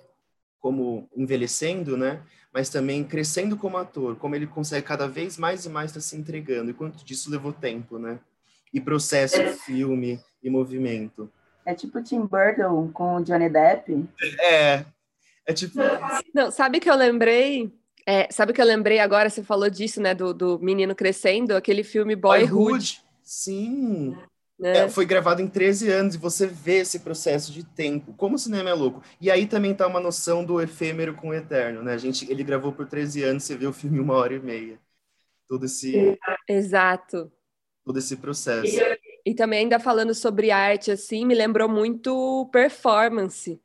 como 0.59 1.09
envelhecendo, 1.15 1.97
né? 1.97 2.23
Mas 2.57 2.69
também 2.69 3.03
crescendo 3.03 3.55
como 3.55 3.77
ator, 3.77 4.15
como 4.15 4.33
ele 4.33 4.47
consegue 4.47 4.83
cada 4.83 5.07
vez 5.07 5.37
mais 5.37 5.63
e 5.63 5.69
mais 5.69 5.91
estar 5.91 5.99
se 5.99 6.17
entregando. 6.17 6.71
E 6.71 6.73
quanto 6.73 7.05
disso 7.05 7.29
levou 7.29 7.53
tempo, 7.53 7.99
né? 7.99 8.17
E 8.73 8.81
processo, 8.81 9.39
é. 9.39 9.53
filme 9.53 10.19
e 10.41 10.49
movimento. 10.49 11.31
É 11.63 11.75
tipo 11.75 12.01
Tim 12.01 12.21
Burton 12.21 12.89
com 12.91 13.17
o 13.17 13.23
Johnny 13.23 13.47
Depp? 13.47 14.03
É, 14.39 14.83
é 15.45 15.53
tipo. 15.53 15.77
Não, 16.33 16.49
sabe 16.49 16.79
que 16.79 16.89
eu 16.89 16.95
lembrei? 16.95 17.71
É, 18.07 18.27
sabe 18.31 18.53
que 18.53 18.59
eu 18.59 18.65
lembrei 18.65 18.97
agora? 18.97 19.29
Você 19.29 19.43
falou 19.43 19.69
disso, 19.69 20.01
né? 20.01 20.15
Do, 20.15 20.33
do 20.33 20.57
menino 20.57 20.95
crescendo, 20.95 21.55
aquele 21.55 21.83
filme 21.83 22.15
Boyhood. 22.15 22.51
Boyhood. 22.51 23.03
Sim. 23.21 24.17
É. 24.61 24.77
É, 24.79 24.89
foi 24.89 25.05
gravado 25.05 25.41
em 25.41 25.47
13 25.47 25.91
anos 25.91 26.15
e 26.15 26.17
você 26.17 26.47
vê 26.47 26.77
esse 26.77 26.99
processo 26.99 27.51
de 27.51 27.63
tempo. 27.63 28.13
Como 28.13 28.35
o 28.35 28.39
cinema 28.39 28.69
é 28.69 28.73
louco. 28.73 29.03
E 29.21 29.29
aí 29.29 29.45
também 29.45 29.75
tá 29.75 29.85
uma 29.85 29.99
noção 29.99 30.43
do 30.43 30.59
efêmero 30.59 31.13
com 31.13 31.29
o 31.29 31.33
eterno, 31.33 31.83
né? 31.83 31.93
A 31.93 31.97
gente, 31.97 32.29
ele 32.31 32.43
gravou 32.43 32.71
por 32.71 32.87
13 32.87 33.23
anos, 33.23 33.43
você 33.43 33.55
vê 33.55 33.67
o 33.67 33.73
filme 33.73 33.99
uma 33.99 34.15
hora 34.15 34.33
e 34.33 34.39
meia. 34.39 34.79
Todo 35.47 35.65
esse. 35.65 36.17
Exato. 36.47 37.31
Todo 37.85 37.99
esse 37.99 38.17
processo. 38.17 38.65
E, 38.65 39.31
e 39.31 39.35
também, 39.35 39.59
ainda 39.59 39.79
falando 39.79 40.13
sobre 40.15 40.49
arte, 40.49 40.89
assim, 40.89 41.25
me 41.25 41.35
lembrou 41.35 41.69
muito 41.69 42.49
performance 42.51 43.61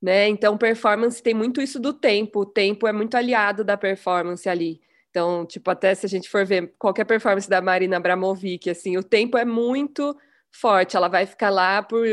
né? 0.00 0.28
Então, 0.28 0.56
performance 0.56 1.22
tem 1.22 1.34
muito 1.34 1.60
isso 1.60 1.80
do 1.80 1.92
tempo. 1.92 2.40
O 2.40 2.46
tempo 2.46 2.86
é 2.86 2.92
muito 2.92 3.16
aliado 3.16 3.64
da 3.64 3.76
performance 3.76 4.48
ali. 4.48 4.80
Então, 5.10 5.46
tipo, 5.46 5.70
até 5.70 5.94
se 5.94 6.04
a 6.06 6.08
gente 6.08 6.28
for 6.28 6.44
ver 6.44 6.74
qualquer 6.78 7.04
performance 7.04 7.48
da 7.48 7.60
Marina 7.60 7.96
Abramovic, 7.96 8.68
assim, 8.68 8.96
o 8.96 9.02
tempo 9.02 9.38
é 9.38 9.44
muito 9.44 10.16
forte. 10.52 10.96
Ela 10.96 11.08
vai 11.08 11.26
ficar 11.26 11.50
lá 11.50 11.82
por, 11.82 12.06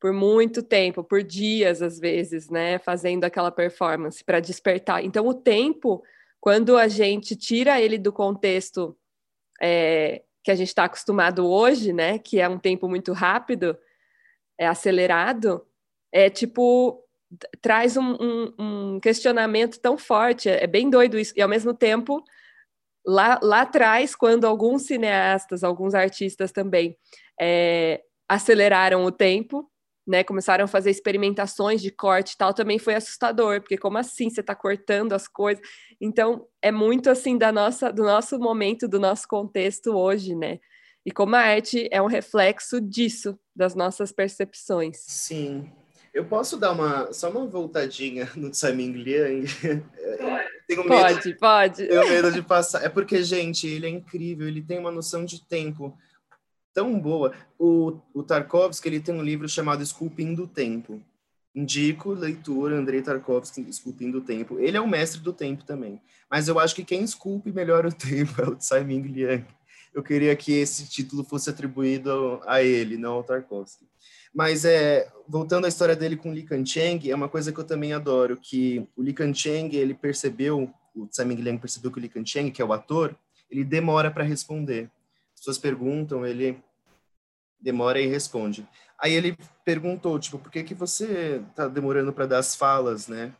por 0.00 0.12
muito 0.12 0.62
tempo, 0.62 1.04
por 1.04 1.22
dias 1.22 1.82
às 1.82 1.98
vezes, 1.98 2.48
né? 2.48 2.78
Fazendo 2.78 3.24
aquela 3.24 3.50
performance 3.50 4.22
para 4.24 4.40
despertar. 4.40 5.04
Então, 5.04 5.26
o 5.26 5.34
tempo, 5.34 6.02
quando 6.40 6.76
a 6.76 6.88
gente 6.88 7.36
tira 7.36 7.80
ele 7.80 7.98
do 7.98 8.12
contexto 8.12 8.96
é, 9.60 10.22
que 10.42 10.50
a 10.50 10.54
gente 10.54 10.68
está 10.68 10.84
acostumado 10.84 11.48
hoje, 11.48 11.92
né? 11.92 12.18
Que 12.18 12.40
é 12.40 12.48
um 12.48 12.58
tempo 12.58 12.88
muito 12.88 13.12
rápido, 13.12 13.76
é 14.58 14.66
acelerado, 14.66 15.64
é 16.12 16.28
tipo 16.28 17.02
traz 17.60 17.96
um, 17.96 18.16
um, 18.20 18.54
um, 18.58 19.00
questionamento 19.00 19.80
tão 19.80 19.96
forte, 19.96 20.48
é, 20.48 20.64
é 20.64 20.66
bem 20.66 20.90
doido 20.90 21.18
isso, 21.18 21.32
e 21.36 21.42
ao 21.42 21.48
mesmo 21.48 21.72
tempo, 21.72 22.22
lá, 23.06 23.38
lá 23.42 23.62
atrás, 23.62 24.14
quando 24.14 24.46
alguns 24.46 24.82
cineastas, 24.82 25.64
alguns 25.64 25.94
artistas 25.94 26.52
também 26.52 26.96
é, 27.42 28.00
aceleraram 28.28 29.04
o 29.04 29.10
tempo, 29.10 29.68
né, 30.06 30.22
começaram 30.22 30.64
a 30.64 30.68
fazer 30.68 30.90
experimentações 30.90 31.82
de 31.82 31.90
corte 31.90 32.32
e 32.32 32.36
tal, 32.36 32.54
também 32.54 32.78
foi 32.78 32.94
assustador, 32.94 33.60
porque 33.60 33.76
como 33.76 33.98
assim 33.98 34.30
você 34.30 34.40
está 34.40 34.54
cortando 34.54 35.12
as 35.12 35.26
coisas? 35.26 35.64
Então, 36.00 36.46
é 36.60 36.70
muito 36.70 37.10
assim 37.10 37.36
da 37.36 37.50
nossa, 37.50 37.92
do 37.92 38.04
nosso 38.04 38.38
momento, 38.38 38.88
do 38.88 39.00
nosso 39.00 39.26
contexto 39.26 39.90
hoje, 39.96 40.34
né? 40.34 40.58
E 41.04 41.10
como 41.10 41.34
a 41.34 41.40
arte 41.40 41.88
é 41.90 42.00
um 42.00 42.06
reflexo 42.06 42.80
disso, 42.80 43.36
das 43.54 43.74
nossas 43.74 44.12
percepções. 44.12 44.98
Sim, 45.00 45.70
eu 46.14 46.24
posso 46.24 46.56
dar 46.56 46.72
uma 46.72 47.12
só 47.12 47.28
uma 47.28 47.46
voltadinha 47.46 48.30
no 48.36 48.50
Tsai 48.50 48.72
Ming 48.72 48.92
Liang? 48.92 49.46
Tenho 50.68 50.84
medo, 50.84 50.88
pode, 50.88 51.34
pode. 51.38 51.86
Tenho 51.86 52.08
medo 52.08 52.30
de 52.32 52.42
passar. 52.42 52.84
É 52.84 52.88
porque, 52.88 53.22
gente, 53.24 53.66
ele 53.66 53.86
é 53.86 53.90
incrível, 53.90 54.46
ele 54.46 54.62
tem 54.62 54.78
uma 54.78 54.92
noção 54.92 55.24
de 55.24 55.44
tempo 55.44 55.96
tão 56.74 56.98
boa. 56.98 57.32
O, 57.58 57.98
o 58.14 58.22
Tarkovsky 58.22 58.88
ele 58.88 59.00
tem 59.00 59.14
um 59.14 59.22
livro 59.22 59.48
chamado 59.48 59.82
Esculpindo 59.82 60.44
o 60.44 60.48
Tempo. 60.48 61.00
Indico 61.54 62.12
leitura, 62.12 62.76
Andrei 62.76 63.02
Tarkovsky, 63.02 63.60
Esculpindo 63.68 64.18
o 64.18 64.22
Tempo. 64.22 64.58
Ele 64.58 64.76
é 64.76 64.80
o 64.80 64.88
mestre 64.88 65.20
do 65.20 65.32
tempo 65.32 65.64
também. 65.64 66.00
Mas 66.30 66.48
eu 66.48 66.58
acho 66.58 66.74
que 66.74 66.84
quem 66.84 67.02
esculpe 67.02 67.52
melhor 67.52 67.84
o 67.84 67.92
tempo 67.94 68.40
é 68.40 68.48
o 68.48 68.56
Tsai 68.56 68.84
Ming 68.84 69.02
Liang. 69.02 69.44
Eu 69.94 70.02
queria 70.02 70.34
que 70.34 70.52
esse 70.52 70.88
título 70.88 71.22
fosse 71.22 71.50
atribuído 71.50 72.40
a 72.46 72.62
ele, 72.62 72.96
não 72.96 73.12
ao 73.12 73.24
Tarkovsky. 73.24 73.86
Mas 74.34 74.64
é, 74.64 75.06
voltando 75.28 75.66
à 75.66 75.68
história 75.68 75.94
dele 75.94 76.16
com 76.16 76.32
Li 76.32 76.42
Kancheng, 76.42 77.10
é 77.10 77.14
uma 77.14 77.28
coisa 77.28 77.52
que 77.52 77.60
eu 77.60 77.64
também 77.64 77.92
adoro, 77.92 78.38
que 78.38 78.88
o 78.96 79.02
Li 79.02 79.12
Kancheng, 79.12 79.68
ele 79.76 79.92
percebeu, 79.92 80.72
o 80.96 81.06
Tsai 81.06 81.26
Ming 81.26 81.42
Liang 81.42 81.58
percebeu 81.58 81.90
que 81.90 81.98
o 81.98 82.00
Li 82.00 82.08
Kancheng, 82.08 82.50
que 82.50 82.62
é 82.62 82.64
o 82.64 82.72
ator, 82.72 83.14
ele 83.50 83.62
demora 83.62 84.10
para 84.10 84.24
responder. 84.24 84.90
As 85.42 85.46
pessoas 85.46 85.58
perguntam, 85.58 86.24
ele 86.24 86.62
demora 87.60 88.00
e 88.00 88.06
responde. 88.06 88.64
Aí 88.96 89.12
ele 89.12 89.36
perguntou, 89.64 90.16
tipo, 90.16 90.38
por 90.38 90.52
que 90.52 90.62
que 90.62 90.72
você 90.72 91.42
tá 91.56 91.66
demorando 91.66 92.12
para 92.12 92.26
dar 92.26 92.38
as 92.38 92.54
falas, 92.54 93.08
né? 93.08 93.34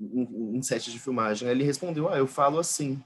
Em, 0.00 0.56
em 0.56 0.62
set 0.62 0.92
de 0.92 1.00
filmagem. 1.00 1.48
Aí 1.48 1.54
ele 1.54 1.64
respondeu, 1.64 2.08
ah, 2.08 2.16
eu 2.16 2.28
falo 2.28 2.60
assim. 2.60 3.02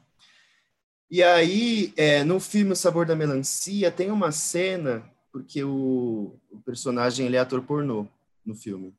E 1.10 1.22
aí, 1.22 1.94
é, 1.96 2.22
no 2.24 2.38
filme 2.38 2.72
O 2.72 2.76
Sabor 2.76 3.06
da 3.06 3.16
Melancia, 3.16 3.90
tem 3.90 4.10
uma 4.10 4.32
cena 4.32 5.10
porque 5.32 5.64
o, 5.64 6.38
o 6.50 6.60
personagem 6.60 7.24
ele 7.24 7.36
é 7.36 7.40
ator 7.40 7.62
pornô 7.62 8.06
no 8.44 8.54
filme. 8.54 8.94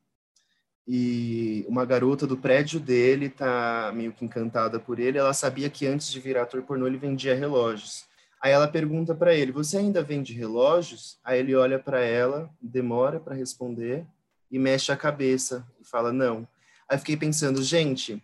E 0.87 1.63
uma 1.67 1.85
garota 1.85 2.25
do 2.25 2.35
prédio 2.35 2.79
dele 2.79 3.29
tá 3.29 3.91
meio 3.93 4.13
que 4.13 4.25
encantada 4.25 4.79
por 4.79 4.97
ele. 4.97 5.19
Ela 5.19 5.33
sabia 5.35 5.69
que 5.69 5.85
antes 5.85 6.09
de 6.11 6.19
virar 6.19 6.41
ator 6.41 6.63
pornô 6.63 6.87
ele 6.87 6.97
vendia 6.97 7.35
relógios. 7.35 8.08
Aí 8.41 8.51
ela 8.51 8.67
pergunta 8.67 9.13
para 9.13 9.33
ele: 9.33 9.51
"Você 9.51 9.77
ainda 9.77 10.01
vende 10.01 10.33
relógios?" 10.33 11.19
Aí 11.23 11.39
ele 11.39 11.55
olha 11.55 11.79
para 11.79 11.99
ela, 11.99 12.49
demora 12.61 13.19
para 13.19 13.35
responder 13.35 14.05
e 14.51 14.57
mexe 14.57 14.91
a 14.91 14.97
cabeça 14.97 15.65
e 15.79 15.85
fala: 15.85 16.11
"Não". 16.11 16.47
Aí 16.87 16.97
fiquei 16.97 17.17
pensando, 17.17 17.61
gente, 17.61 18.23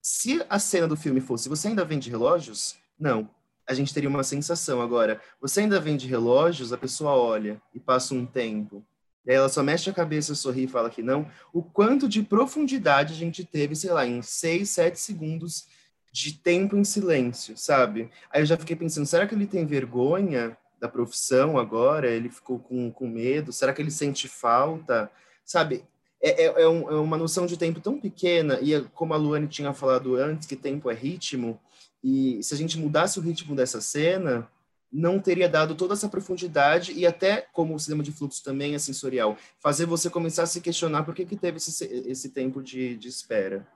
se 0.00 0.44
a 0.48 0.58
cena 0.58 0.86
do 0.86 0.96
filme 0.96 1.20
fosse: 1.20 1.48
"Você 1.48 1.68
ainda 1.68 1.84
vende 1.84 2.10
relógios?" 2.10 2.76
Não 2.98 3.28
a 3.66 3.74
gente 3.74 3.94
teria 3.94 4.08
uma 4.08 4.22
sensação. 4.22 4.80
Agora, 4.80 5.20
você 5.40 5.60
ainda 5.60 5.80
vende 5.80 6.06
relógios, 6.06 6.72
a 6.72 6.78
pessoa 6.78 7.12
olha 7.12 7.60
e 7.74 7.80
passa 7.80 8.14
um 8.14 8.26
tempo. 8.26 8.84
E 9.24 9.30
aí 9.30 9.36
ela 9.36 9.48
só 9.48 9.62
mexe 9.62 9.88
a 9.88 9.94
cabeça, 9.94 10.34
sorri 10.34 10.64
e 10.64 10.68
fala 10.68 10.90
que 10.90 11.02
não. 11.02 11.30
O 11.52 11.62
quanto 11.62 12.08
de 12.08 12.22
profundidade 12.22 13.14
a 13.14 13.16
gente 13.16 13.42
teve, 13.42 13.74
sei 13.74 13.90
lá, 13.90 14.06
em 14.06 14.20
seis, 14.20 14.70
sete 14.70 15.00
segundos 15.00 15.66
de 16.14 16.32
tempo 16.32 16.76
em 16.76 16.84
silêncio, 16.84 17.56
sabe? 17.56 18.08
Aí 18.30 18.40
eu 18.40 18.46
já 18.46 18.56
fiquei 18.56 18.76
pensando, 18.76 19.04
será 19.04 19.26
que 19.26 19.34
ele 19.34 19.48
tem 19.48 19.66
vergonha 19.66 20.56
da 20.78 20.88
profissão 20.88 21.58
agora? 21.58 22.08
Ele 22.08 22.28
ficou 22.28 22.60
com, 22.60 22.88
com 22.92 23.08
medo? 23.08 23.52
Será 23.52 23.72
que 23.72 23.82
ele 23.82 23.90
sente 23.90 24.28
falta? 24.28 25.10
Sabe? 25.44 25.84
É, 26.22 26.44
é, 26.44 26.62
é, 26.62 26.68
um, 26.68 26.88
é 26.88 26.94
uma 27.00 27.16
noção 27.16 27.46
de 27.46 27.56
tempo 27.56 27.80
tão 27.80 28.00
pequena, 28.00 28.60
e 28.62 28.72
é 28.72 28.80
como 28.94 29.12
a 29.12 29.16
Luane 29.16 29.48
tinha 29.48 29.74
falado 29.74 30.14
antes, 30.14 30.46
que 30.46 30.54
tempo 30.54 30.88
é 30.88 30.94
ritmo, 30.94 31.60
e 32.02 32.40
se 32.44 32.54
a 32.54 32.56
gente 32.56 32.78
mudasse 32.78 33.18
o 33.18 33.22
ritmo 33.22 33.56
dessa 33.56 33.80
cena, 33.80 34.48
não 34.92 35.18
teria 35.18 35.48
dado 35.48 35.74
toda 35.74 35.94
essa 35.94 36.08
profundidade 36.08 36.92
e 36.92 37.04
até, 37.04 37.44
como 37.52 37.74
o 37.74 37.80
cinema 37.80 38.04
de 38.04 38.12
fluxo 38.12 38.44
também 38.44 38.76
é 38.76 38.78
sensorial, 38.78 39.36
fazer 39.58 39.84
você 39.84 40.08
começar 40.08 40.44
a 40.44 40.46
se 40.46 40.60
questionar 40.60 41.02
por 41.02 41.12
que, 41.12 41.26
que 41.26 41.34
teve 41.34 41.56
esse, 41.56 41.84
esse 42.06 42.28
tempo 42.28 42.62
de, 42.62 42.96
de 42.96 43.08
espera. 43.08 43.66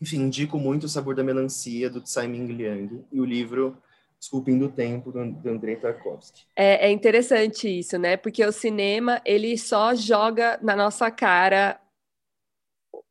Enfim, 0.00 0.22
indico 0.22 0.58
muito 0.58 0.84
O 0.84 0.88
Sabor 0.88 1.14
da 1.14 1.24
Melancia, 1.24 1.90
do 1.90 2.00
Tsai 2.00 2.26
Ming 2.26 2.52
Liang, 2.52 3.04
e 3.10 3.20
o 3.20 3.24
livro 3.24 3.76
Esculpindo 4.20 4.66
o 4.66 4.68
Tempo, 4.68 5.12
do, 5.12 5.48
Andrei 5.48 5.76
Tarkovsky. 5.76 6.42
É, 6.56 6.88
é 6.88 6.90
interessante 6.90 7.68
isso, 7.78 7.96
né? 7.98 8.16
Porque 8.16 8.44
o 8.44 8.52
cinema, 8.52 9.22
ele 9.24 9.56
só 9.56 9.94
joga 9.94 10.58
na 10.60 10.74
nossa 10.74 11.10
cara 11.10 11.80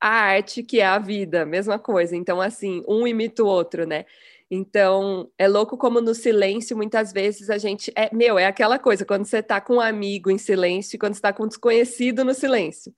a 0.02 0.10
arte 0.10 0.62
que 0.64 0.82
é 0.82 0.86
a 0.86 1.00
vida, 1.00 1.46
mesma 1.46 1.80
coisa. 1.80 2.16
Então, 2.16 2.42
assim, 2.42 2.84
um 2.88 3.08
imita 3.08 3.44
o 3.44 3.48
outro, 3.48 3.86
né? 3.88 4.06
Então, 4.50 5.30
é 5.38 5.48
louco 5.48 5.78
como 5.78 6.00
no 6.00 6.14
silêncio, 6.14 6.76
muitas 6.76 7.12
vezes 7.12 7.50
a 7.50 7.58
gente. 7.58 7.92
É, 7.96 8.14
meu, 8.14 8.38
é 8.38 8.46
aquela 8.46 8.80
coisa, 8.80 9.06
quando 9.06 9.26
você 9.26 9.42
tá 9.44 9.60
com 9.60 9.76
um 9.76 9.82
amigo 9.82 10.30
em 10.30 10.38
silêncio 10.38 10.96
e 10.96 11.00
quando 11.00 11.16
você 11.16 11.22
tá 11.22 11.34
com 11.34 11.44
um 11.44 11.48
desconhecido 11.48 12.24
no 12.24 12.34
silêncio. 12.34 12.94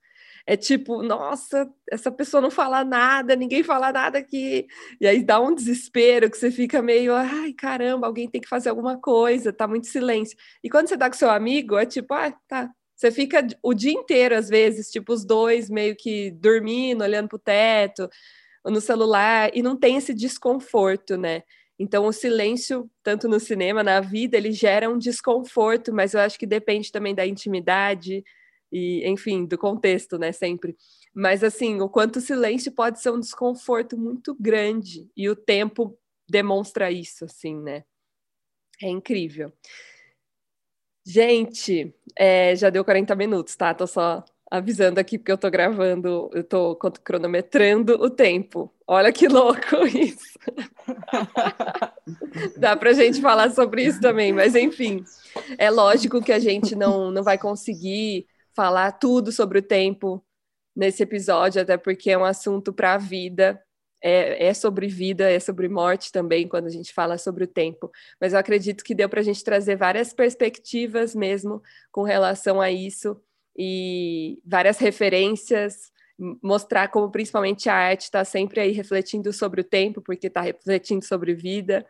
É 0.46 0.56
tipo, 0.56 1.02
nossa, 1.02 1.68
essa 1.90 2.10
pessoa 2.10 2.40
não 2.40 2.50
fala 2.50 2.84
nada, 2.84 3.36
ninguém 3.36 3.62
fala 3.62 3.92
nada 3.92 4.18
aqui. 4.18 4.66
E 5.00 5.06
aí 5.06 5.22
dá 5.22 5.40
um 5.40 5.54
desespero 5.54 6.30
que 6.30 6.36
você 6.38 6.50
fica 6.50 6.82
meio, 6.82 7.14
ai, 7.14 7.52
caramba, 7.52 8.06
alguém 8.06 8.28
tem 8.28 8.40
que 8.40 8.48
fazer 8.48 8.68
alguma 8.70 8.98
coisa, 8.98 9.52
tá 9.52 9.66
muito 9.68 9.86
silêncio. 9.86 10.36
E 10.62 10.70
quando 10.70 10.88
você 10.88 10.96
tá 10.98 11.08
com 11.08 11.16
seu 11.16 11.30
amigo, 11.30 11.76
é 11.76 11.86
tipo, 11.86 12.14
ah, 12.14 12.32
tá, 12.48 12.70
você 12.96 13.10
fica 13.10 13.46
o 13.62 13.72
dia 13.72 13.92
inteiro, 13.92 14.36
às 14.36 14.48
vezes, 14.48 14.90
tipo, 14.90 15.12
os 15.12 15.24
dois 15.24 15.70
meio 15.70 15.96
que 15.96 16.30
dormindo, 16.32 17.02
olhando 17.02 17.28
para 17.28 17.36
o 17.36 17.38
teto, 17.38 18.08
no 18.64 18.80
celular, 18.80 19.50
e 19.54 19.62
não 19.62 19.76
tem 19.76 19.96
esse 19.96 20.12
desconforto, 20.14 21.16
né? 21.16 21.42
Então, 21.78 22.04
o 22.04 22.12
silêncio, 22.12 22.90
tanto 23.02 23.26
no 23.26 23.40
cinema, 23.40 23.82
na 23.82 24.00
vida, 24.00 24.36
ele 24.36 24.52
gera 24.52 24.90
um 24.90 24.98
desconforto, 24.98 25.94
mas 25.94 26.12
eu 26.12 26.20
acho 26.20 26.38
que 26.38 26.46
depende 26.46 26.92
também 26.92 27.14
da 27.14 27.26
intimidade, 27.26 28.22
e 28.72 29.06
enfim, 29.08 29.44
do 29.44 29.58
contexto, 29.58 30.18
né, 30.18 30.32
sempre. 30.32 30.76
Mas 31.14 31.42
assim, 31.42 31.80
o 31.80 31.88
quanto 31.88 32.16
o 32.16 32.20
silêncio 32.20 32.72
pode 32.72 33.00
ser 33.00 33.10
um 33.10 33.20
desconforto 33.20 33.98
muito 33.98 34.34
grande 34.38 35.08
e 35.16 35.28
o 35.28 35.36
tempo 35.36 35.98
demonstra 36.28 36.90
isso, 36.90 37.24
assim, 37.24 37.56
né? 37.60 37.84
É 38.82 38.88
incrível. 38.88 39.52
Gente, 41.04 41.94
é, 42.16 42.54
já 42.54 42.70
deu 42.70 42.84
40 42.84 43.14
minutos, 43.16 43.56
tá? 43.56 43.74
Tô 43.74 43.86
só 43.86 44.24
avisando 44.50 44.98
aqui 44.98 45.16
porque 45.18 45.30
eu 45.32 45.38
tô 45.38 45.48
gravando, 45.50 46.28
eu 46.32 46.42
tô 46.42 46.76
cronometrando 46.76 47.94
o 47.94 48.10
tempo. 48.10 48.72
Olha 48.86 49.12
que 49.12 49.28
louco 49.28 49.76
isso. 49.86 50.38
Dá 52.58 52.76
pra 52.76 52.92
gente 52.92 53.20
falar 53.20 53.50
sobre 53.50 53.84
isso 53.84 54.00
também, 54.00 54.32
mas 54.32 54.54
enfim. 54.54 55.04
É 55.56 55.70
lógico 55.70 56.22
que 56.22 56.32
a 56.32 56.38
gente 56.38 56.74
não, 56.74 57.10
não 57.10 57.22
vai 57.22 57.38
conseguir 57.38 58.26
falar 58.54 58.92
tudo 58.92 59.32
sobre 59.32 59.58
o 59.58 59.62
tempo 59.62 60.24
nesse 60.74 61.02
episódio, 61.02 61.60
até 61.60 61.76
porque 61.76 62.10
é 62.10 62.18
um 62.18 62.24
assunto 62.24 62.72
para 62.72 62.94
a 62.94 62.98
vida, 62.98 63.60
é, 64.02 64.46
é, 64.46 64.54
sobre 64.54 64.86
vida, 64.88 65.30
é 65.30 65.38
sobre 65.38 65.68
morte 65.68 66.10
também, 66.10 66.48
quando 66.48 66.66
a 66.66 66.70
gente 66.70 66.92
fala 66.92 67.18
sobre 67.18 67.44
o 67.44 67.48
tempo. 67.48 67.90
Mas 68.20 68.32
eu 68.32 68.38
acredito 68.38 68.82
que 68.82 68.94
deu 68.94 69.08
para 69.08 69.20
a 69.20 69.22
gente 69.22 69.44
trazer 69.44 69.76
várias 69.76 70.12
perspectivas 70.12 71.14
mesmo 71.14 71.62
com 71.92 72.02
relação 72.02 72.60
a 72.60 72.70
isso 72.70 73.20
e 73.56 74.40
várias 74.44 74.78
referências, 74.78 75.90
mostrar 76.42 76.88
como 76.88 77.10
principalmente 77.10 77.68
a 77.68 77.74
arte 77.74 78.02
está 78.02 78.24
sempre 78.24 78.60
aí 78.60 78.72
refletindo 78.72 79.32
sobre 79.32 79.62
o 79.62 79.64
tempo, 79.64 80.00
porque 80.02 80.26
está 80.26 80.40
refletindo 80.40 81.04
sobre 81.04 81.34
vida. 81.34 81.86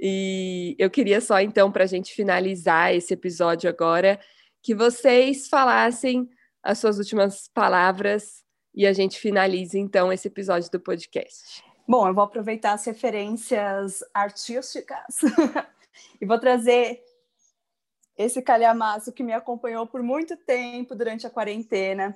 E 0.00 0.74
eu 0.78 0.90
queria 0.90 1.20
só, 1.20 1.40
então, 1.40 1.70
para 1.70 1.84
a 1.84 1.86
gente 1.86 2.12
finalizar 2.12 2.94
esse 2.94 3.14
episódio 3.14 3.68
agora, 3.70 4.18
que 4.68 4.74
vocês 4.74 5.48
falassem 5.48 6.28
as 6.62 6.78
suas 6.78 6.98
últimas 6.98 7.48
palavras 7.48 8.44
e 8.74 8.86
a 8.86 8.92
gente 8.92 9.18
finalize 9.18 9.78
então 9.78 10.12
esse 10.12 10.28
episódio 10.28 10.70
do 10.70 10.78
podcast. 10.78 11.64
Bom, 11.88 12.06
eu 12.06 12.12
vou 12.12 12.22
aproveitar 12.22 12.74
as 12.74 12.84
referências 12.84 14.04
artísticas 14.12 15.20
e 16.20 16.26
vou 16.26 16.38
trazer 16.38 17.02
esse 18.14 18.42
calhamaço 18.42 19.10
que 19.10 19.22
me 19.22 19.32
acompanhou 19.32 19.86
por 19.86 20.02
muito 20.02 20.36
tempo 20.36 20.94
durante 20.94 21.26
a 21.26 21.30
quarentena. 21.30 22.14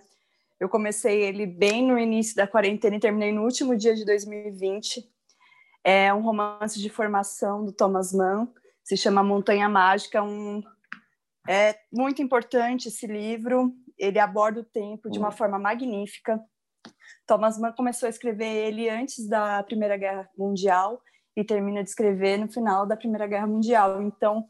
Eu 0.61 0.69
comecei 0.69 1.23
ele 1.23 1.47
bem 1.47 1.87
no 1.87 1.99
início 1.99 2.37
da 2.37 2.47
quarentena 2.47 2.97
e 2.97 3.01
terminei 3.01 3.33
no 3.33 3.45
último 3.45 3.75
dia 3.75 3.95
de 3.95 4.05
2020. 4.05 5.11
É 5.83 6.13
um 6.13 6.21
romance 6.21 6.79
de 6.79 6.91
formação 6.91 7.65
do 7.65 7.73
Thomas 7.73 8.13
Mann, 8.13 8.47
se 8.85 8.95
chama 8.95 9.25
Montanha 9.25 9.71
Mágica, 9.71 10.23
um 10.23 10.63
é 11.49 11.77
muito 11.93 12.23
importante 12.23 12.89
esse 12.89 13.07
livro, 13.07 13.75
ele 13.99 14.19
aborda 14.19 14.61
o 14.61 14.65
tempo 14.65 15.11
de 15.11 15.19
uma 15.19 15.29
uhum. 15.29 15.37
forma 15.37 15.59
magnífica. 15.59 16.43
Thomas 17.27 17.59
Mann 17.59 17.73
começou 17.73 18.07
a 18.07 18.11
escrever 18.11 18.45
ele 18.45 18.89
antes 18.89 19.29
da 19.29 19.63
Primeira 19.63 19.97
Guerra 19.97 20.29
Mundial 20.37 21.01
e 21.37 21.45
termina 21.45 21.83
de 21.83 21.89
escrever 21.89 22.39
no 22.39 22.51
final 22.51 22.87
da 22.87 22.97
Primeira 22.97 23.27
Guerra 23.27 23.47
Mundial. 23.47 24.03
Então, 24.03 24.47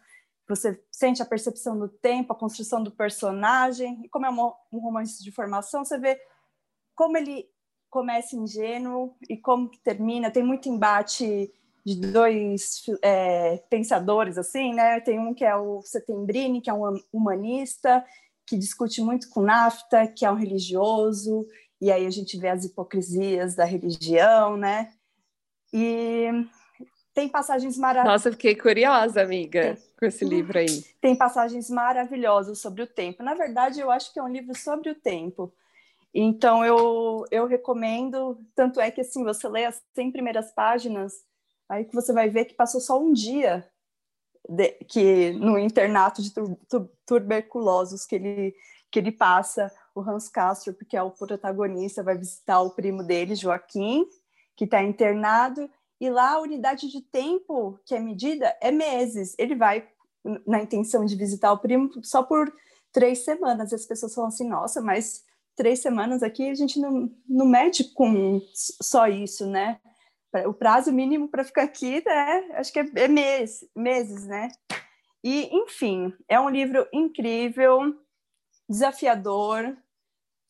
você 0.49 0.82
sente 0.90 1.22
a 1.22 1.26
percepção 1.26 1.78
do 1.78 1.88
tempo, 1.88 2.32
a 2.32 2.38
construção 2.38 2.82
do 2.82 2.90
personagem, 2.90 4.01
e 4.05 4.09
como 4.09 4.26
é 4.26 4.30
um 4.30 4.78
romance 4.78 5.22
de 5.22 5.30
formação, 5.30 5.84
você 5.84 5.99
vê 5.99 6.20
como 6.95 7.16
ele 7.16 7.49
começa 7.88 8.36
ingênuo 8.36 9.16
e 9.28 9.36
como 9.36 9.70
termina. 9.82 10.30
Tem 10.30 10.43
muito 10.43 10.68
embate 10.68 11.53
de 11.84 11.96
dois 11.96 12.82
é, 13.02 13.56
pensadores, 13.68 14.38
assim, 14.38 14.72
né? 14.72 15.00
Tem 15.00 15.18
um 15.18 15.34
que 15.34 15.44
é 15.44 15.56
o 15.56 15.82
Setembrini, 15.82 16.60
que 16.60 16.70
é 16.70 16.74
um 16.74 17.00
humanista, 17.12 18.04
que 18.46 18.56
discute 18.56 19.00
muito 19.02 19.28
com 19.28 19.42
Nafta, 19.42 20.06
que 20.06 20.24
é 20.24 20.30
um 20.30 20.36
religioso, 20.36 21.46
e 21.80 21.90
aí 21.90 22.06
a 22.06 22.10
gente 22.10 22.36
vê 22.38 22.48
as 22.48 22.64
hipocrisias 22.64 23.54
da 23.54 23.64
religião, 23.64 24.56
né? 24.56 24.92
E 25.72 26.28
tem 27.14 27.28
passagens 27.28 27.76
maravilhosas. 27.76 28.24
Nossa, 28.24 28.32
fiquei 28.32 28.54
curiosa, 28.54 29.20
amiga, 29.20 29.74
tem... 29.74 29.84
com 29.98 30.06
esse 30.06 30.24
livro 30.24 30.58
aí. 30.58 30.82
Tem 31.00 31.16
passagens 31.16 31.68
maravilhosas 31.68 32.58
sobre 32.58 32.82
o 32.82 32.86
tempo. 32.86 33.22
Na 33.22 33.34
verdade, 33.34 33.80
eu 33.80 33.90
acho 33.90 34.12
que 34.12 34.18
é 34.18 34.22
um 34.22 34.28
livro 34.28 34.54
sobre 34.54 34.90
o 34.90 34.94
tempo. 34.94 35.52
Então, 36.14 36.64
eu, 36.64 37.24
eu 37.30 37.46
recomendo. 37.46 38.38
Tanto 38.54 38.80
é 38.80 38.90
que, 38.90 39.00
assim, 39.00 39.24
você 39.24 39.48
lê 39.48 39.64
as 39.64 39.82
100 39.94 40.12
primeiras 40.12 40.52
páginas, 40.52 41.24
Aí 41.72 41.86
que 41.86 41.94
você 41.94 42.12
vai 42.12 42.28
ver 42.28 42.44
que 42.44 42.52
passou 42.52 42.82
só 42.82 43.00
um 43.00 43.14
dia 43.14 43.66
de, 44.46 44.72
que 44.90 45.30
no 45.32 45.58
internato 45.58 46.20
de 46.20 46.30
tu, 46.30 46.58
tu, 46.68 46.86
tuberculosos 47.06 48.04
que 48.04 48.16
ele 48.16 48.54
que 48.90 48.98
ele 48.98 49.10
passa 49.10 49.72
o 49.94 50.02
Hans 50.02 50.28
Castro, 50.28 50.74
porque 50.74 50.98
é 50.98 51.02
o 51.02 51.10
protagonista, 51.10 52.02
vai 52.02 52.18
visitar 52.18 52.60
o 52.60 52.74
primo 52.74 53.02
dele, 53.02 53.34
Joaquim, 53.34 54.04
que 54.54 54.64
está 54.64 54.82
internado, 54.82 55.66
e 55.98 56.10
lá 56.10 56.32
a 56.32 56.40
unidade 56.40 56.90
de 56.90 57.00
tempo 57.00 57.80
que 57.86 57.94
é 57.94 57.98
medida 57.98 58.54
é 58.60 58.70
meses. 58.70 59.34
Ele 59.38 59.54
vai 59.54 59.88
na 60.46 60.60
intenção 60.60 61.06
de 61.06 61.16
visitar 61.16 61.50
o 61.52 61.58
primo 61.58 61.88
só 62.02 62.22
por 62.22 62.52
três 62.92 63.24
semanas. 63.24 63.72
As 63.72 63.86
pessoas 63.86 64.14
falam 64.14 64.28
assim, 64.28 64.46
nossa, 64.46 64.82
mas 64.82 65.24
três 65.56 65.80
semanas 65.80 66.22
aqui 66.22 66.50
a 66.50 66.54
gente 66.54 66.78
não, 66.78 67.10
não 67.26 67.46
mede 67.46 67.84
com 67.94 68.42
só 68.52 69.06
isso, 69.06 69.46
né? 69.46 69.80
O 70.46 70.54
prazo 70.54 70.92
mínimo 70.92 71.28
para 71.28 71.44
ficar 71.44 71.64
aqui, 71.64 72.02
né, 72.04 72.48
acho 72.54 72.72
que 72.72 72.80
é, 72.80 72.86
é 72.96 73.08
mês, 73.08 73.64
meses, 73.76 74.26
né? 74.26 74.48
E, 75.22 75.48
enfim, 75.56 76.12
é 76.28 76.40
um 76.40 76.48
livro 76.48 76.88
incrível, 76.92 77.94
desafiador, 78.68 79.76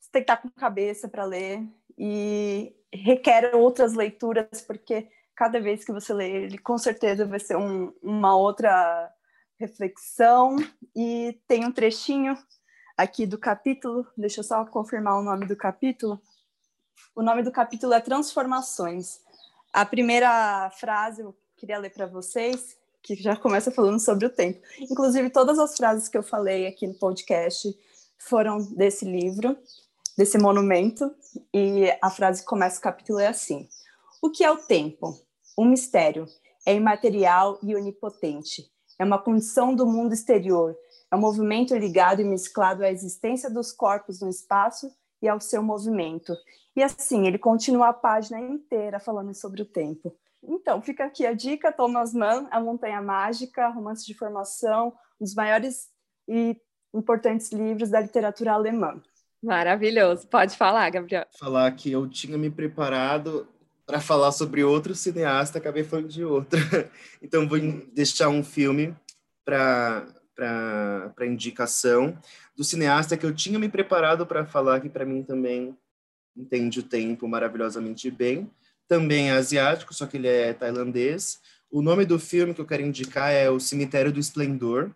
você 0.01 0.09
tem 0.11 0.23
que 0.23 0.31
estar 0.31 0.37
com 0.39 0.49
cabeça 0.51 1.09
para 1.09 1.25
ler 1.25 1.63
e 1.99 2.75
requer 2.93 3.55
outras 3.55 3.95
leituras, 3.95 4.63
porque 4.67 5.09
cada 5.35 5.61
vez 5.61 5.85
que 5.85 5.93
você 5.93 6.15
lê 6.15 6.31
ele, 6.31 6.59
com 6.59 6.79
certeza 6.79 7.27
vai 7.27 7.41
ser 7.41 7.57
um, 7.57 7.93
uma 8.03 8.37
outra 8.37 9.13
reflexão. 9.59 10.57
E 10.95 11.41
tem 11.47 11.65
um 11.65 11.73
trechinho 11.73 12.37
aqui 12.97 13.27
do 13.27 13.39
capítulo, 13.39 14.07
deixa 14.17 14.41
eu 14.41 14.45
só 14.45 14.65
confirmar 14.65 15.19
o 15.19 15.23
nome 15.23 15.47
do 15.47 15.57
capítulo. 15.57 16.21
O 17.15 17.23
nome 17.23 17.43
do 17.43 17.53
capítulo 17.53 17.93
é 17.93 18.01
Transformações. 18.01 19.21
A 19.73 19.87
primeira 19.87 20.71
frase 20.79 21.23
eu 21.23 21.35
queria 21.57 21.79
ler 21.79 21.91
para 21.91 22.07
vocês, 22.07 22.77
que 23.03 23.17
já 23.17 23.35
começa 23.35 23.71
falando 23.71 23.99
sobre 23.99 24.27
o 24.27 24.31
tempo. 24.31 24.61
Inclusive, 24.79 25.31
todas 25.31 25.59
as 25.59 25.75
frases 25.75 26.09
que 26.11 26.19
eu 26.19 26.23
falei 26.23 26.67
aqui 26.67 26.87
no 26.87 26.93
podcast 26.95 27.75
foram 28.19 28.63
desse 28.75 29.07
livro, 29.07 29.57
desse 30.17 30.37
monumento, 30.37 31.11
e 31.55 31.91
a 32.03 32.11
frase 32.11 32.43
que 32.43 32.49
começa 32.49 32.79
o 32.79 32.83
capítulo 32.83 33.19
é 33.19 33.29
assim: 33.29 33.67
O 34.21 34.31
que 34.31 34.45
é 34.45 34.51
o 34.51 34.59
tempo? 34.59 35.19
Um 35.57 35.65
mistério. 35.65 36.27
É 36.67 36.75
imaterial 36.75 37.59
e 37.63 37.75
onipotente. 37.75 38.71
É 38.99 39.05
uma 39.05 39.19
condição 39.19 39.75
do 39.75 39.87
mundo 39.87 40.13
exterior. 40.13 40.77
É 41.11 41.17
um 41.17 41.21
movimento 41.21 41.75
ligado 41.75 42.21
e 42.21 42.25
mesclado 42.25 42.85
à 42.85 42.91
existência 42.91 43.51
dos 43.51 43.73
corpos 43.73 44.21
no 44.21 44.29
espaço 44.29 44.93
e 45.23 45.29
ao 45.29 45.41
seu 45.41 45.63
movimento. 45.63 46.35
E 46.75 46.83
assim, 46.83 47.27
ele 47.27 47.39
continua 47.39 47.89
a 47.89 47.93
página 47.93 48.41
inteira 48.41 48.99
falando 48.99 49.35
sobre 49.35 49.63
o 49.63 49.67
tempo. 49.67 50.15
Então, 50.43 50.83
fica 50.83 51.05
aqui 51.05 51.25
a 51.25 51.33
dica: 51.33 51.71
Thomas 51.71 52.13
Mann, 52.13 52.49
A 52.51 52.61
Montanha 52.61 53.01
Mágica, 53.01 53.69
romance 53.69 54.05
de 54.05 54.15
formação, 54.15 54.89
um 55.21 55.25
dos 55.25 55.35
maiores 55.35 55.89
e 56.29 56.57
importantes 56.93 57.53
livros 57.53 57.91
da 57.91 58.01
literatura 58.01 58.53
alemã. 58.53 59.01
Maravilhoso. 59.43 60.27
Pode 60.29 60.57
falar, 60.57 60.89
Gabriel. 60.91 61.27
Falar 61.39 61.71
que 61.73 61.91
eu 61.91 62.09
tinha 62.09 62.39
me 62.39 62.51
preparado 62.51 63.47
para 63.85 64.01
falar 64.01 64.33
sobre 64.33 64.63
outro 64.63 64.95
cineasta, 64.95 65.59
acabei 65.59 65.85
falando 65.85 66.09
de 66.09 66.25
outro. 66.25 66.59
Então, 67.21 67.49
vou 67.49 67.59
deixar 67.93 68.29
um 68.29 68.43
filme 68.43 68.97
para 69.45 70.07
indicação 71.23 72.17
do 72.57 72.65
cineasta 72.65 73.17
que 73.17 73.25
eu 73.25 73.35
tinha 73.35 73.59
me 73.59 73.69
preparado 73.69 74.27
para 74.27 74.45
falar, 74.45 74.81
que 74.81 74.89
para 74.89 75.05
mim 75.05 75.23
também 75.23 75.77
entende 76.37 76.81
o 76.81 76.83
tempo 76.83 77.29
maravilhosamente 77.29 78.11
bem. 78.11 78.51
Também 78.89 79.31
é 79.31 79.33
asiático, 79.33 79.95
só 79.95 80.07
que 80.07 80.17
ele 80.17 80.29
é 80.29 80.53
tailandês. 80.53 81.41
O 81.71 81.81
nome 81.81 82.05
do 82.05 82.19
filme 82.19 82.53
que 82.53 82.61
eu 82.61 82.67
quero 82.67 82.83
indicar 82.83 83.33
é 83.33 83.49
O 83.49 83.59
Cemitério 83.59 84.13
do 84.13 84.21
Esplendor, 84.21 84.91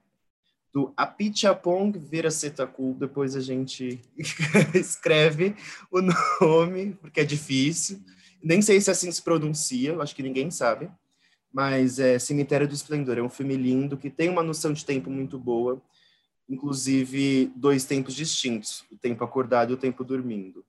do 0.73 0.93
Apichapong 0.95 1.99
Virasetakul. 1.99 2.95
Depois 2.95 3.35
a 3.35 3.41
gente 3.41 4.03
escreve 4.75 5.57
o 5.91 6.03
nome, 6.41 6.99
porque 7.01 7.21
é 7.21 7.25
difícil. 7.25 8.01
Nem 8.43 8.61
sei 8.61 8.81
se 8.81 8.91
assim 8.91 9.11
se 9.11 9.23
pronuncia, 9.23 9.97
acho 9.99 10.15
que 10.15 10.23
ninguém 10.23 10.51
sabe. 10.51 10.91
Mas 11.57 11.99
é 11.99 12.19
Cemitério 12.19 12.69
do 12.69 12.75
Esplendor. 12.75 13.17
É 13.17 13.23
um 13.23 13.31
filme 13.31 13.57
lindo 13.57 13.97
que 13.97 14.11
tem 14.11 14.29
uma 14.29 14.43
noção 14.43 14.75
de 14.75 14.85
tempo 14.85 15.09
muito 15.09 15.39
boa. 15.39 15.81
Inclusive, 16.47 17.51
dois 17.57 17.87
tempos 17.87 18.15
distintos: 18.15 18.85
o 18.93 18.99
tempo 18.99 19.25
acordado 19.25 19.71
e 19.71 19.73
o 19.73 19.79
tempo 19.79 20.05
dormindo. 20.05 20.63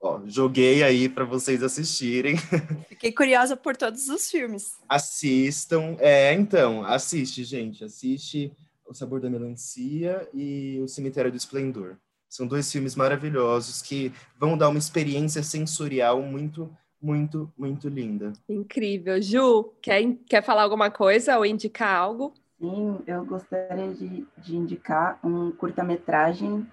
Ó, 0.00 0.22
joguei 0.24 0.82
aí 0.82 1.06
para 1.06 1.26
vocês 1.26 1.62
assistirem. 1.62 2.38
Fiquei 2.88 3.12
curiosa 3.12 3.58
por 3.58 3.76
todos 3.76 4.08
os 4.08 4.30
filmes. 4.30 4.78
Assistam. 4.88 5.98
É, 5.98 6.32
então, 6.32 6.82
assiste, 6.82 7.44
gente. 7.44 7.84
Assiste 7.84 8.50
O 8.86 8.94
Sabor 8.94 9.20
da 9.20 9.28
Melancia 9.28 10.26
e 10.32 10.80
O 10.82 10.88
Cemitério 10.88 11.30
do 11.30 11.36
Esplendor. 11.36 11.98
São 12.26 12.46
dois 12.46 12.72
filmes 12.72 12.96
maravilhosos 12.96 13.82
que 13.82 14.10
vão 14.40 14.56
dar 14.56 14.70
uma 14.70 14.78
experiência 14.78 15.42
sensorial 15.42 16.22
muito, 16.22 16.74
muito, 17.00 17.52
muito 17.56 17.88
linda. 17.88 18.32
Incrível. 18.48 19.20
Ju, 19.20 19.72
quer, 19.80 20.02
quer 20.28 20.42
falar 20.42 20.62
alguma 20.62 20.90
coisa 20.90 21.36
ou 21.38 21.46
indicar 21.46 21.94
algo? 21.96 22.34
Sim, 22.58 23.00
eu 23.06 23.24
gostaria 23.24 23.92
de, 23.92 24.26
de 24.38 24.56
indicar 24.56 25.18
um 25.22 25.52
curta-metragem 25.52 26.66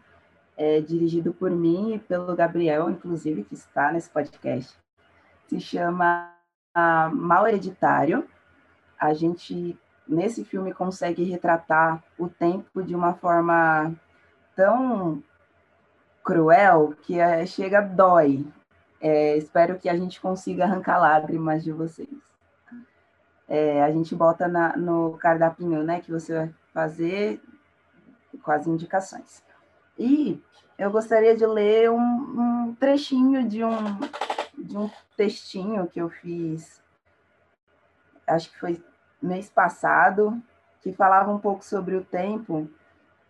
é, 0.55 0.79
dirigido 0.79 1.33
por 1.33 1.51
mim 1.51 1.93
e 1.93 1.99
pelo 1.99 2.35
Gabriel, 2.35 2.89
inclusive, 2.89 3.43
que 3.43 3.53
está 3.53 3.91
nesse 3.91 4.09
podcast. 4.09 4.73
Se 5.47 5.59
chama 5.59 6.31
Mal 7.11 7.47
Hereditário. 7.47 8.27
A 8.99 9.13
gente, 9.13 9.77
nesse 10.07 10.45
filme, 10.45 10.73
consegue 10.73 11.23
retratar 11.23 12.01
o 12.17 12.29
tempo 12.29 12.81
de 12.81 12.95
uma 12.95 13.13
forma 13.13 13.93
tão 14.55 15.21
cruel 16.23 16.93
que 17.01 17.19
é, 17.19 17.45
chega 17.45 17.81
dói. 17.81 18.45
É, 19.05 19.35
espero 19.35 19.77
que 19.77 19.89
a 19.89 19.97
gente 19.97 20.21
consiga 20.21 20.63
arrancar 20.63 20.97
lágrimas 20.97 21.61
de 21.61 21.73
vocês. 21.73 22.07
É, 23.49 23.83
a 23.83 23.91
gente 23.91 24.15
bota 24.15 24.47
na, 24.47 24.77
no 24.77 25.17
cardápio 25.17 25.83
né, 25.83 25.99
que 25.99 26.09
você 26.09 26.33
vai 26.33 26.55
fazer 26.73 27.41
com 28.41 28.49
as 28.49 28.65
indicações. 28.65 29.43
E 29.99 30.41
eu 30.77 30.89
gostaria 30.89 31.35
de 31.35 31.45
ler 31.45 31.91
um, 31.91 31.99
um 31.99 32.75
trechinho 32.79 33.45
de 33.45 33.61
um, 33.61 33.99
de 34.57 34.77
um 34.77 34.89
textinho 35.17 35.85
que 35.85 35.99
eu 35.99 36.09
fiz, 36.09 36.81
acho 38.25 38.49
que 38.53 38.57
foi 38.57 38.81
mês 39.21 39.49
passado, 39.49 40.41
que 40.81 40.93
falava 40.93 41.29
um 41.29 41.39
pouco 41.39 41.65
sobre 41.65 41.97
o 41.97 42.05
tempo, 42.05 42.69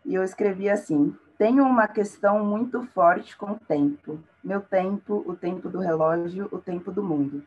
e 0.05 0.13
eu 0.13 0.23
escrevi 0.23 0.69
assim: 0.69 1.17
tenho 1.43 1.65
uma 1.65 1.89
questão 1.89 2.45
muito 2.45 2.81
forte 2.93 3.35
com 3.35 3.51
o 3.51 3.59
tempo. 3.59 4.17
Meu 4.41 4.61
tempo, 4.61 5.25
o 5.27 5.35
tempo 5.35 5.67
do 5.67 5.77
relógio, 5.77 6.47
o 6.53 6.57
tempo 6.57 6.89
do 6.89 7.03
mundo. 7.03 7.43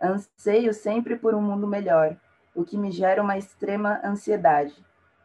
Anseio 0.00 0.72
sempre 0.72 1.16
por 1.16 1.34
um 1.34 1.42
mundo 1.42 1.66
melhor, 1.66 2.16
o 2.54 2.62
que 2.62 2.78
me 2.78 2.92
gera 2.92 3.20
uma 3.20 3.36
extrema 3.36 4.00
ansiedade. 4.04 4.72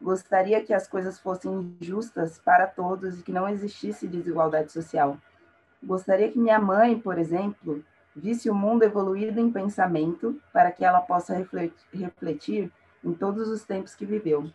Gostaria 0.02 0.60
que 0.64 0.74
as 0.74 0.88
coisas 0.88 1.20
fossem 1.20 1.78
justas 1.80 2.40
para 2.40 2.66
todos 2.66 3.20
e 3.20 3.22
que 3.22 3.32
não 3.32 3.48
existisse 3.48 4.08
desigualdade 4.08 4.72
social. 4.72 5.20
Gostaria 5.84 6.32
que 6.32 6.40
minha 6.40 6.58
mãe, 6.58 7.00
por 7.00 7.20
exemplo, 7.20 7.86
visse 8.16 8.50
o 8.50 8.56
mundo 8.56 8.82
evoluído 8.82 9.40
em 9.40 9.52
pensamento 9.52 10.42
para 10.52 10.72
que 10.72 10.84
ela 10.84 11.00
possa 11.00 11.36
refletir 11.94 12.72
em 13.04 13.14
todos 13.14 13.50
os 13.50 13.64
tempos 13.64 13.94
que 13.94 14.04
viveu 14.04 14.52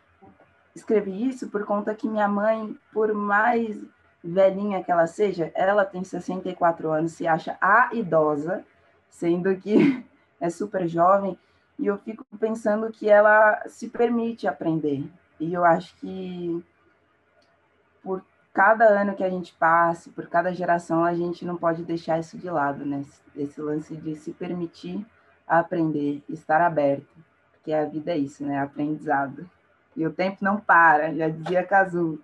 escrevi 0.81 1.29
isso 1.29 1.49
por 1.49 1.65
conta 1.65 1.95
que 1.95 2.09
minha 2.09 2.29
mãe, 2.29 2.77
por 2.93 3.13
mais 3.15 3.81
velhinha 4.23 4.83
que 4.83 4.91
ela 4.91 5.07
seja, 5.07 5.51
ela 5.55 5.85
tem 5.85 6.03
64 6.03 6.91
anos, 6.91 7.13
se 7.13 7.27
acha 7.27 7.57
a 7.61 7.91
idosa, 7.93 8.65
sendo 9.09 9.55
que 9.57 10.05
é 10.41 10.51
super 10.51 10.89
jovem, 10.89 11.39
e 11.79 11.87
eu 11.87 11.97
fico 11.99 12.25
pensando 12.39 12.91
que 12.91 13.09
ela 13.09 13.63
se 13.67 13.89
permite 13.89 14.47
aprender. 14.47 15.09
E 15.39 15.55
eu 15.55 15.65
acho 15.65 15.97
que 15.97 16.63
por 18.03 18.23
cada 18.53 18.85
ano 18.85 19.15
que 19.15 19.25
a 19.25 19.31
gente 19.31 19.55
passe, 19.55 20.11
por 20.11 20.27
cada 20.29 20.53
geração, 20.53 21.05
a 21.05 21.15
gente 21.15 21.45
não 21.45 21.57
pode 21.57 21.83
deixar 21.83 22.19
isso 22.19 22.37
de 22.37 22.51
lado, 22.51 22.85
né? 22.85 23.03
Esse 23.35 23.61
lance 23.61 23.97
de 23.97 24.15
se 24.17 24.33
permitir 24.33 25.07
aprender, 25.47 26.23
estar 26.29 26.61
aberto, 26.61 27.17
porque 27.53 27.73
a 27.73 27.87
vida 27.87 28.13
é 28.13 28.19
isso, 28.19 28.45
né? 28.45 28.61
Aprendizado. 28.61 29.49
E 29.97 30.07
o 30.07 30.11
tempo 30.11 30.39
não 30.41 30.59
para, 30.59 31.15
já 31.15 31.29
dizia 31.29 31.63
Cazuza. 31.63 32.23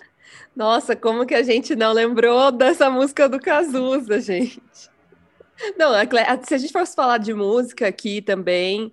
Nossa, 0.55 0.97
como 0.97 1.27
que 1.27 1.35
a 1.35 1.43
gente 1.43 1.77
não 1.77 1.93
lembrou 1.93 2.51
dessa 2.51 2.91
música 2.91 3.29
do 3.29 3.41
Cazuza, 3.41 4.21
gente? 4.21 4.61
Não, 5.77 5.93
se 6.45 6.55
a 6.55 6.59
gente 6.59 6.73
fosse 6.73 6.95
falar 6.95 7.19
de 7.19 7.33
música 7.33 7.89
aqui 7.89 8.21
também, 8.21 8.93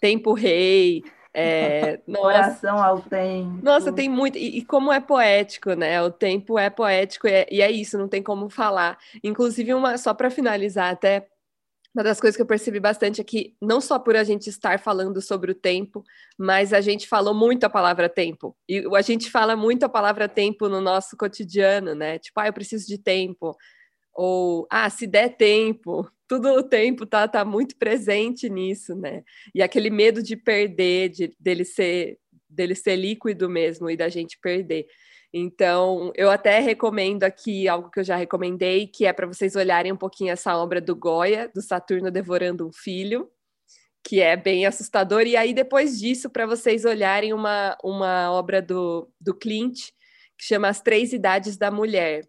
Tempo 0.00 0.32
Rei, 0.32 1.04
é, 1.34 1.98
Coração 2.12 2.82
ao 2.82 3.00
tempo. 3.00 3.60
Nossa, 3.62 3.92
tem 3.92 4.08
muito. 4.08 4.36
E, 4.36 4.58
e, 4.58 4.64
como 4.64 4.92
é 4.92 5.00
poético, 5.00 5.72
né? 5.72 6.02
O 6.02 6.10
tempo 6.10 6.58
é 6.58 6.68
poético 6.68 7.26
e 7.26 7.32
é, 7.32 7.46
e 7.50 7.62
é 7.62 7.70
isso, 7.70 7.98
não 7.98 8.08
tem 8.08 8.22
como 8.22 8.50
falar. 8.50 8.98
Inclusive, 9.24 9.72
uma, 9.72 9.96
só 9.96 10.12
para 10.12 10.30
finalizar, 10.30 10.90
até 10.90 11.26
uma 11.94 12.02
das 12.02 12.20
coisas 12.20 12.36
que 12.36 12.42
eu 12.42 12.46
percebi 12.46 12.80
bastante 12.80 13.20
é 13.20 13.24
que, 13.24 13.54
não 13.60 13.80
só 13.80 13.98
por 13.98 14.16
a 14.16 14.24
gente 14.24 14.48
estar 14.48 14.78
falando 14.78 15.20
sobre 15.20 15.52
o 15.52 15.54
tempo, 15.54 16.02
mas 16.38 16.72
a 16.72 16.80
gente 16.80 17.06
falou 17.06 17.34
muito 17.34 17.64
a 17.64 17.70
palavra 17.70 18.08
tempo. 18.08 18.56
E 18.66 18.82
a 18.96 19.02
gente 19.02 19.30
fala 19.30 19.54
muito 19.54 19.84
a 19.84 19.88
palavra 19.88 20.26
tempo 20.26 20.68
no 20.68 20.80
nosso 20.80 21.16
cotidiano, 21.16 21.94
né? 21.94 22.18
Tipo, 22.18 22.40
ah, 22.40 22.46
eu 22.46 22.52
preciso 22.52 22.86
de 22.86 22.96
tempo. 22.96 23.54
Ou, 24.14 24.66
ah, 24.70 24.88
se 24.88 25.06
der 25.06 25.36
tempo. 25.36 26.10
Tudo 26.26 26.48
o 26.54 26.62
tempo 26.62 27.04
tá, 27.04 27.28
tá 27.28 27.44
muito 27.44 27.76
presente 27.76 28.48
nisso, 28.48 28.94
né? 28.94 29.22
E 29.54 29.62
aquele 29.62 29.90
medo 29.90 30.22
de 30.22 30.34
perder, 30.34 31.10
de, 31.10 31.36
dele, 31.38 31.62
ser, 31.62 32.18
dele 32.52 32.74
ser 32.74 32.96
líquido 32.96 33.48
mesmo 33.48 33.90
e 33.90 33.96
da 33.96 34.08
gente 34.08 34.38
perder. 34.40 34.86
Então, 35.34 36.12
eu 36.14 36.30
até 36.30 36.58
recomendo 36.58 37.24
aqui 37.24 37.66
algo 37.66 37.90
que 37.90 38.00
eu 38.00 38.04
já 38.04 38.16
recomendei, 38.16 38.86
que 38.86 39.06
é 39.06 39.12
para 39.12 39.26
vocês 39.26 39.56
olharem 39.56 39.90
um 39.90 39.96
pouquinho 39.96 40.30
essa 40.30 40.56
obra 40.56 40.80
do 40.80 40.94
Goya, 40.94 41.50
do 41.54 41.62
Saturno 41.62 42.10
Devorando 42.10 42.66
um 42.66 42.72
Filho, 42.72 43.30
que 44.04 44.20
é 44.20 44.36
bem 44.36 44.66
assustador. 44.66 45.22
E 45.22 45.34
aí, 45.34 45.54
depois 45.54 45.98
disso, 45.98 46.28
para 46.28 46.44
vocês 46.44 46.84
olharem 46.84 47.32
uma, 47.32 47.78
uma 47.82 48.30
obra 48.30 48.60
do, 48.60 49.08
do 49.18 49.34
Clint, 49.34 49.90
que 50.36 50.44
chama 50.44 50.68
As 50.68 50.82
Três 50.82 51.14
Idades 51.14 51.56
da 51.56 51.70
Mulher. 51.70 52.28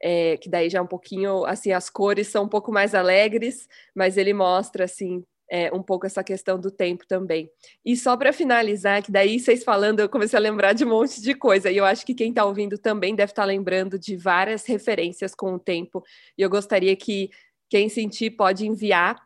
É, 0.00 0.36
que 0.36 0.50
daí 0.50 0.68
já 0.68 0.80
é 0.80 0.82
um 0.82 0.86
pouquinho, 0.86 1.46
assim, 1.46 1.72
as 1.72 1.88
cores 1.88 2.28
são 2.28 2.44
um 2.44 2.48
pouco 2.48 2.70
mais 2.70 2.94
alegres, 2.94 3.66
mas 3.94 4.18
ele 4.18 4.34
mostra, 4.34 4.84
assim, 4.84 5.24
é, 5.54 5.72
um 5.72 5.80
pouco 5.80 6.04
essa 6.04 6.24
questão 6.24 6.58
do 6.58 6.68
tempo 6.68 7.06
também. 7.06 7.48
E 7.84 7.96
só 7.96 8.16
para 8.16 8.32
finalizar, 8.32 9.04
que 9.04 9.12
daí 9.12 9.38
vocês 9.38 9.62
falando, 9.62 10.00
eu 10.00 10.08
comecei 10.08 10.36
a 10.36 10.42
lembrar 10.42 10.72
de 10.72 10.84
um 10.84 10.88
monte 10.88 11.22
de 11.22 11.32
coisa, 11.32 11.70
e 11.70 11.76
eu 11.76 11.84
acho 11.84 12.04
que 12.04 12.12
quem 12.12 12.30
está 12.30 12.44
ouvindo 12.44 12.76
também 12.76 13.14
deve 13.14 13.30
estar 13.30 13.42
tá 13.42 13.46
lembrando 13.46 13.96
de 13.96 14.16
várias 14.16 14.66
referências 14.66 15.32
com 15.32 15.54
o 15.54 15.58
tempo, 15.58 16.02
e 16.36 16.42
eu 16.42 16.50
gostaria 16.50 16.96
que 16.96 17.30
quem 17.70 17.88
sentir 17.88 18.32
pode 18.32 18.66
enviar 18.66 19.16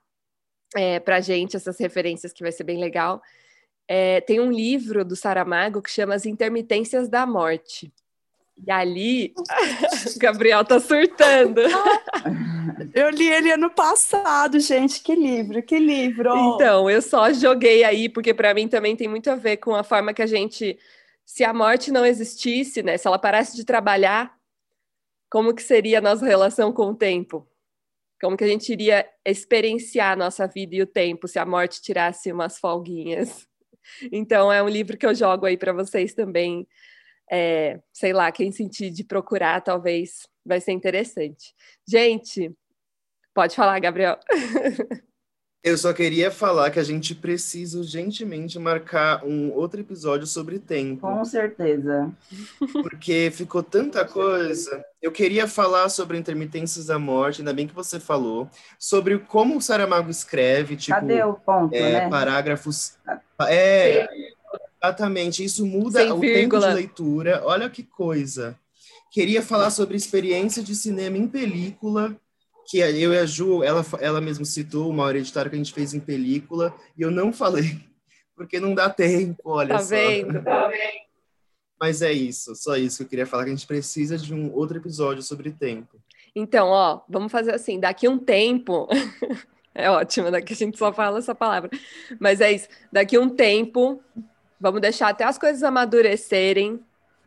é, 0.77 1.01
para 1.01 1.17
a 1.17 1.21
gente 1.21 1.57
essas 1.57 1.81
referências, 1.81 2.31
que 2.31 2.43
vai 2.43 2.53
ser 2.53 2.65
bem 2.65 2.79
legal. 2.79 3.23
É, 3.89 4.21
tem 4.21 4.39
um 4.39 4.53
livro 4.53 5.07
do 5.07 5.17
Saramago 5.17 5.81
que 5.81 5.91
chama 5.91 6.15
As 6.15 6.27
Intermitências 6.27 7.09
da 7.09 7.25
Morte. 7.25 7.91
E 8.67 8.71
ali, 8.71 9.35
o 10.17 10.19
Gabriel 10.19 10.65
tá 10.65 10.81
surtando. 10.81 11.61
Eu 12.93 13.11
li 13.11 13.29
ele 13.29 13.53
ano 13.53 13.71
passado, 13.71 14.59
gente. 14.61 15.03
Que 15.03 15.15
livro, 15.15 15.63
que 15.63 15.79
livro. 15.79 16.37
Então, 16.37 16.91
eu 16.91 17.01
só 17.01 17.33
joguei 17.33 17.85
aí, 17.85 18.09
porque 18.09 18.35
para 18.35 18.53
mim 18.53 18.69
também 18.69 18.97
tem 18.97 19.09
muito 19.09 19.31
a 19.31 19.37
ver 19.37 19.59
com 19.59 19.75
a 19.75 19.83
forma 19.83 20.13
que 20.13 20.23
a 20.23 20.27
gente. 20.27 20.79
Se 21.25 21.45
a 21.45 21.53
morte 21.53 21.93
não 21.93 22.05
existisse, 22.05 22.83
né? 22.83 22.97
Se 22.97 23.07
ela 23.07 23.19
parasse 23.19 23.55
de 23.55 23.65
trabalhar, 23.65 24.35
como 25.31 25.55
que 25.55 25.63
seria 25.63 25.99
a 25.99 26.03
nossa 26.03 26.25
relação 26.25 26.73
com 26.73 26.91
o 26.91 26.95
tempo? 26.95 27.47
Como 28.21 28.37
que 28.37 28.45
a 28.45 28.49
gente 28.49 28.73
iria 28.73 29.09
experienciar 29.25 30.13
a 30.13 30.17
nossa 30.17 30.47
vida 30.47 30.75
e 30.75 30.83
o 30.83 30.87
tempo 30.87 31.29
se 31.29 31.39
a 31.39 31.47
morte 31.47 31.81
tirasse 31.81 32.33
umas 32.33 32.59
folguinhas? 32.59 33.47
Então, 34.11 34.53
é 34.53 34.63
um 34.63 34.69
livro 34.69 34.97
que 34.97 35.07
eu 35.07 35.15
jogo 35.15 35.47
aí 35.47 35.57
para 35.57 35.73
vocês 35.73 36.13
também 36.13 36.67
é, 37.31 37.81
sei 37.93 38.13
lá, 38.13 38.31
quem 38.33 38.53
sentir 38.53 38.91
de 38.91 39.05
procurar, 39.05 39.61
talvez 39.61 40.27
vai 40.45 40.61
ser 40.61 40.73
interessante. 40.73 41.55
Gente, 41.87 42.53
pode 43.35 43.55
falar, 43.55 43.79
Gabriel. 43.79 44.19
Eu 45.63 45.77
só 45.77 45.93
queria 45.93 46.31
falar 46.31 46.71
que 46.71 46.79
a 46.79 46.85
gente 46.85 47.15
precisa 47.15 47.79
urgentemente 47.79 48.59
marcar 48.59 49.25
um 49.25 49.53
outro 49.53 49.81
episódio 49.81 50.27
sobre 50.27 50.59
tempo. 50.59 51.01
Com 51.01 51.25
certeza. 51.25 52.11
Porque 52.73 53.31
ficou 53.33 53.63
tanta 53.63 54.05
coisa. 54.05 54.85
Eu 55.03 55.11
queria 55.11 55.49
falar 55.49 55.89
sobre 55.89 56.17
intermitências 56.17 56.87
da 56.87 56.99
morte, 56.99 57.41
ainda 57.41 57.53
bem 57.53 57.67
que 57.67 57.75
você 57.75 57.99
falou, 57.99 58.49
sobre 58.79 59.19
como 59.19 59.57
o 59.57 59.61
Saramago 59.61 60.11
escreve, 60.11 60.77
tipo, 60.77 60.95
Cadê 60.95 61.23
o 61.25 61.35
ponto, 61.35 61.75
é, 61.75 61.93
né? 61.93 62.09
parágrafos. 62.09 62.97
É, 63.43 64.09
Exatamente, 64.83 65.45
isso 65.45 65.67
muda 65.67 66.01
Sem 66.01 66.13
o 66.13 66.19
vírgula. 66.19 66.61
tempo 66.63 66.69
de 66.69 66.75
leitura. 66.83 67.43
Olha 67.45 67.69
que 67.69 67.83
coisa. 67.83 68.59
Queria 69.11 69.43
falar 69.43 69.71
sobre 69.71 69.97
experiência 69.97 70.63
de 70.63 70.75
cinema 70.75 71.17
em 71.17 71.27
película, 71.27 72.17
que 72.67 72.79
eu 72.79 73.13
e 73.15 73.19
a 73.19 73.27
Ju, 73.27 73.63
ela, 73.65 73.85
ela 74.01 74.21
mesma 74.21 74.45
citou 74.45 74.91
uma 74.91 75.03
hora 75.05 75.19
editária 75.19 75.49
que 75.49 75.57
a 75.57 75.59
gente 75.59 75.73
fez 75.73 75.95
em 75.95 76.01
película, 76.01 76.75
e 76.97 77.03
eu 77.03 77.11
não 77.11 77.33
falei, 77.33 77.81
porque 78.37 78.61
não 78.61 78.75
dá 78.75 78.91
tempo, 78.91 79.41
olha 79.47 79.77
tá 79.77 79.81
só. 79.81 79.89
Vendo, 79.89 80.43
tá 80.45 80.69
vendo. 80.69 81.09
Mas 81.81 82.03
é 82.03 82.13
isso, 82.13 82.55
só 82.55 82.77
isso 82.77 82.99
que 82.99 83.05
eu 83.05 83.09
queria 83.09 83.27
falar, 83.27 83.45
que 83.45 83.51
a 83.51 83.55
gente 83.55 83.67
precisa 83.67 84.19
de 84.19 84.35
um 84.35 84.53
outro 84.53 84.77
episódio 84.77 85.23
sobre 85.23 85.51
tempo. 85.51 85.97
Então, 86.35 86.69
ó, 86.69 87.01
vamos 87.09 87.33
fazer 87.33 87.55
assim, 87.55 87.81
daqui 87.81 88.09
um 88.09 88.19
tempo... 88.19 88.89
é 89.75 89.89
ótimo, 89.89 90.31
daqui 90.31 90.53
a 90.53 90.57
gente 90.57 90.77
só 90.77 90.93
fala 90.93 91.19
essa 91.19 91.35
palavra. 91.35 91.71
Mas 92.21 92.41
é 92.41 92.53
isso, 92.53 92.69
daqui 92.93 93.17
um 93.17 93.31
tempo 93.31 94.03
Vamos 94.61 94.81
deixar 94.81 95.09
até 95.09 95.25
as 95.25 95.39
coisas 95.39 95.63
amadurecerem 95.63 96.81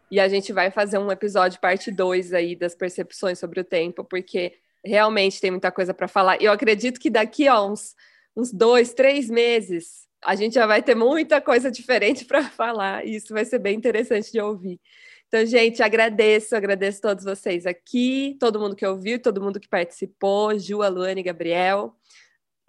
E 0.10 0.20
a 0.20 0.28
gente 0.28 0.52
vai 0.52 0.70
fazer 0.70 0.98
um 0.98 1.12
episódio 1.12 1.60
parte 1.60 1.90
2 1.90 2.34
aí 2.34 2.56
das 2.56 2.76
percepções 2.76 3.40
sobre 3.40 3.62
o 3.62 3.64
tempo, 3.64 4.04
porque 4.04 4.58
realmente 4.84 5.40
tem 5.40 5.52
muita 5.52 5.72
coisa 5.72 5.94
para 5.94 6.08
falar. 6.08 6.42
Eu 6.42 6.52
acredito 6.52 7.00
que 7.00 7.10
daqui 7.10 7.48
a 7.48 7.64
uns, 7.64 7.96
uns 8.36 8.52
dois, 8.52 8.94
três 8.94 9.30
meses, 9.30 10.08
a 10.24 10.36
gente 10.36 10.56
já 10.56 10.68
vai 10.68 10.84
ter 10.84 10.96
muita 10.96 11.40
coisa 11.40 11.72
diferente 11.72 12.26
para 12.28 12.44
falar, 12.44 13.06
e 13.06 13.16
isso 13.16 13.34
vai 13.34 13.46
ser 13.46 13.60
bem 13.60 13.78
interessante 13.78 14.32
de 14.32 14.42
ouvir. 14.42 14.80
Então, 15.28 15.46
gente, 15.46 15.82
agradeço, 15.82 16.58
agradeço 16.58 17.00
todos 17.00 17.24
vocês 17.24 17.66
aqui, 17.66 18.36
todo 18.38 18.60
mundo 18.60 18.76
que 18.76 18.86
ouviu, 18.86 19.18
todo 19.18 19.42
mundo 19.42 19.62
que 19.62 19.70
participou, 19.70 20.60
Ju, 20.60 20.80
Luane, 20.90 21.24
Gabriel. 21.24 21.96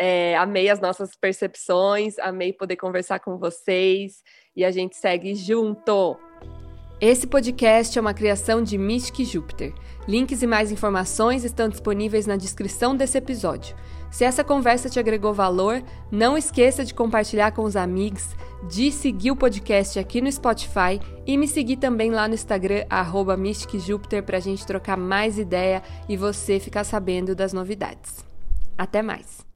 É, 0.04 0.36
amei 0.36 0.68
as 0.68 0.80
nossas 0.80 1.14
percepções, 1.14 2.18
amei 2.18 2.52
poder 2.52 2.74
conversar 2.74 3.20
com 3.20 3.38
vocês 3.38 4.20
e 4.56 4.64
a 4.64 4.70
gente 4.72 4.96
segue 4.96 5.32
junto. 5.36 6.18
Esse 7.00 7.24
podcast 7.24 7.96
é 7.96 8.00
uma 8.00 8.12
criação 8.12 8.64
de 8.64 8.76
Mystic 8.76 9.24
Júpiter. 9.24 9.72
Links 10.08 10.42
e 10.42 10.46
mais 10.48 10.72
informações 10.72 11.44
estão 11.44 11.68
disponíveis 11.68 12.26
na 12.26 12.34
descrição 12.34 12.96
desse 12.96 13.16
episódio. 13.16 13.76
Se 14.10 14.24
essa 14.24 14.42
conversa 14.42 14.90
te 14.90 14.98
agregou 14.98 15.32
valor, 15.32 15.80
não 16.10 16.36
esqueça 16.36 16.84
de 16.84 16.94
compartilhar 16.94 17.52
com 17.52 17.62
os 17.62 17.76
amigos, 17.76 18.34
de 18.68 18.90
seguir 18.90 19.30
o 19.30 19.36
podcast 19.36 20.00
aqui 20.00 20.20
no 20.20 20.32
Spotify 20.32 21.00
e 21.24 21.38
me 21.38 21.46
seguir 21.46 21.76
também 21.76 22.10
lá 22.10 22.26
no 22.26 22.34
Instagram, 22.34 22.84
MysticJupiter, 23.38 24.24
para 24.24 24.38
a 24.38 24.40
gente 24.40 24.66
trocar 24.66 24.96
mais 24.96 25.38
ideia 25.38 25.80
e 26.08 26.16
você 26.16 26.58
ficar 26.58 26.82
sabendo 26.82 27.36
das 27.36 27.52
novidades. 27.52 28.24
Até 28.76 29.00
mais! 29.00 29.51